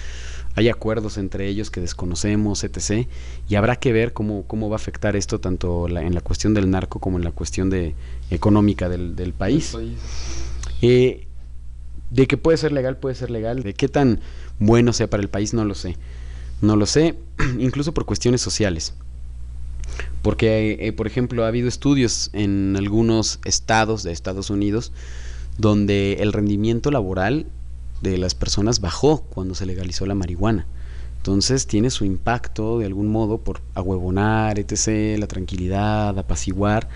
hay 0.55 0.67
acuerdos 0.69 1.17
entre 1.17 1.47
ellos 1.47 1.69
que 1.71 1.79
desconocemos, 1.81 2.63
etc. 2.63 3.07
Y 3.47 3.55
habrá 3.55 3.77
que 3.77 3.93
ver 3.93 4.13
cómo, 4.13 4.43
cómo 4.47 4.69
va 4.69 4.75
a 4.75 4.77
afectar 4.77 5.15
esto 5.15 5.39
tanto 5.39 5.87
la- 5.87 6.01
en 6.01 6.13
la 6.15 6.21
cuestión 6.21 6.53
del 6.53 6.69
narco 6.69 6.99
como 6.99 7.17
en 7.17 7.23
la 7.23 7.31
cuestión 7.31 7.69
de, 7.69 7.95
económica 8.31 8.89
del, 8.89 9.15
del 9.15 9.33
país. 9.33 9.75
Eh, 10.81 11.27
de 12.11 12.27
que 12.27 12.37
puede 12.37 12.57
ser 12.57 12.71
legal, 12.71 12.97
puede 12.97 13.15
ser 13.15 13.29
legal. 13.29 13.63
De 13.63 13.73
qué 13.73 13.87
tan 13.87 14.19
bueno 14.57 14.93
sea 14.93 15.09
para 15.09 15.21
el 15.21 15.29
país, 15.29 15.53
no 15.53 15.63
lo 15.65 15.75
sé. 15.75 15.95
No 16.61 16.75
lo 16.75 16.85
sé, 16.85 17.15
incluso 17.59 17.93
por 17.93 18.05
cuestiones 18.05 18.41
sociales. 18.41 18.93
Porque, 20.21 20.77
eh, 20.81 20.91
por 20.93 21.07
ejemplo, 21.07 21.45
ha 21.45 21.47
habido 21.47 21.67
estudios 21.67 22.29
en 22.33 22.75
algunos 22.77 23.39
estados 23.45 24.03
de 24.03 24.11
Estados 24.11 24.49
Unidos 24.49 24.91
donde 25.57 26.17
el 26.19 26.33
rendimiento 26.33 26.89
laboral 26.91 27.45
de 28.01 28.17
las 28.17 28.35
personas 28.35 28.81
bajó 28.81 29.21
cuando 29.21 29.55
se 29.55 29.65
legalizó 29.65 30.05
la 30.05 30.15
marihuana. 30.15 30.65
Entonces 31.17 31.67
tiene 31.67 31.89
su 31.89 32.05
impacto 32.05 32.79
de 32.79 32.85
algún 32.85 33.09
modo 33.09 33.39
por 33.39 33.61
ahuevonar, 33.75 34.57
etc., 34.57 35.19
la 35.19 35.27
tranquilidad, 35.27 36.17
apaciguar, 36.17 36.87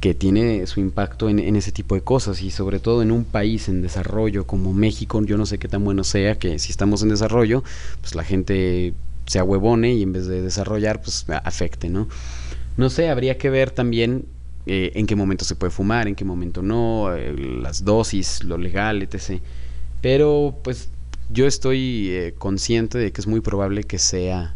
que 0.00 0.12
tiene 0.12 0.66
su 0.66 0.80
impacto 0.80 1.30
en, 1.30 1.56
ese 1.56 1.72
tipo 1.72 1.94
de 1.94 2.02
cosas 2.02 2.42
y 2.42 2.50
sobre 2.50 2.78
todo 2.78 3.00
en 3.00 3.10
un 3.10 3.24
país 3.24 3.68
en 3.68 3.80
desarrollo 3.80 4.46
como 4.46 4.74
México, 4.74 5.22
yo 5.24 5.38
no 5.38 5.46
sé 5.46 5.58
qué 5.58 5.68
tan 5.68 5.84
bueno 5.84 6.04
sea 6.04 6.38
que 6.38 6.58
si 6.58 6.72
estamos 6.72 7.02
en 7.02 7.08
desarrollo, 7.08 7.62
pues 8.00 8.14
la 8.14 8.24
gente 8.24 8.92
se 9.24 9.38
ahuevone 9.38 9.94
y 9.94 10.02
en 10.02 10.12
vez 10.12 10.26
de 10.26 10.42
desarrollar, 10.42 11.00
pues 11.00 11.24
afecte, 11.44 11.88
¿no? 11.88 12.08
No 12.76 12.90
sé, 12.90 13.08
habría 13.08 13.38
que 13.38 13.50
ver 13.50 13.70
también 13.70 14.26
eh, 14.66 14.92
en 14.94 15.06
qué 15.06 15.16
momento 15.16 15.44
se 15.44 15.54
puede 15.54 15.70
fumar, 15.70 16.08
en 16.08 16.14
qué 16.14 16.24
momento 16.24 16.60
no, 16.60 17.14
eh, 17.14 17.34
las 17.62 17.84
dosis, 17.84 18.44
lo 18.44 18.58
legal, 18.58 19.02
etc. 19.02 19.40
Pero 20.04 20.54
pues 20.62 20.90
yo 21.30 21.46
estoy 21.46 22.10
eh, 22.10 22.34
consciente 22.36 22.98
de 22.98 23.10
que 23.10 23.22
es 23.22 23.26
muy 23.26 23.40
probable 23.40 23.84
que 23.84 23.98
sea 23.98 24.54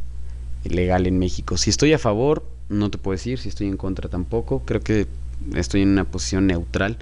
legal 0.63 1.07
en 1.07 1.19
México. 1.19 1.57
Si 1.57 1.71
estoy 1.71 1.95
a 1.95 1.99
favor, 1.99 2.47
no 2.69 2.91
te 2.91 2.99
puedo 2.99 3.17
decir, 3.17 3.39
si 3.39 3.49
estoy 3.49 3.67
en 3.67 3.79
contra 3.79 4.11
tampoco, 4.11 4.61
creo 4.67 4.83
que 4.83 5.07
estoy 5.55 5.81
en 5.81 5.89
una 5.89 6.05
posición 6.05 6.47
neutral. 6.47 6.99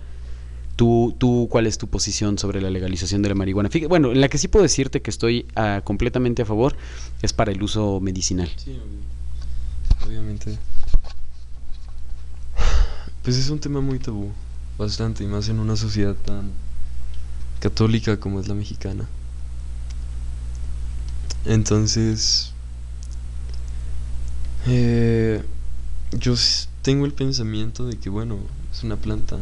¿Tú, 0.76 1.12
tú 1.18 1.48
cuál 1.50 1.66
es 1.66 1.76
tu 1.76 1.88
posición 1.88 2.38
sobre 2.38 2.60
la 2.60 2.70
legalización 2.70 3.20
de 3.20 3.30
la 3.30 3.34
marihuana? 3.34 3.68
Bueno, 3.88 4.12
en 4.12 4.20
la 4.20 4.28
que 4.28 4.38
sí 4.38 4.46
puedo 4.46 4.62
decirte 4.62 5.02
que 5.02 5.10
estoy 5.10 5.46
ah, 5.56 5.80
completamente 5.82 6.42
a 6.42 6.44
favor 6.44 6.76
es 7.22 7.32
para 7.32 7.50
el 7.50 7.60
uso 7.60 7.98
medicinal. 7.98 8.48
Sí, 8.54 8.78
obviamente. 10.06 10.56
Pues 13.24 13.38
es 13.38 13.50
un 13.50 13.58
tema 13.58 13.80
muy 13.80 13.98
tabú, 13.98 14.30
bastante, 14.78 15.24
y 15.24 15.26
más 15.26 15.48
en 15.48 15.58
una 15.58 15.74
sociedad 15.74 16.14
tan 16.14 16.52
católica 17.60 18.18
como 18.18 18.40
es 18.40 18.48
la 18.48 18.54
mexicana. 18.54 19.06
Entonces, 21.44 22.52
Eh, 24.66 25.44
yo 26.10 26.34
tengo 26.82 27.06
el 27.06 27.12
pensamiento 27.12 27.86
de 27.86 27.96
que, 27.98 28.10
bueno, 28.10 28.38
es 28.72 28.82
una 28.82 28.96
planta. 28.96 29.38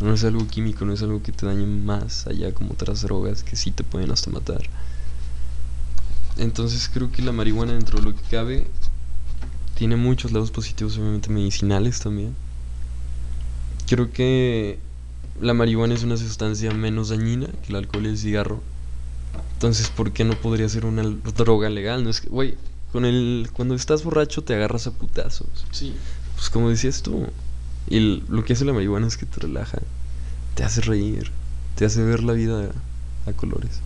No 0.00 0.12
es 0.12 0.24
algo 0.24 0.46
químico, 0.46 0.84
no 0.84 0.92
es 0.92 1.02
algo 1.02 1.22
que 1.22 1.32
te 1.32 1.46
dañe 1.46 1.66
más 1.66 2.26
allá 2.26 2.52
como 2.54 2.72
otras 2.72 3.02
drogas 3.02 3.42
que 3.42 3.56
sí 3.56 3.70
te 3.70 3.84
pueden 3.84 4.10
hasta 4.10 4.30
matar. 4.30 4.62
Entonces 6.36 6.90
creo 6.92 7.10
que 7.12 7.22
la 7.22 7.32
marihuana 7.32 7.72
dentro 7.72 7.98
de 7.98 8.04
lo 8.04 8.14
que 8.14 8.22
cabe 8.22 8.66
tiene 9.76 9.96
muchos 9.96 10.32
lados 10.32 10.50
positivos, 10.50 10.96
obviamente 10.98 11.30
medicinales 11.30 12.00
también. 12.00 12.34
Creo 13.86 14.12
que 14.12 14.78
la 15.40 15.54
marihuana 15.54 15.94
es 15.94 16.02
una 16.02 16.16
sustancia 16.16 16.70
menos 16.72 17.08
dañina 17.08 17.48
que 17.62 17.70
el 17.70 17.76
alcohol 17.76 18.06
y 18.06 18.10
el 18.10 18.18
cigarro. 18.18 18.62
Entonces, 19.54 19.88
¿por 19.88 20.12
qué 20.12 20.24
no 20.24 20.34
podría 20.34 20.68
ser 20.68 20.84
una 20.86 21.02
droga 21.36 21.68
legal? 21.70 22.04
No 22.04 22.10
es 22.10 22.20
que, 22.20 22.28
güey, 22.28 22.56
con 22.92 23.04
el 23.04 23.48
cuando 23.52 23.74
estás 23.74 24.04
borracho 24.04 24.42
te 24.42 24.54
agarras 24.54 24.86
a 24.86 24.92
putazos. 24.92 25.66
Sí. 25.72 25.94
Pues 26.36 26.50
como 26.50 26.70
decías 26.70 27.02
tú. 27.02 27.26
Y 27.88 28.22
lo 28.28 28.44
que 28.44 28.52
hace 28.52 28.64
la 28.64 28.72
marihuana 28.72 29.06
es 29.06 29.16
que 29.16 29.26
te 29.26 29.40
relaja, 29.40 29.78
te 30.54 30.64
hace 30.64 30.80
reír, 30.80 31.30
te 31.74 31.84
hace 31.84 32.02
ver 32.02 32.22
la 32.22 32.32
vida 32.32 32.70
a 33.26 33.32
colores. 33.32 33.80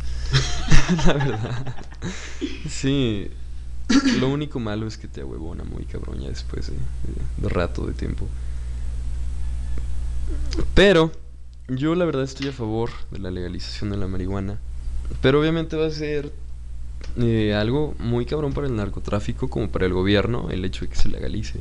la 1.07 1.13
verdad. 1.15 1.77
Sí. 2.69 3.31
Lo 4.21 4.29
único 4.29 4.61
malo 4.61 4.87
es 4.87 4.99
que 4.99 5.09
te 5.09 5.23
ahuevona 5.23 5.65
muy 5.65 5.85
cabrón 5.85 6.21
ya 6.21 6.29
después 6.29 6.67
de, 6.67 6.75
de, 7.39 7.49
rato 7.49 7.87
de 7.87 7.95
tiempo. 7.95 8.29
Pero 10.75 11.11
yo 11.69 11.95
la 11.95 12.05
verdad 12.05 12.25
estoy 12.25 12.49
a 12.49 12.53
favor 12.53 12.91
de 13.11 13.19
la 13.19 13.31
legalización 13.31 13.91
de 13.91 13.97
la 13.97 14.09
marihuana. 14.09 14.59
Pero 15.21 15.41
obviamente 15.41 15.77
va 15.77 15.87
a 15.87 15.91
ser 15.91 16.33
eh, 17.19 17.55
algo 17.55 17.95
muy 17.99 18.27
cabrón 18.27 18.53
para 18.53 18.67
el 18.67 18.77
narcotráfico 18.77 19.49
como 19.49 19.71
para 19.71 19.87
el 19.87 19.93
gobierno 19.93 20.51
el 20.51 20.65
hecho 20.65 20.85
de 20.85 20.91
que 20.91 20.97
se 20.97 21.09
legalice. 21.09 21.61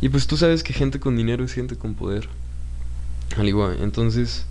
Y 0.00 0.08
pues 0.08 0.26
tú 0.26 0.36
sabes 0.36 0.62
que 0.62 0.72
gente 0.72 1.00
con 1.00 1.16
dinero 1.16 1.44
es 1.44 1.52
gente 1.52 1.76
con 1.76 1.94
poder. 1.94 2.28
Al 3.36 3.48
igual, 3.48 3.78
entonces, 3.80 4.46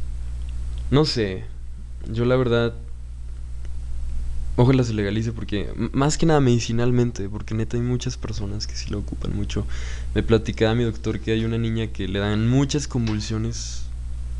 no 0.92 1.06
sé, 1.06 1.46
yo 2.12 2.26
la 2.26 2.36
verdad 2.36 2.74
Ojalá 4.58 4.86
se 4.86 4.94
legalice 4.94 5.34
porque, 5.34 5.70
más 5.92 6.18
que 6.18 6.26
nada 6.26 6.40
medicinalmente, 6.40 7.28
porque 7.28 7.54
neta 7.54 7.76
hay 7.76 7.84
muchas 7.84 8.16
personas 8.16 8.68
que 8.68 8.76
sí 8.76 8.90
lo 8.90 9.00
ocupan 9.00 9.36
mucho. 9.36 9.68
Me 10.14 10.24
platicaba 10.24 10.74
mi 10.76 10.86
doctor 10.86 11.20
que 11.20 11.32
hay 11.32 11.44
una 11.44 11.58
niña 11.58 11.88
que 11.88 12.08
le 12.08 12.20
dan 12.20 12.48
muchas 12.48 12.88
convulsiones 12.88 13.86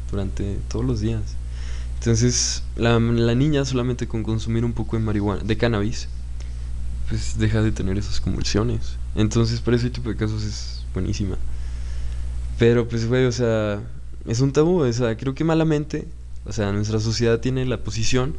durante 0.10 0.58
todos 0.68 0.86
los 0.86 1.00
días. 1.00 1.22
Entonces, 2.00 2.64
la, 2.76 3.00
la 3.00 3.36
niña 3.36 3.66
solamente 3.66 4.08
con 4.08 4.24
consumir 4.24 4.66
un 4.66 4.74
poco 4.74 4.98
de 4.98 5.04
marihuana, 5.04 5.44
de 5.44 5.58
cannabis, 5.58 6.08
pues 7.10 7.38
deja 7.38 7.62
de 7.62 7.72
tener 7.72 7.98
esas 7.98 8.22
convulsiones. 8.22 8.98
Entonces, 9.16 9.62
para 9.62 9.78
ese 9.78 9.90
tipo 9.90 10.10
de 10.10 10.16
casos 10.16 10.44
es 10.44 10.84
buenísima. 10.94 11.38
Pero, 12.60 12.88
pues, 12.88 13.08
güey, 13.08 13.26
o 13.26 13.32
sea, 13.32 13.82
es 14.28 14.40
un 14.40 14.52
tabú, 14.52 14.82
o 14.82 14.94
sea, 14.94 15.18
creo 15.18 15.36
que 15.36 15.44
malamente, 15.44 16.08
o 16.46 16.54
sea, 16.54 16.72
nuestra 16.72 17.00
sociedad 17.00 17.40
tiene 17.40 17.66
la 17.66 17.78
posición 17.78 18.36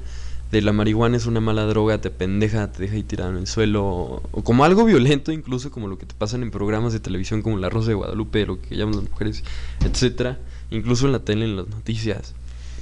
de 0.51 0.63
la 0.63 0.73
marihuana 0.73 1.17
es 1.17 1.27
una 1.27 1.41
mala 1.41 1.65
droga, 1.65 2.01
te 2.01 2.11
pendeja, 2.11 2.71
te 2.71 2.83
deja 2.83 2.95
ahí 2.95 3.03
tirado 3.03 3.31
en 3.31 3.39
el 3.39 3.47
suelo, 3.47 3.85
o, 3.85 4.45
como 4.45 4.65
algo 4.65 4.85
violento 4.85 5.33
incluso, 5.33 5.71
como 5.71 5.89
lo 5.89 5.99
que 5.99 6.07
te 6.07 6.15
pasan 6.15 6.43
en 6.43 6.51
programas 6.51 6.93
de 6.93 7.01
televisión 7.01 7.43
como 7.43 7.59
La 7.59 7.69
Rosa 7.69 7.89
de 7.89 7.95
Guadalupe, 7.95 8.47
lo 8.47 8.61
que 8.61 8.77
llaman 8.77 8.97
las 8.97 9.11
mujeres, 9.11 9.43
etcétera, 9.85 10.39
incluso 10.71 11.07
en 11.07 11.13
la 11.13 11.21
tele, 11.21 11.45
en 11.45 11.57
las 11.57 11.69
noticias. 11.69 12.35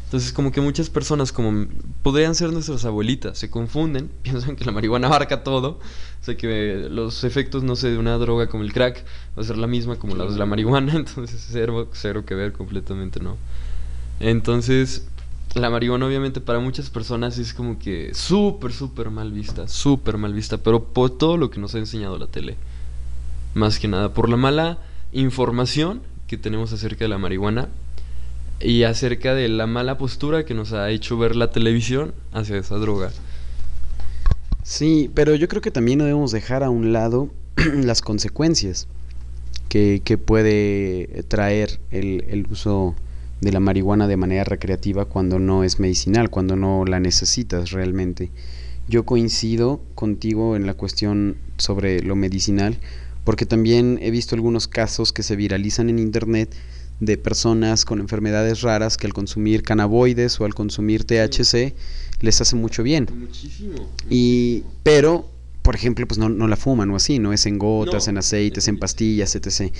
Entonces 0.05 0.33
como 0.33 0.53
que 0.53 0.61
muchas 0.61 0.90
personas 0.90 1.33
como 1.33 1.66
podrían 2.03 2.35
ser 2.35 2.53
nuestras 2.53 2.85
abuelitas, 2.85 3.37
se 3.37 3.51
confunden, 3.51 4.11
piensan 4.23 4.55
que 4.57 4.64
la 4.64 4.73
marihuana 4.73 5.09
abarca 5.09 5.42
todo, 5.42 5.71
o 5.71 6.25
sea 6.25 6.37
que 6.37 6.87
los 6.90 7.25
efectos, 7.25 7.65
no 7.65 7.75
sé, 7.75 7.90
de 7.90 7.98
una 7.98 8.17
droga 8.19 8.48
como 8.48 8.63
el 8.63 8.73
crack 8.73 9.04
va 9.37 9.42
a 9.42 9.44
ser 9.44 9.56
la 9.56 9.67
misma 9.67 9.96
como 9.96 10.15
la 10.15 10.25
de 10.25 10.38
la 10.38 10.46
marihuana, 10.46 10.92
entonces 10.96 11.44
cero, 11.50 11.88
cero 11.92 12.25
que 12.25 12.35
ver 12.35 12.52
completamente, 12.52 13.21
¿no? 13.21 13.37
Entonces 14.21 15.09
la 15.54 15.71
marihuana 15.71 16.06
obviamente 16.06 16.40
para 16.40 16.59
muchas 16.59 16.90
personas 16.90 17.38
es 17.38 17.54
como 17.54 17.79
que 17.79 18.13
súper, 18.15 18.73
súper 18.73 19.11
mal 19.11 19.33
vista, 19.33 19.69
súper 19.69 20.19
mal 20.19 20.33
vista, 20.33 20.59
pero 20.59 20.85
por 20.85 21.11
todo 21.11 21.37
lo 21.37 21.50
que 21.50 21.61
nos 21.61 21.75
ha 21.75 21.79
enseñado 21.79 22.19
la 22.19 22.27
tele. 22.27 22.56
Más 23.54 23.79
que 23.79 23.88
nada, 23.88 24.13
por 24.13 24.29
la 24.29 24.37
mala 24.37 24.79
información 25.13 26.02
que 26.27 26.37
tenemos 26.38 26.72
acerca 26.72 27.04
de 27.04 27.08
la 27.08 27.18
marihuana 27.18 27.68
y 28.60 28.85
acerca 28.85 29.35
de 29.35 29.48
la 29.48 29.66
mala 29.66 29.98
postura 29.98 30.44
que 30.44 30.54
nos 30.54 30.72
ha 30.72 30.90
hecho 30.90 31.18
ver 31.18 31.37
la 31.37 31.50
televisión 31.50 32.14
hacia 32.33 32.56
esa 32.56 32.77
droga. 32.77 33.10
Sí, 34.62 35.10
pero 35.14 35.35
yo 35.35 35.48
creo 35.48 35.60
que 35.60 35.70
también 35.70 35.98
debemos 35.98 36.33
dejar 36.33 36.62
a 36.62 36.70
un 36.70 36.92
lado 36.92 37.31
las 37.75 38.00
consecuencias 38.00 38.88
que, 39.68 40.00
que 40.04 40.16
puede 40.16 41.25
traer 41.29 41.81
el, 41.90 42.25
el 42.29 42.46
uso 42.50 42.94
de 43.40 43.52
la 43.52 43.60
marihuana 43.60 44.08
de 44.08 44.16
manera 44.16 44.44
recreativa 44.44 45.04
cuando 45.04 45.38
no 45.38 45.64
es 45.64 45.79
medicinal, 45.81 46.31
cuando 46.31 46.56
no 46.56 46.85
la 46.87 47.00
necesitas 47.00 47.72
realmente. 47.72 48.31
Yo 48.88 49.04
coincido 49.04 49.81
contigo 49.94 50.56
en 50.56 50.66
la 50.66 50.75
cuestión 50.75 51.37
sobre 51.58 52.00
lo 52.00 52.16
medicinal, 52.16 52.79
porque 53.25 53.46
también 53.46 53.98
he 54.02 54.10
visto 54.10 54.35
algunos 54.35 54.68
casos 54.68 55.12
que 55.12 55.22
se 55.22 55.37
viralizan 55.37 55.90
en 55.90 55.98
internet 55.98 56.54
de 57.00 57.18
personas 57.18 57.85
con 57.85 58.00
enfermedades 58.00 58.62
raras 58.62 58.96
que 58.96 59.06
al 59.06 59.12
consumir 59.12 59.62
cannabinoides 59.62 60.40
o 60.40 60.44
al 60.44 60.54
consumir 60.54 61.04
THC 61.04 61.75
les 62.20 62.40
hace 62.40 62.56
mucho 62.56 62.83
bien. 62.83 63.08
Muchísimo. 63.18 63.88
Y 64.08 64.64
pero, 64.83 65.29
por 65.62 65.75
ejemplo, 65.75 66.06
pues 66.06 66.18
no, 66.18 66.29
no 66.29 66.46
la 66.46 66.56
fuman 66.56 66.90
o 66.90 66.96
así, 66.96 67.18
no 67.18 67.33
es 67.33 67.46
en 67.46 67.58
gotas, 67.58 68.08
en 68.08 68.18
aceites, 68.18 68.68
en 68.68 68.79
pastillas, 68.79 69.35
etc. 69.35 69.72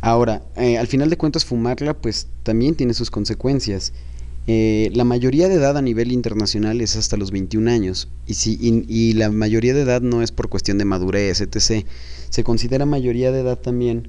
Ahora, 0.00 0.42
eh, 0.56 0.78
al 0.78 0.86
final 0.86 1.10
de 1.10 1.16
cuentas, 1.16 1.44
fumarla 1.44 1.94
pues 1.94 2.28
también 2.42 2.74
tiene 2.74 2.94
sus 2.94 3.10
consecuencias. 3.10 3.92
Eh, 4.46 4.90
la 4.92 5.04
mayoría 5.04 5.48
de 5.48 5.54
edad 5.54 5.76
a 5.78 5.82
nivel 5.82 6.12
internacional 6.12 6.82
es 6.82 6.96
hasta 6.96 7.16
los 7.16 7.30
21 7.30 7.70
años 7.70 8.08
y, 8.26 8.34
si, 8.34 8.58
y, 8.60 9.14
la 9.14 9.30
mayoría 9.30 9.72
de 9.72 9.80
edad 9.80 10.02
no 10.02 10.22
es 10.22 10.32
por 10.32 10.50
cuestión 10.50 10.76
de 10.76 10.84
madurez, 10.84 11.40
etc. 11.40 11.86
Se 12.28 12.44
considera 12.44 12.84
mayoría 12.84 13.32
de 13.32 13.40
edad 13.40 13.58
también 13.58 14.08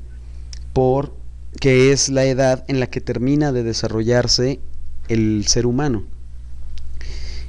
por 0.73 1.13
que 1.61 1.93
es 1.93 2.09
la 2.09 2.25
edad 2.25 2.65
en 2.67 2.81
la 2.81 2.87
que 2.87 2.99
termina 2.99 3.53
de 3.53 3.63
desarrollarse 3.63 4.59
el 5.07 5.45
ser 5.47 5.65
humano. 5.65 6.03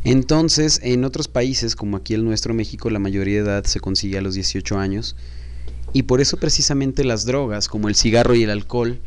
Entonces, 0.05 0.78
en 0.84 1.05
otros 1.05 1.26
países, 1.26 1.74
como 1.74 1.97
aquí 1.97 2.14
el 2.14 2.24
nuestro 2.24 2.55
México, 2.55 2.89
la 2.91 3.01
mayoría 3.01 3.43
de 3.43 3.51
edad 3.51 3.64
se 3.64 3.80
consigue 3.80 4.18
a 4.18 4.22
los 4.22 4.34
18 4.34 4.78
años 4.78 5.16
y 5.93 6.05
por 6.05 6.20
eso 6.20 6.37
precisamente 6.37 7.03
las 7.03 7.24
drogas, 7.24 7.68
como 7.68 7.89
el 7.89 7.97
cigarro 7.97 8.37
y 8.37 8.45
el 8.45 8.51
alcohol, 8.51 9.01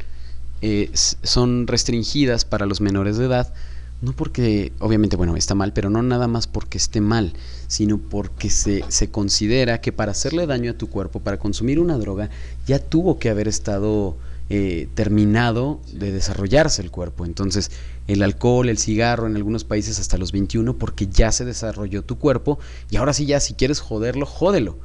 eh, 0.61 0.89
son 0.93 1.67
restringidas 1.67 2.43
para 2.43 2.65
los 2.65 2.81
menores 2.81 3.17
de 3.17 3.25
edad, 3.25 3.53
no 4.01 4.13
porque, 4.13 4.71
obviamente, 4.79 5.17
bueno, 5.17 5.35
está 5.35 5.55
mal, 5.55 5.73
pero 5.73 5.89
no 5.89 6.01
nada 6.01 6.27
más 6.27 6.47
porque 6.47 6.77
esté 6.77 7.01
mal, 7.01 7.33
sino 7.67 7.97
porque 7.97 8.49
se, 8.49 8.83
se 8.87 9.11
considera 9.11 9.81
que 9.81 9.91
para 9.91 10.11
hacerle 10.11 10.47
daño 10.47 10.71
a 10.71 10.77
tu 10.77 10.89
cuerpo, 10.89 11.19
para 11.19 11.37
consumir 11.37 11.79
una 11.79 11.97
droga, 11.97 12.29
ya 12.65 12.79
tuvo 12.79 13.19
que 13.19 13.29
haber 13.29 13.47
estado 13.47 14.15
eh, 14.49 14.87
terminado 14.95 15.79
de 15.93 16.11
desarrollarse 16.11 16.81
el 16.81 16.91
cuerpo. 16.91 17.25
Entonces, 17.25 17.71
el 18.07 18.23
alcohol, 18.23 18.69
el 18.69 18.77
cigarro, 18.77 19.27
en 19.27 19.35
algunos 19.35 19.63
países 19.63 19.99
hasta 19.99 20.17
los 20.17 20.31
21, 20.31 20.77
porque 20.77 21.07
ya 21.07 21.31
se 21.31 21.45
desarrolló 21.45 22.01
tu 22.01 22.17
cuerpo, 22.17 22.57
y 22.89 22.95
ahora 22.95 23.13
sí 23.13 23.25
ya, 23.25 23.39
si 23.39 23.53
quieres 23.53 23.79
joderlo, 23.79 24.25
jódelo 24.25 24.77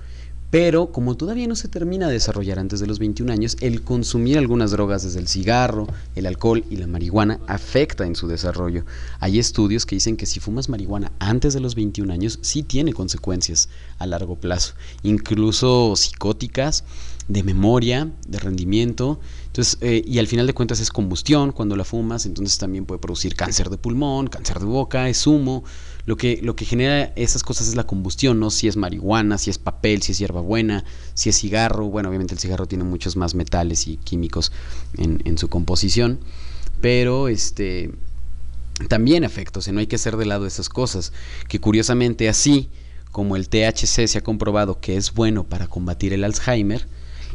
pero 0.55 0.93
como 0.93 1.17
todavía 1.17 1.49
no 1.49 1.57
se 1.57 1.67
termina 1.67 2.07
de 2.07 2.13
desarrollar 2.13 2.61
antes 2.61 2.79
de 2.79 2.87
los 2.87 3.01
21 3.01 3.33
años, 3.33 3.57
el 3.59 3.83
consumir 3.83 4.39
algunas 4.39 4.71
drogas 4.71 5.03
desde 5.03 5.19
el 5.19 5.27
cigarro, 5.27 5.89
el 6.15 6.27
alcohol 6.27 6.65
y 6.71 6.77
la 6.77 6.87
marihuana 6.87 7.41
afecta 7.49 8.07
en 8.07 8.15
su 8.15 8.29
desarrollo. 8.29 8.85
Hay 9.19 9.41
estudios 9.41 9.85
que 9.85 9.97
dicen 9.97 10.17
que 10.17 10.27
si 10.27 10.39
fumas 10.39 10.69
marihuana 10.69 11.11
antes 11.19 11.55
de 11.55 11.61
los 11.61 11.75
21 11.75 12.13
años 12.13 12.39
sí 12.43 12.63
tiene 12.63 12.93
consecuencias 12.93 13.69
a 13.99 14.07
largo 14.07 14.37
plazo, 14.37 14.75
incluso 15.03 15.97
psicóticas, 15.97 16.85
de 17.29 17.43
memoria, 17.43 18.11
de 18.27 18.39
rendimiento. 18.39 19.21
Entonces, 19.47 19.79
eh, 19.81 20.03
y 20.07 20.19
al 20.19 20.27
final 20.27 20.47
de 20.47 20.53
cuentas 20.53 20.81
es 20.81 20.91
combustión 20.91 21.53
cuando 21.53 21.77
la 21.77 21.85
fumas, 21.85 22.27
entonces 22.27 22.59
también 22.59 22.85
puede 22.87 22.99
producir 22.99 23.35
cáncer 23.35 23.71
de 23.71 23.79
pulmón, 23.79 24.27
cáncer 24.27 24.59
de 24.59 24.67
boca, 24.67 25.09
es 25.09 25.27
humo. 25.27 25.65
Lo 26.07 26.17
que, 26.17 26.41
lo 26.43 26.55
que 26.55 26.67
genera 26.67 27.13
esas 27.17 27.43
cosas 27.43 27.69
es 27.69 27.77
la 27.77 27.85
combustión, 27.87 28.39
¿no? 28.39 28.51
Si 28.51 28.69
es 28.69 28.77
marihuana, 28.77 29.39
si 29.39 29.49
es 29.49 29.57
papel, 29.57 30.03
si 30.03 30.13
es 30.13 30.19
hierbabuena, 30.19 30.85
si 31.15 31.31
es 31.31 31.39
cigarro. 31.39 31.87
Bueno, 31.87 32.11
obviamente 32.11 32.35
el 32.35 32.41
cigarro 32.41 32.67
tiene 32.67 32.85
muchos 32.85 33.17
más 33.17 33.35
metales 33.35 33.87
y 33.87 33.97
químicos 33.97 34.53
en, 34.99 35.39
su 35.39 35.49
composición. 35.49 36.21
Pero 36.83 37.29
este 37.29 37.91
también 38.89 39.25
afecta, 39.25 39.61
o 39.61 39.63
sea, 39.63 39.73
no 39.73 39.81
hay 39.81 39.87
que 39.87 39.97
hacer 39.97 40.19
de 40.19 40.27
lado 40.27 40.47
esas 40.47 40.69
cosas. 40.69 41.13
Que 41.49 41.59
curiosamente 41.59 42.29
así 42.29 42.69
como 43.11 43.37
el 43.37 43.49
THC 43.49 44.07
se 44.07 44.19
ha 44.19 44.23
comprobado 44.23 44.81
que 44.81 44.97
es 44.97 45.15
bueno 45.15 45.45
para 45.45 45.69
combatir 45.69 46.13
el 46.13 46.25
Alzheimer, 46.25 46.87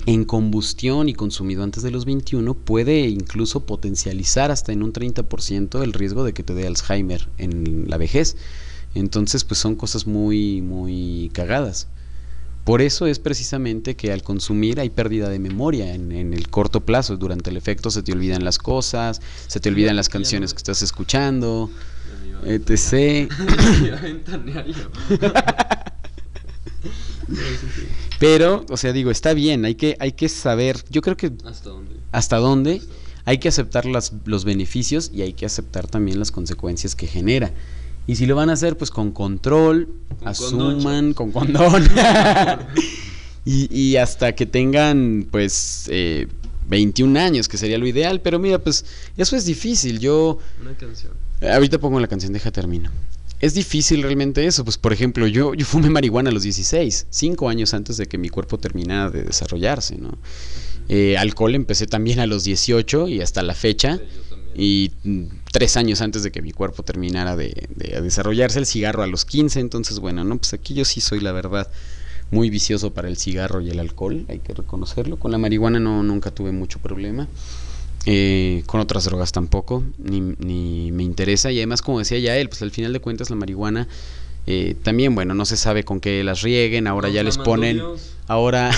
en 0.09 0.25
combustión 0.25 1.07
y 1.07 1.13
consumido 1.13 1.61
antes 1.61 1.83
de 1.83 1.91
los 1.91 2.05
21 2.05 2.55
puede 2.55 3.01
incluso 3.01 3.67
potencializar 3.67 4.49
hasta 4.49 4.71
en 4.71 4.81
un 4.81 4.91
30% 4.91 5.83
el 5.83 5.93
riesgo 5.93 6.23
de 6.23 6.33
que 6.33 6.41
te 6.41 6.55
dé 6.55 6.65
Alzheimer 6.65 7.29
en 7.37 7.87
la 7.87 7.97
vejez. 7.97 8.35
Entonces, 8.95 9.43
pues 9.43 9.59
son 9.59 9.75
cosas 9.75 10.07
muy, 10.07 10.63
muy 10.63 11.29
cagadas. 11.31 11.89
Por 12.63 12.81
eso 12.81 13.05
es 13.05 13.19
precisamente 13.19 13.95
que 13.95 14.11
al 14.11 14.23
consumir 14.23 14.79
hay 14.79 14.89
pérdida 14.89 15.29
de 15.29 15.37
memoria 15.37 15.93
en, 15.93 16.11
en 16.11 16.33
el 16.33 16.49
corto 16.49 16.81
plazo. 16.81 17.15
Durante 17.15 17.51
el 17.51 17.57
efecto 17.57 17.91
se 17.91 18.01
te 18.01 18.11
olvidan 18.11 18.43
las 18.43 18.57
cosas, 18.57 19.21
se 19.45 19.59
te 19.59 19.69
olvidan 19.69 19.95
las 19.95 20.09
canciones 20.09 20.55
que 20.55 20.57
estás 20.57 20.81
escuchando, 20.81 21.69
etc. 22.45 23.31
Pero, 28.19 28.65
o 28.69 28.77
sea, 28.77 28.93
digo, 28.93 29.11
está 29.11 29.33
bien, 29.33 29.65
hay 29.65 29.75
que, 29.75 29.95
hay 29.99 30.11
que 30.13 30.29
saber, 30.29 30.83
yo 30.89 31.01
creo 31.01 31.15
que 31.17 31.31
¿Hasta 31.45 31.69
dónde? 31.69 31.95
hasta 32.11 32.37
dónde 32.37 32.81
hay 33.25 33.37
que 33.37 33.47
aceptar 33.47 33.85
las, 33.85 34.13
los 34.25 34.43
beneficios 34.45 35.11
y 35.13 35.21
hay 35.21 35.33
que 35.33 35.45
aceptar 35.45 35.87
también 35.87 36.19
las 36.19 36.31
consecuencias 36.31 36.95
que 36.95 37.07
genera. 37.07 37.51
Y 38.07 38.15
si 38.15 38.25
lo 38.25 38.35
van 38.35 38.49
a 38.49 38.53
hacer, 38.53 38.75
pues 38.75 38.89
con 38.89 39.11
control, 39.11 39.87
Con 40.17 40.27
asuman, 40.27 41.13
condón, 41.13 41.13
con 41.13 41.31
condón. 41.53 41.87
y, 43.45 43.73
y 43.77 43.97
hasta 43.97 44.33
que 44.33 44.47
tengan, 44.47 45.27
pues, 45.29 45.85
eh, 45.91 46.27
21 46.69 47.19
años, 47.19 47.47
que 47.47 47.57
sería 47.57 47.77
lo 47.77 47.85
ideal. 47.85 48.21
Pero 48.21 48.39
mira, 48.39 48.57
pues, 48.57 48.83
eso 49.15 49.35
es 49.35 49.45
difícil. 49.45 49.99
Yo, 49.99 50.39
Una 50.59 50.73
canción. 50.73 51.13
ahorita 51.41 51.77
pongo 51.77 51.99
la 51.99 52.07
canción, 52.07 52.33
deja 52.33 52.49
termino. 52.49 52.89
Es 53.39 53.53
difícil 53.53 54.03
realmente 54.03 54.45
eso, 54.45 54.65
pues 54.65 54.77
por 54.77 54.91
ejemplo, 54.91 55.25
yo, 55.27 55.53
yo 55.53 55.65
fumé 55.65 55.89
marihuana 55.89 56.29
a 56.29 56.33
los 56.33 56.43
16, 56.43 57.07
5 57.09 57.49
años 57.49 57.73
antes 57.73 57.97
de 57.97 58.07
que 58.07 58.17
mi 58.17 58.29
cuerpo 58.29 58.57
terminara 58.57 59.09
de 59.09 59.23
desarrollarse, 59.23 59.97
¿no? 59.97 60.17
Eh, 60.89 61.17
alcohol 61.17 61.55
empecé 61.55 61.87
también 61.87 62.19
a 62.19 62.25
los 62.25 62.43
18 62.43 63.07
y 63.07 63.21
hasta 63.21 63.43
la 63.43 63.53
fecha, 63.53 63.99
y 64.55 64.91
mm, 65.03 65.25
tres 65.51 65.77
años 65.77 66.01
antes 66.01 66.23
de 66.23 66.31
que 66.31 66.41
mi 66.41 66.51
cuerpo 66.51 66.83
terminara 66.83 67.35
de, 67.35 67.67
de 67.75 68.01
desarrollarse, 68.01 68.59
el 68.59 68.65
cigarro 68.65 69.03
a 69.03 69.07
los 69.07 69.23
15, 69.23 69.59
entonces 69.59 69.99
bueno, 69.99 70.23
no, 70.23 70.37
pues 70.37 70.53
aquí 70.53 70.73
yo 70.73 70.83
sí 70.83 70.99
soy 70.99 71.19
la 71.21 71.31
verdad 71.31 71.71
muy 72.31 72.49
vicioso 72.49 72.93
para 72.93 73.07
el 73.07 73.17
cigarro 73.17 73.61
y 73.61 73.69
el 73.69 73.79
alcohol, 73.79 74.25
hay 74.27 74.39
que 74.39 74.53
reconocerlo, 74.53 75.17
con 75.17 75.31
la 75.31 75.37
marihuana 75.37 75.79
no, 75.79 76.03
nunca 76.03 76.31
tuve 76.31 76.51
mucho 76.51 76.79
problema. 76.79 77.27
Eh, 78.05 78.63
con 78.65 78.79
otras 78.79 79.03
drogas 79.03 79.31
tampoco, 79.31 79.83
ni, 79.97 80.21
ni 80.21 80.91
me 80.91 81.03
interesa. 81.03 81.51
Y 81.51 81.57
además, 81.57 81.81
como 81.81 81.99
decía 81.99 82.17
ya 82.19 82.37
él, 82.37 82.49
pues 82.49 82.61
al 82.61 82.71
final 82.71 82.93
de 82.93 82.99
cuentas 82.99 83.29
la 83.29 83.35
marihuana 83.35 83.87
eh, 84.51 84.75
también, 84.81 85.13
bueno, 85.13 85.35
no 85.35 85.45
se 85.45 85.57
sabe 85.57 85.83
con 85.83 85.99
qué 85.99 86.23
las 86.23 86.41
rieguen. 86.41 86.87
Ahora 86.87 87.09
ya 87.09 87.21
les 87.21 87.37
ponen, 87.37 87.77
Dios. 87.77 88.15
ahora, 88.27 88.71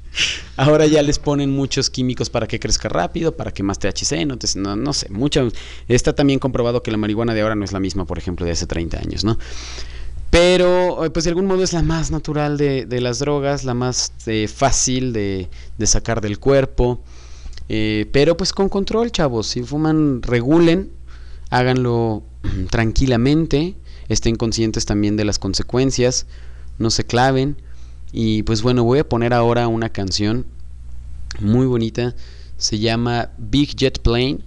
ahora 0.56 0.86
ya 0.86 1.02
les 1.02 1.18
ponen 1.18 1.50
muchos 1.50 1.90
químicos 1.90 2.30
para 2.30 2.46
que 2.46 2.58
crezca 2.58 2.88
rápido, 2.88 3.36
para 3.36 3.52
que 3.52 3.62
más 3.62 3.78
THC, 3.78 4.24
no, 4.26 4.38
no, 4.56 4.76
no 4.76 4.92
sé, 4.94 5.10
mucho. 5.10 5.50
Está 5.86 6.14
también 6.14 6.38
comprobado 6.38 6.82
que 6.82 6.90
la 6.90 6.96
marihuana 6.96 7.34
de 7.34 7.42
ahora 7.42 7.54
no 7.54 7.64
es 7.64 7.72
la 7.72 7.80
misma, 7.80 8.06
por 8.06 8.16
ejemplo, 8.16 8.46
de 8.46 8.52
hace 8.52 8.66
30 8.66 8.98
años, 8.98 9.24
¿no? 9.24 9.38
Pero, 10.30 11.04
eh, 11.04 11.10
pues 11.10 11.24
de 11.24 11.30
algún 11.30 11.46
modo 11.46 11.62
es 11.62 11.74
la 11.74 11.82
más 11.82 12.10
natural 12.10 12.56
de, 12.56 12.86
de 12.86 13.00
las 13.00 13.18
drogas, 13.18 13.64
la 13.64 13.74
más 13.74 14.12
eh, 14.26 14.48
fácil 14.48 15.12
de, 15.12 15.48
de 15.76 15.86
sacar 15.86 16.20
del 16.20 16.38
cuerpo. 16.38 17.02
Eh, 17.68 18.08
pero 18.12 18.36
pues 18.36 18.52
con 18.52 18.68
control, 18.68 19.12
chavos. 19.12 19.46
Si 19.48 19.62
fuman, 19.62 20.22
regulen, 20.22 20.90
háganlo 21.50 22.22
tranquilamente, 22.70 23.76
estén 24.08 24.36
conscientes 24.36 24.86
también 24.86 25.16
de 25.16 25.24
las 25.24 25.38
consecuencias, 25.38 26.26
no 26.78 26.90
se 26.90 27.04
claven. 27.04 27.56
Y 28.12 28.42
pues 28.44 28.62
bueno, 28.62 28.84
voy 28.84 29.00
a 29.00 29.08
poner 29.08 29.34
ahora 29.34 29.68
una 29.68 29.90
canción 29.90 30.46
muy 31.40 31.66
bonita. 31.66 32.14
Se 32.56 32.78
llama 32.78 33.30
Big 33.38 33.76
Jet 33.76 34.00
Plane 34.00 34.38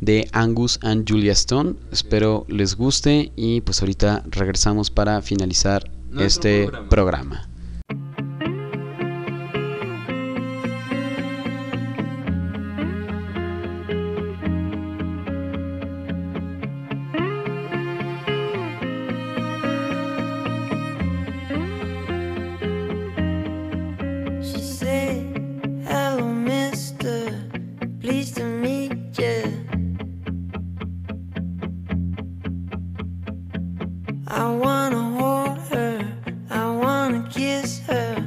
de 0.00 0.26
Angus 0.32 0.78
and 0.82 1.08
Julia 1.08 1.32
Stone. 1.32 1.74
Espero 1.92 2.46
les 2.48 2.76
guste 2.76 3.32
y 3.36 3.60
pues 3.60 3.80
ahorita 3.82 4.24
regresamos 4.30 4.90
para 4.90 5.20
finalizar 5.22 5.90
Nuestro 6.10 6.50
este 6.50 6.64
programa. 6.64 6.88
programa. 6.88 7.49
Kiss 37.30 37.80
her. 37.86 38.26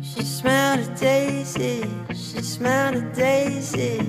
She 0.00 0.22
smelled 0.22 0.80
a 0.80 0.94
daisy. 0.98 1.84
She 2.08 2.42
smelled 2.42 2.96
a 2.96 3.12
daisy. 3.12 3.99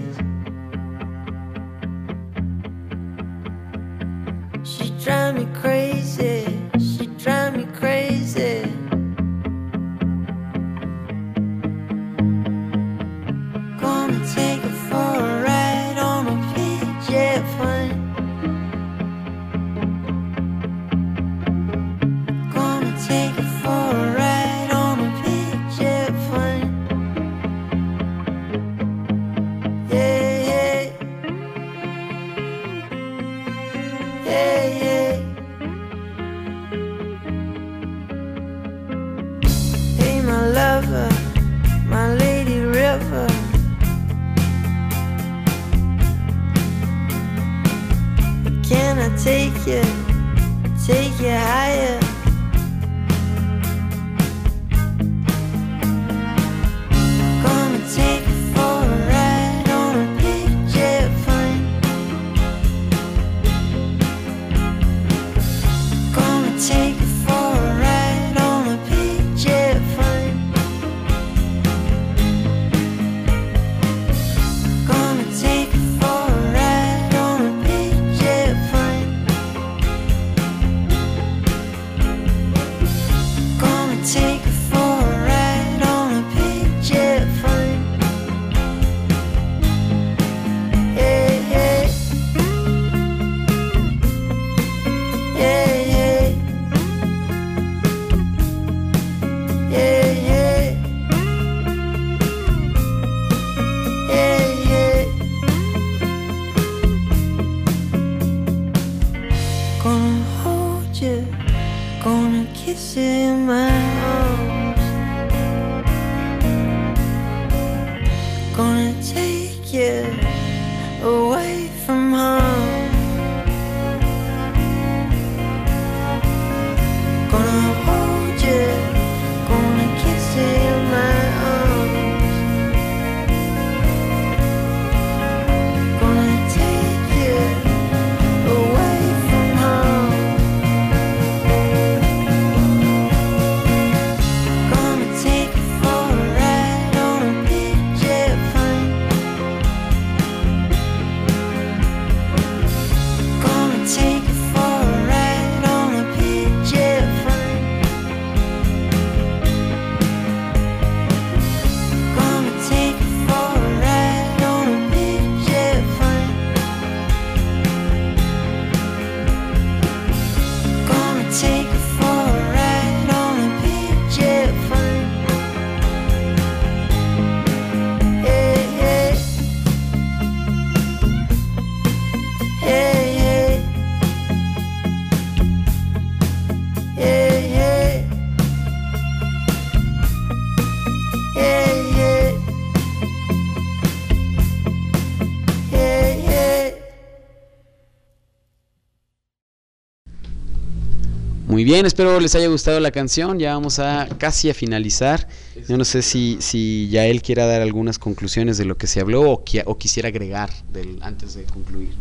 Bien, 201.63 201.85
espero 201.85 202.19
les 202.19 202.33
haya 202.35 202.47
gustado 202.47 202.79
la 202.79 202.91
canción. 202.91 203.39
Ya 203.39 203.53
vamos 203.53 203.79
a 203.79 204.07
casi 204.17 204.49
a 204.49 204.53
finalizar. 204.53 205.27
Yo 205.67 205.77
no 205.77 205.85
sé 205.85 206.01
si, 206.01 206.37
si 206.39 206.89
ya 206.89 207.05
él 207.05 207.21
quiera 207.21 207.45
dar 207.45 207.61
algunas 207.61 207.99
conclusiones 207.99 208.57
de 208.57 208.65
lo 208.65 208.77
que 208.77 208.87
se 208.87 208.99
habló 208.99 209.29
o, 209.29 209.43
qui- 209.45 209.63
o 209.65 209.77
quisiera 209.77 210.09
agregar 210.09 210.49
del, 210.71 210.99
antes 211.01 211.33
de 211.35 211.43
concluir. 211.43 211.93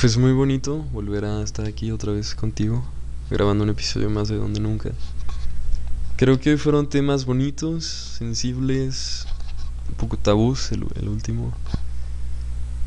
Pues 0.00 0.16
muy 0.16 0.32
bonito 0.32 0.78
volver 0.92 1.24
a 1.24 1.42
estar 1.42 1.66
aquí 1.66 1.90
otra 1.90 2.12
vez 2.12 2.34
contigo, 2.34 2.84
grabando 3.30 3.64
un 3.64 3.70
episodio 3.70 4.10
más 4.10 4.28
de 4.28 4.36
Donde 4.36 4.60
Nunca. 4.60 4.90
Creo 6.16 6.40
que 6.40 6.58
fueron 6.58 6.88
temas 6.88 7.24
bonitos, 7.24 7.84
sensibles, 8.18 9.26
un 9.88 9.94
poco 9.94 10.16
tabús 10.16 10.72
el, 10.72 10.84
el 11.00 11.08
último. 11.08 11.54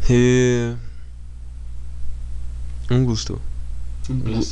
Eh, 0.10 0.76
un 2.90 3.06
gusto. 3.06 3.40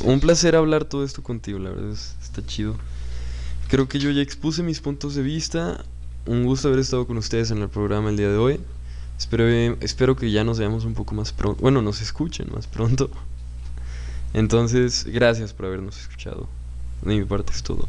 Un 0.04 0.20
placer 0.20 0.56
hablar 0.56 0.84
todo 0.84 1.04
esto 1.04 1.22
contigo, 1.22 1.58
la 1.58 1.70
verdad 1.70 1.90
es- 1.90 2.16
está 2.22 2.44
chido. 2.44 2.76
Creo 3.68 3.88
que 3.88 3.98
yo 3.98 4.10
ya 4.10 4.22
expuse 4.22 4.62
mis 4.62 4.80
puntos 4.80 5.14
de 5.14 5.22
vista. 5.22 5.84
Un 6.26 6.44
gusto 6.44 6.68
haber 6.68 6.80
estado 6.80 7.06
con 7.06 7.16
ustedes 7.18 7.50
en 7.50 7.58
el 7.58 7.68
programa 7.68 8.10
el 8.10 8.16
día 8.16 8.28
de 8.28 8.36
hoy. 8.36 8.60
Espero, 9.18 9.46
espero 9.80 10.16
que 10.16 10.30
ya 10.30 10.44
nos 10.44 10.58
veamos 10.58 10.84
un 10.84 10.94
poco 10.94 11.14
más 11.14 11.32
pronto. 11.32 11.60
Bueno, 11.60 11.82
nos 11.82 12.00
escuchen 12.00 12.48
más 12.52 12.66
pronto. 12.66 13.10
Entonces, 14.32 15.04
gracias 15.06 15.52
por 15.52 15.66
habernos 15.66 15.98
escuchado. 16.00 16.48
De 17.02 17.18
mi 17.18 17.24
parte 17.24 17.52
es 17.52 17.62
todo. 17.62 17.86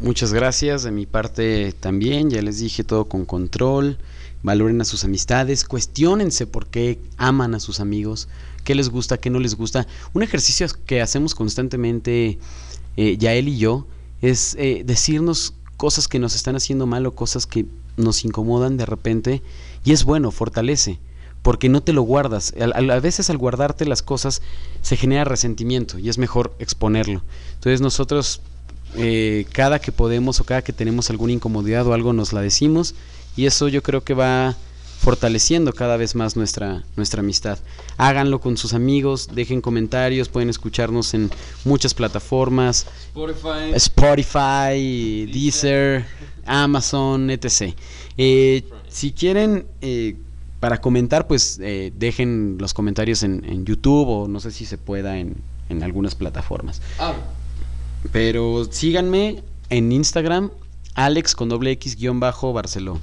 Muchas 0.00 0.32
gracias, 0.32 0.82
de 0.82 0.90
mi 0.90 1.06
parte 1.06 1.72
también, 1.78 2.30
ya 2.30 2.42
les 2.42 2.58
dije 2.58 2.82
todo 2.82 3.04
con 3.04 3.24
control, 3.24 3.98
valoren 4.42 4.80
a 4.80 4.84
sus 4.84 5.04
amistades, 5.04 5.64
cuestionense 5.64 6.46
por 6.46 6.66
qué 6.66 6.98
aman 7.18 7.54
a 7.54 7.60
sus 7.60 7.78
amigos, 7.78 8.28
qué 8.64 8.74
les 8.74 8.88
gusta, 8.88 9.18
qué 9.18 9.30
no 9.30 9.38
les 9.38 9.54
gusta. 9.54 9.86
Un 10.12 10.22
ejercicio 10.22 10.66
que 10.86 11.00
hacemos 11.00 11.34
constantemente, 11.34 12.38
eh, 12.96 13.16
Yael 13.18 13.48
y 13.48 13.58
yo, 13.58 13.86
es 14.20 14.56
eh, 14.58 14.82
decirnos 14.84 15.54
cosas 15.76 16.08
que 16.08 16.18
nos 16.18 16.34
están 16.34 16.56
haciendo 16.56 16.86
mal 16.86 17.06
o 17.06 17.14
cosas 17.14 17.46
que 17.46 17.66
nos 17.96 18.24
incomodan 18.24 18.76
de 18.76 18.86
repente, 18.86 19.42
y 19.84 19.92
es 19.92 20.04
bueno, 20.04 20.30
fortalece, 20.30 20.98
porque 21.42 21.68
no 21.68 21.82
te 21.82 21.92
lo 21.92 22.02
guardas. 22.02 22.54
A, 22.60 23.00
veces 23.00 23.30
al 23.30 23.38
guardarte 23.38 23.84
las 23.84 24.02
cosas 24.02 24.42
se 24.80 24.96
genera 24.96 25.24
resentimiento 25.24 25.98
y 25.98 26.08
es 26.08 26.18
mejor 26.18 26.54
exponerlo. 26.58 27.22
Entonces 27.54 27.80
nosotros 27.80 28.40
eh, 28.94 29.46
cada 29.52 29.80
que 29.80 29.90
podemos 29.90 30.38
o 30.40 30.44
cada 30.44 30.62
que 30.62 30.72
tenemos 30.72 31.10
alguna 31.10 31.32
incomodidad 31.32 31.86
o 31.86 31.94
algo 31.94 32.12
nos 32.12 32.32
la 32.32 32.42
decimos 32.42 32.94
y 33.36 33.46
eso 33.46 33.68
yo 33.68 33.82
creo 33.82 34.04
que 34.04 34.14
va 34.14 34.56
fortaleciendo 35.02 35.72
cada 35.72 35.96
vez 35.96 36.14
más 36.14 36.36
nuestra, 36.36 36.84
nuestra 36.94 37.20
amistad. 37.20 37.58
Háganlo 37.96 38.40
con 38.40 38.56
sus 38.56 38.72
amigos, 38.72 39.30
dejen 39.34 39.60
comentarios, 39.60 40.28
pueden 40.28 40.48
escucharnos 40.48 41.12
en 41.14 41.30
muchas 41.64 41.92
plataformas, 41.92 42.86
Spotify. 43.08 43.74
Spotify, 43.74 45.26
Deezer, 45.26 46.04
Amazon, 46.46 47.30
etc. 47.30 47.74
Eh, 48.16 48.62
si 48.88 49.10
quieren, 49.10 49.66
eh, 49.80 50.16
para 50.60 50.80
comentar, 50.80 51.26
pues 51.26 51.58
eh, 51.60 51.92
dejen 51.98 52.58
los 52.60 52.72
comentarios 52.72 53.24
en, 53.24 53.44
en 53.44 53.64
YouTube 53.64 54.08
o 54.08 54.28
no 54.28 54.38
sé 54.38 54.52
si 54.52 54.64
se 54.64 54.78
pueda 54.78 55.18
en, 55.18 55.34
en 55.68 55.82
algunas 55.82 56.14
plataformas. 56.14 56.80
Ah, 57.00 57.14
Pero 58.12 58.68
síganme 58.70 59.42
en 59.68 59.90
Instagram, 59.90 60.52
Alex 60.94 61.34
con 61.34 61.48
doble 61.48 61.72
X 61.72 61.96
guion 61.96 62.20
bajo 62.20 62.52
Barceló. 62.52 63.00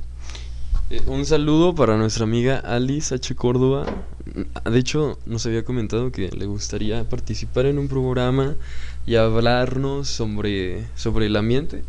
Eh, 0.90 1.02
un 1.06 1.26
saludo 1.26 1.76
para 1.76 1.98
nuestra 1.98 2.24
amiga 2.24 2.58
Alice 2.58 3.14
H. 3.14 3.36
Córdoba. 3.36 3.86
Mm, 4.66 4.70
De 4.72 4.80
hecho, 4.80 5.20
nos 5.26 5.46
había 5.46 5.64
comentado 5.64 6.12
que 6.12 6.30
le 6.30 6.46
gustaría 6.46 7.08
participar 7.08 7.66
en 7.68 7.78
un 7.78 7.88
programa 7.88 8.56
y 9.06 9.16
hablarnos 9.16 10.08
sobre, 10.08 10.86
sobre 10.96 11.28
el 11.28 11.36
ambiente 11.36 11.84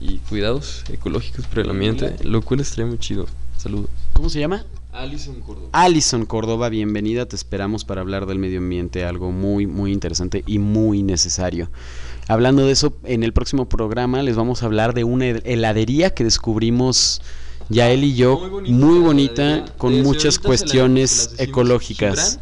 y 0.00 0.18
cuidados 0.18 0.84
ecológicos 0.92 1.46
por 1.46 1.60
el 1.60 1.70
ambiente, 1.70 2.16
lo 2.24 2.42
cual 2.42 2.60
estaría 2.60 2.86
muy 2.86 2.98
chido. 2.98 3.26
Saludos. 3.56 3.88
¿Cómo 4.12 4.28
se 4.28 4.40
llama? 4.40 4.64
Alison 4.92 5.40
Córdoba. 5.40 5.68
Alison 5.72 6.24
Córdoba, 6.24 6.68
bienvenida, 6.68 7.26
te 7.26 7.34
esperamos 7.34 7.84
para 7.84 8.00
hablar 8.00 8.26
del 8.26 8.38
medio 8.38 8.58
ambiente, 8.60 9.04
algo 9.04 9.32
muy, 9.32 9.66
muy 9.66 9.92
interesante 9.92 10.44
y 10.46 10.60
muy 10.60 11.02
necesario. 11.02 11.68
Hablando 12.28 12.64
de 12.64 12.72
eso, 12.72 12.96
en 13.02 13.24
el 13.24 13.32
próximo 13.32 13.68
programa 13.68 14.22
les 14.22 14.36
vamos 14.36 14.62
a 14.62 14.66
hablar 14.66 14.94
de 14.94 15.02
una 15.02 15.26
hel- 15.26 15.42
heladería 15.44 16.10
que 16.10 16.22
descubrimos 16.22 17.22
ya 17.68 17.90
él 17.90 18.04
y 18.04 18.14
yo, 18.14 18.38
Muy 18.38 18.70
muy 18.70 18.98
bonita 18.98 19.64
con 19.78 20.02
muchas 20.02 20.36
la- 20.36 20.42
cuestiones 20.42 21.34
ecológicas. 21.38 22.40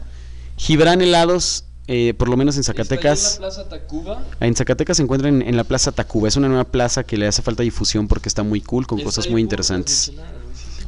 Gibran 0.56 1.00
helados, 1.02 1.64
eh, 1.88 2.14
por 2.14 2.28
lo 2.28 2.36
menos 2.36 2.56
en 2.56 2.64
Zacatecas. 2.64 3.36
En 3.36 3.42
la 3.42 3.48
Plaza 3.48 3.68
Tacuba. 3.68 4.22
En 4.40 4.54
Zacatecas 4.54 4.96
se 4.96 5.02
encuentra 5.02 5.28
en, 5.28 5.42
en 5.42 5.56
la 5.56 5.64
Plaza 5.64 5.92
Tacuba. 5.92 6.28
Es 6.28 6.36
una 6.36 6.48
nueva 6.48 6.64
plaza 6.64 7.04
que 7.04 7.16
le 7.16 7.26
hace 7.26 7.42
falta 7.42 7.62
difusión 7.62 8.08
porque 8.08 8.28
está 8.28 8.42
muy 8.42 8.60
cool, 8.60 8.86
con 8.86 8.98
Está 8.98 9.06
cosas 9.08 9.28
muy 9.30 9.40
interesantes. 9.40 10.12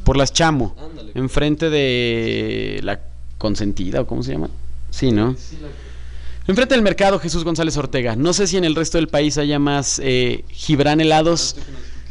Por 0.03 0.17
las 0.17 0.31
Chamo, 0.31 0.75
Ándale. 0.79 1.11
enfrente 1.15 1.69
de 1.69 2.79
la 2.83 2.99
Consentida, 3.37 4.01
¿o 4.01 4.07
cómo 4.07 4.23
se 4.23 4.31
llama? 4.33 4.49
Sí, 4.91 5.11
¿no? 5.11 5.35
Sí, 5.37 5.57
la- 5.61 5.67
Enfrente 6.47 6.75
del 6.75 6.83
mercado 6.83 7.17
Jesús 7.19 7.43
González 7.43 7.75
Ortega. 7.75 8.15
No 8.15 8.31
sé 8.31 8.45
si 8.45 8.55
en 8.55 8.65
el 8.65 8.75
resto 8.75 8.99
del 8.99 9.07
país 9.07 9.39
haya 9.39 9.57
más 9.57 9.99
eh, 10.03 10.45
Gibran 10.49 11.01
helados, 11.01 11.55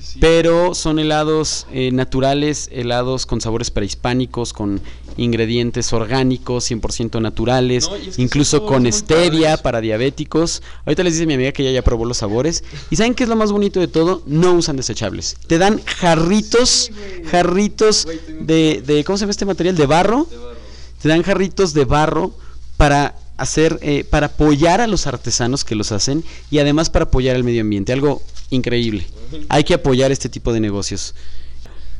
sí. 0.05 0.19
pero 0.21 0.75
son 0.75 0.99
helados 0.99 1.67
eh, 1.73 1.91
naturales, 1.93 2.69
helados 2.73 3.27
con 3.27 3.41
sabores 3.41 3.71
prehispánicos, 3.71 4.53
con 4.53 4.81
ingredientes 5.17 5.93
orgánicos, 5.93 6.71
100% 6.71 7.21
naturales, 7.21 7.89
No, 7.89 7.97
y 7.97 8.09
es 8.09 8.17
que 8.17 8.23
incluso 8.23 8.67
con 8.67 8.91
stevia 8.93 9.57
para 9.57 9.81
diabéticos. 9.81 10.63
Ahorita 10.85 11.03
les 11.03 11.15
dice 11.15 11.27
mi 11.27 11.35
amiga 11.35 11.53
que 11.53 11.63
ella 11.63 11.73
ya 11.73 11.83
probó 11.83 12.05
los 12.05 12.19
sabores. 12.19 12.65
¿Y 12.91 12.97
saben 12.97 13.15
qué 13.15 13.25
es 13.25 13.29
lo 13.29 13.37
más 13.37 13.53
bonito 13.53 13.81
de 13.81 13.89
todo? 13.89 14.23
No 14.27 14.55
usan 14.55 14.77
desechables. 14.77 15.37
Te 15.47 15.59
dan 15.59 15.81
jarritos, 15.85 16.91
jarritos 17.31 18.07
de, 18.41 18.83
de, 18.85 19.05
¿cómo 19.05 19.17
se 19.17 19.23
llama 19.23 19.31
este 19.31 19.47
material? 19.47 19.77
De 19.77 19.87
barro 19.87 20.27
De 20.31 20.37
barro. 20.37 20.57
te 21.01 21.09
dan 21.09 21.23
jarritos 21.23 21.75
de 21.75 21.85
barro 21.85 22.33
para 22.77 23.15
hacer, 23.37 23.79
eh, 23.83 24.05
para 24.05 24.27
apoyar 24.27 24.81
a 24.81 24.87
los 24.87 25.07
artesanos 25.07 25.65
que 25.65 25.75
los 25.75 25.93
hacen 25.93 26.25
y 26.51 26.59
además 26.59 26.91
para 26.91 27.05
apoyar 27.05 27.37
al 27.37 27.45
medio 27.45 27.63
ambiente, 27.63 27.93
algo 27.93 28.23
increíble. 28.51 29.07
Hay 29.49 29.65
que 29.65 29.75
apoyar 29.75 30.13
este 30.13 30.29
tipo 30.29 30.53
de 30.53 30.61
negocios. 30.61 31.15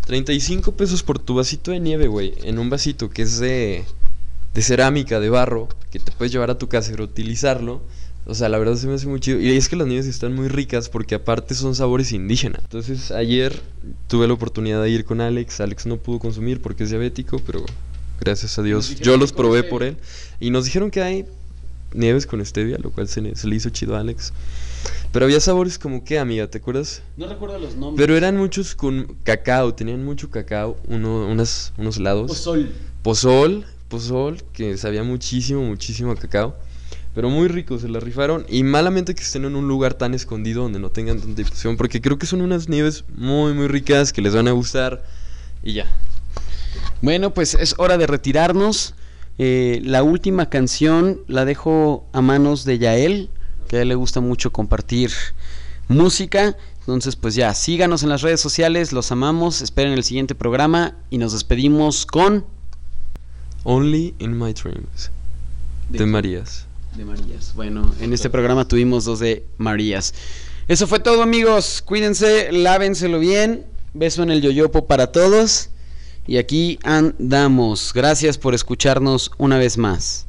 35 0.07 0.73
pesos 0.73 1.03
por 1.03 1.19
tu 1.19 1.35
vasito 1.35 1.71
de 1.71 1.81
nieve, 1.81 2.09
güey. 2.09 2.35
En 2.43 2.59
un 2.59 2.69
vasito 2.71 3.09
que 3.11 3.23
es 3.23 3.39
de, 3.39 3.85
de 4.53 4.63
cerámica, 4.63 5.19
de 5.21 5.31
barro, 5.31 5.69
que 5.91 5.99
te 5.99 6.13
puedes 6.13 6.33
llevar 6.33 6.51
a 6.51 6.59
tu 6.59 6.69
casa 6.69 6.93
y 6.93 6.97
reutilizarlo. 6.97 7.83
O 8.27 8.35
sea, 8.35 8.49
la 8.49 8.59
verdad 8.59 8.77
se 8.77 8.87
me 8.87 8.95
hace 8.95 9.07
muy 9.07 9.21
chido. 9.21 9.41
Y 9.41 9.51
es 9.57 9.69
que 9.69 9.77
las 9.77 9.87
nieves 9.87 10.07
están 10.07 10.35
muy 10.35 10.49
ricas 10.49 10.89
porque 10.89 11.15
aparte 11.15 11.55
son 11.55 11.75
sabores 11.75 12.13
indígenas. 12.13 12.61
Entonces 12.65 13.11
ayer 13.11 13.61
tuve 14.09 14.27
la 14.27 14.35
oportunidad 14.35 14.83
de 14.83 14.91
ir 14.91 15.05
con 15.05 15.21
Alex. 15.21 15.61
Alex 15.61 15.87
no 15.87 15.97
pudo 15.99 16.19
consumir 16.19 16.61
porque 16.61 16.85
es 16.85 16.91
diabético, 16.91 17.39
pero 17.47 17.65
gracias 18.21 18.59
a 18.59 18.63
Dios 18.63 18.97
yo 19.01 19.17
los 19.17 19.33
probé 19.33 19.63
por 19.65 19.83
él. 19.83 19.97
Y 20.41 20.51
nos 20.51 20.65
dijeron 20.67 20.91
que 20.91 21.03
hay 21.03 21.27
nieves 21.93 22.27
con 22.27 22.45
stevia, 22.45 22.79
lo 22.79 22.91
cual 22.91 23.09
se, 23.09 23.21
le- 23.21 23.37
se 23.37 23.47
le 23.47 23.57
hizo 23.57 23.71
chido 23.71 23.95
a 23.97 24.01
Alex. 24.01 24.33
Pero 25.13 25.27
había 25.27 25.41
sabores 25.41 25.79
como 25.79 26.05
que, 26.05 26.19
amiga, 26.19 26.49
¿te 26.49 26.59
acuerdas? 26.59 27.03
No 27.17 27.29
recuerdo 27.29 27.59
los 27.59 27.77
nombres. 27.77 28.05
Pero 28.05 28.17
eran 28.17 28.37
muchos 28.37 28.75
con 28.75 29.17
cacao, 29.23 29.75
tenían 29.75 30.05
mucho 30.05 30.31
cacao, 30.31 30.77
uno, 30.89 31.27
unas, 31.29 31.73
unos 31.77 31.99
helados. 31.99 32.29
Pozol. 32.29 32.73
Pozol, 33.03 33.67
pozol, 33.89 34.43
que 34.53 34.77
sabía 34.77 35.05
muchísimo, 35.05 35.63
muchísimo 35.63 36.13
a 36.13 36.17
cacao. 36.17 36.57
Pero 37.15 37.31
muy 37.31 37.47
rico, 37.47 37.79
se 37.79 37.89
la 37.89 38.01
rifaron. 38.01 38.45
Y 38.49 38.65
malamente 38.65 39.15
que 39.15 39.23
estén 39.23 39.45
en 39.45 39.55
un 39.55 39.69
lugar 39.69 39.95
tan 39.95 40.15
escondido 40.15 40.65
donde 40.65 40.81
no 40.81 40.91
tengan 40.91 41.21
tanta 41.21 41.43
difusión. 41.43 41.77
Porque 41.77 42.01
creo 42.01 42.19
que 42.19 42.27
son 42.27 42.41
unas 42.41 42.69
nieves 42.69 43.05
muy, 43.15 43.55
muy 43.55 43.69
ricas 43.69 44.13
que 44.13 44.21
les 44.21 44.35
van 44.35 44.49
a 44.49 44.53
gustar. 44.53 45.05
Y 45.63 45.75
ya. 45.75 45.87
Bueno, 47.03 47.33
pues 47.33 47.55
es 47.55 47.77
hora 47.79 47.99
de 47.99 48.09
retirarnos. 48.09 48.95
Eh, 49.39 49.81
la 49.85 50.03
última 50.03 50.49
canción 50.49 51.21
la 51.29 51.45
dejo 51.45 52.09
a 52.13 52.21
manos 52.21 52.65
de 52.65 52.79
Yael, 52.79 53.31
que 53.75 53.79
a 53.79 53.83
él 53.83 53.89
le 53.89 53.97
gusta 53.97 54.21
mucho 54.21 54.53
compartir 54.53 55.11
música. 55.89 56.57
Entonces, 56.79 57.17
pues 57.17 57.35
ya, 57.35 57.53
síganos 57.55 58.05
en 58.05 58.09
las 58.09 58.23
redes 58.23 58.41
sociales, 58.41 58.93
los 58.93 59.11
amamos, 59.11 59.63
esperen 59.63 59.93
el 59.93 60.05
siguiente 60.05 60.37
programa 60.37 60.97
y 61.11 61.19
nos 61.19 61.33
despedimos 61.33 62.07
con... 62.07 62.47
Only 63.65 64.15
in 64.21 64.39
my 64.39 64.53
dreams. 64.53 65.11
De 65.89 66.07
Marías. 66.07 66.67
De 66.97 67.05
Marías. 67.05 67.53
Bueno, 67.57 67.93
en 68.01 68.13
este 68.13 68.31
programa 68.31 68.69
tuvimos 68.69 69.07
dos 69.07 69.19
de 69.19 69.45
Marías. 69.57 70.15
Eso 70.69 70.87
fue 70.87 71.01
todo, 71.01 71.23
amigos. 71.23 71.83
Cuídense, 71.85 72.53
lávenselo 72.53 73.19
bien. 73.19 73.67
Beso 73.93 74.23
en 74.23 74.31
el 74.31 74.41
yoyopo 74.41 74.87
para 74.87 75.11
todos. 75.11 75.71
Y 76.29 76.37
aquí 76.37 76.79
andamos. 76.85 77.93
Gracias 77.93 78.39
por 78.39 78.55
escucharnos 78.55 79.33
una 79.39 79.59
vez 79.59 79.79
más. 79.79 80.27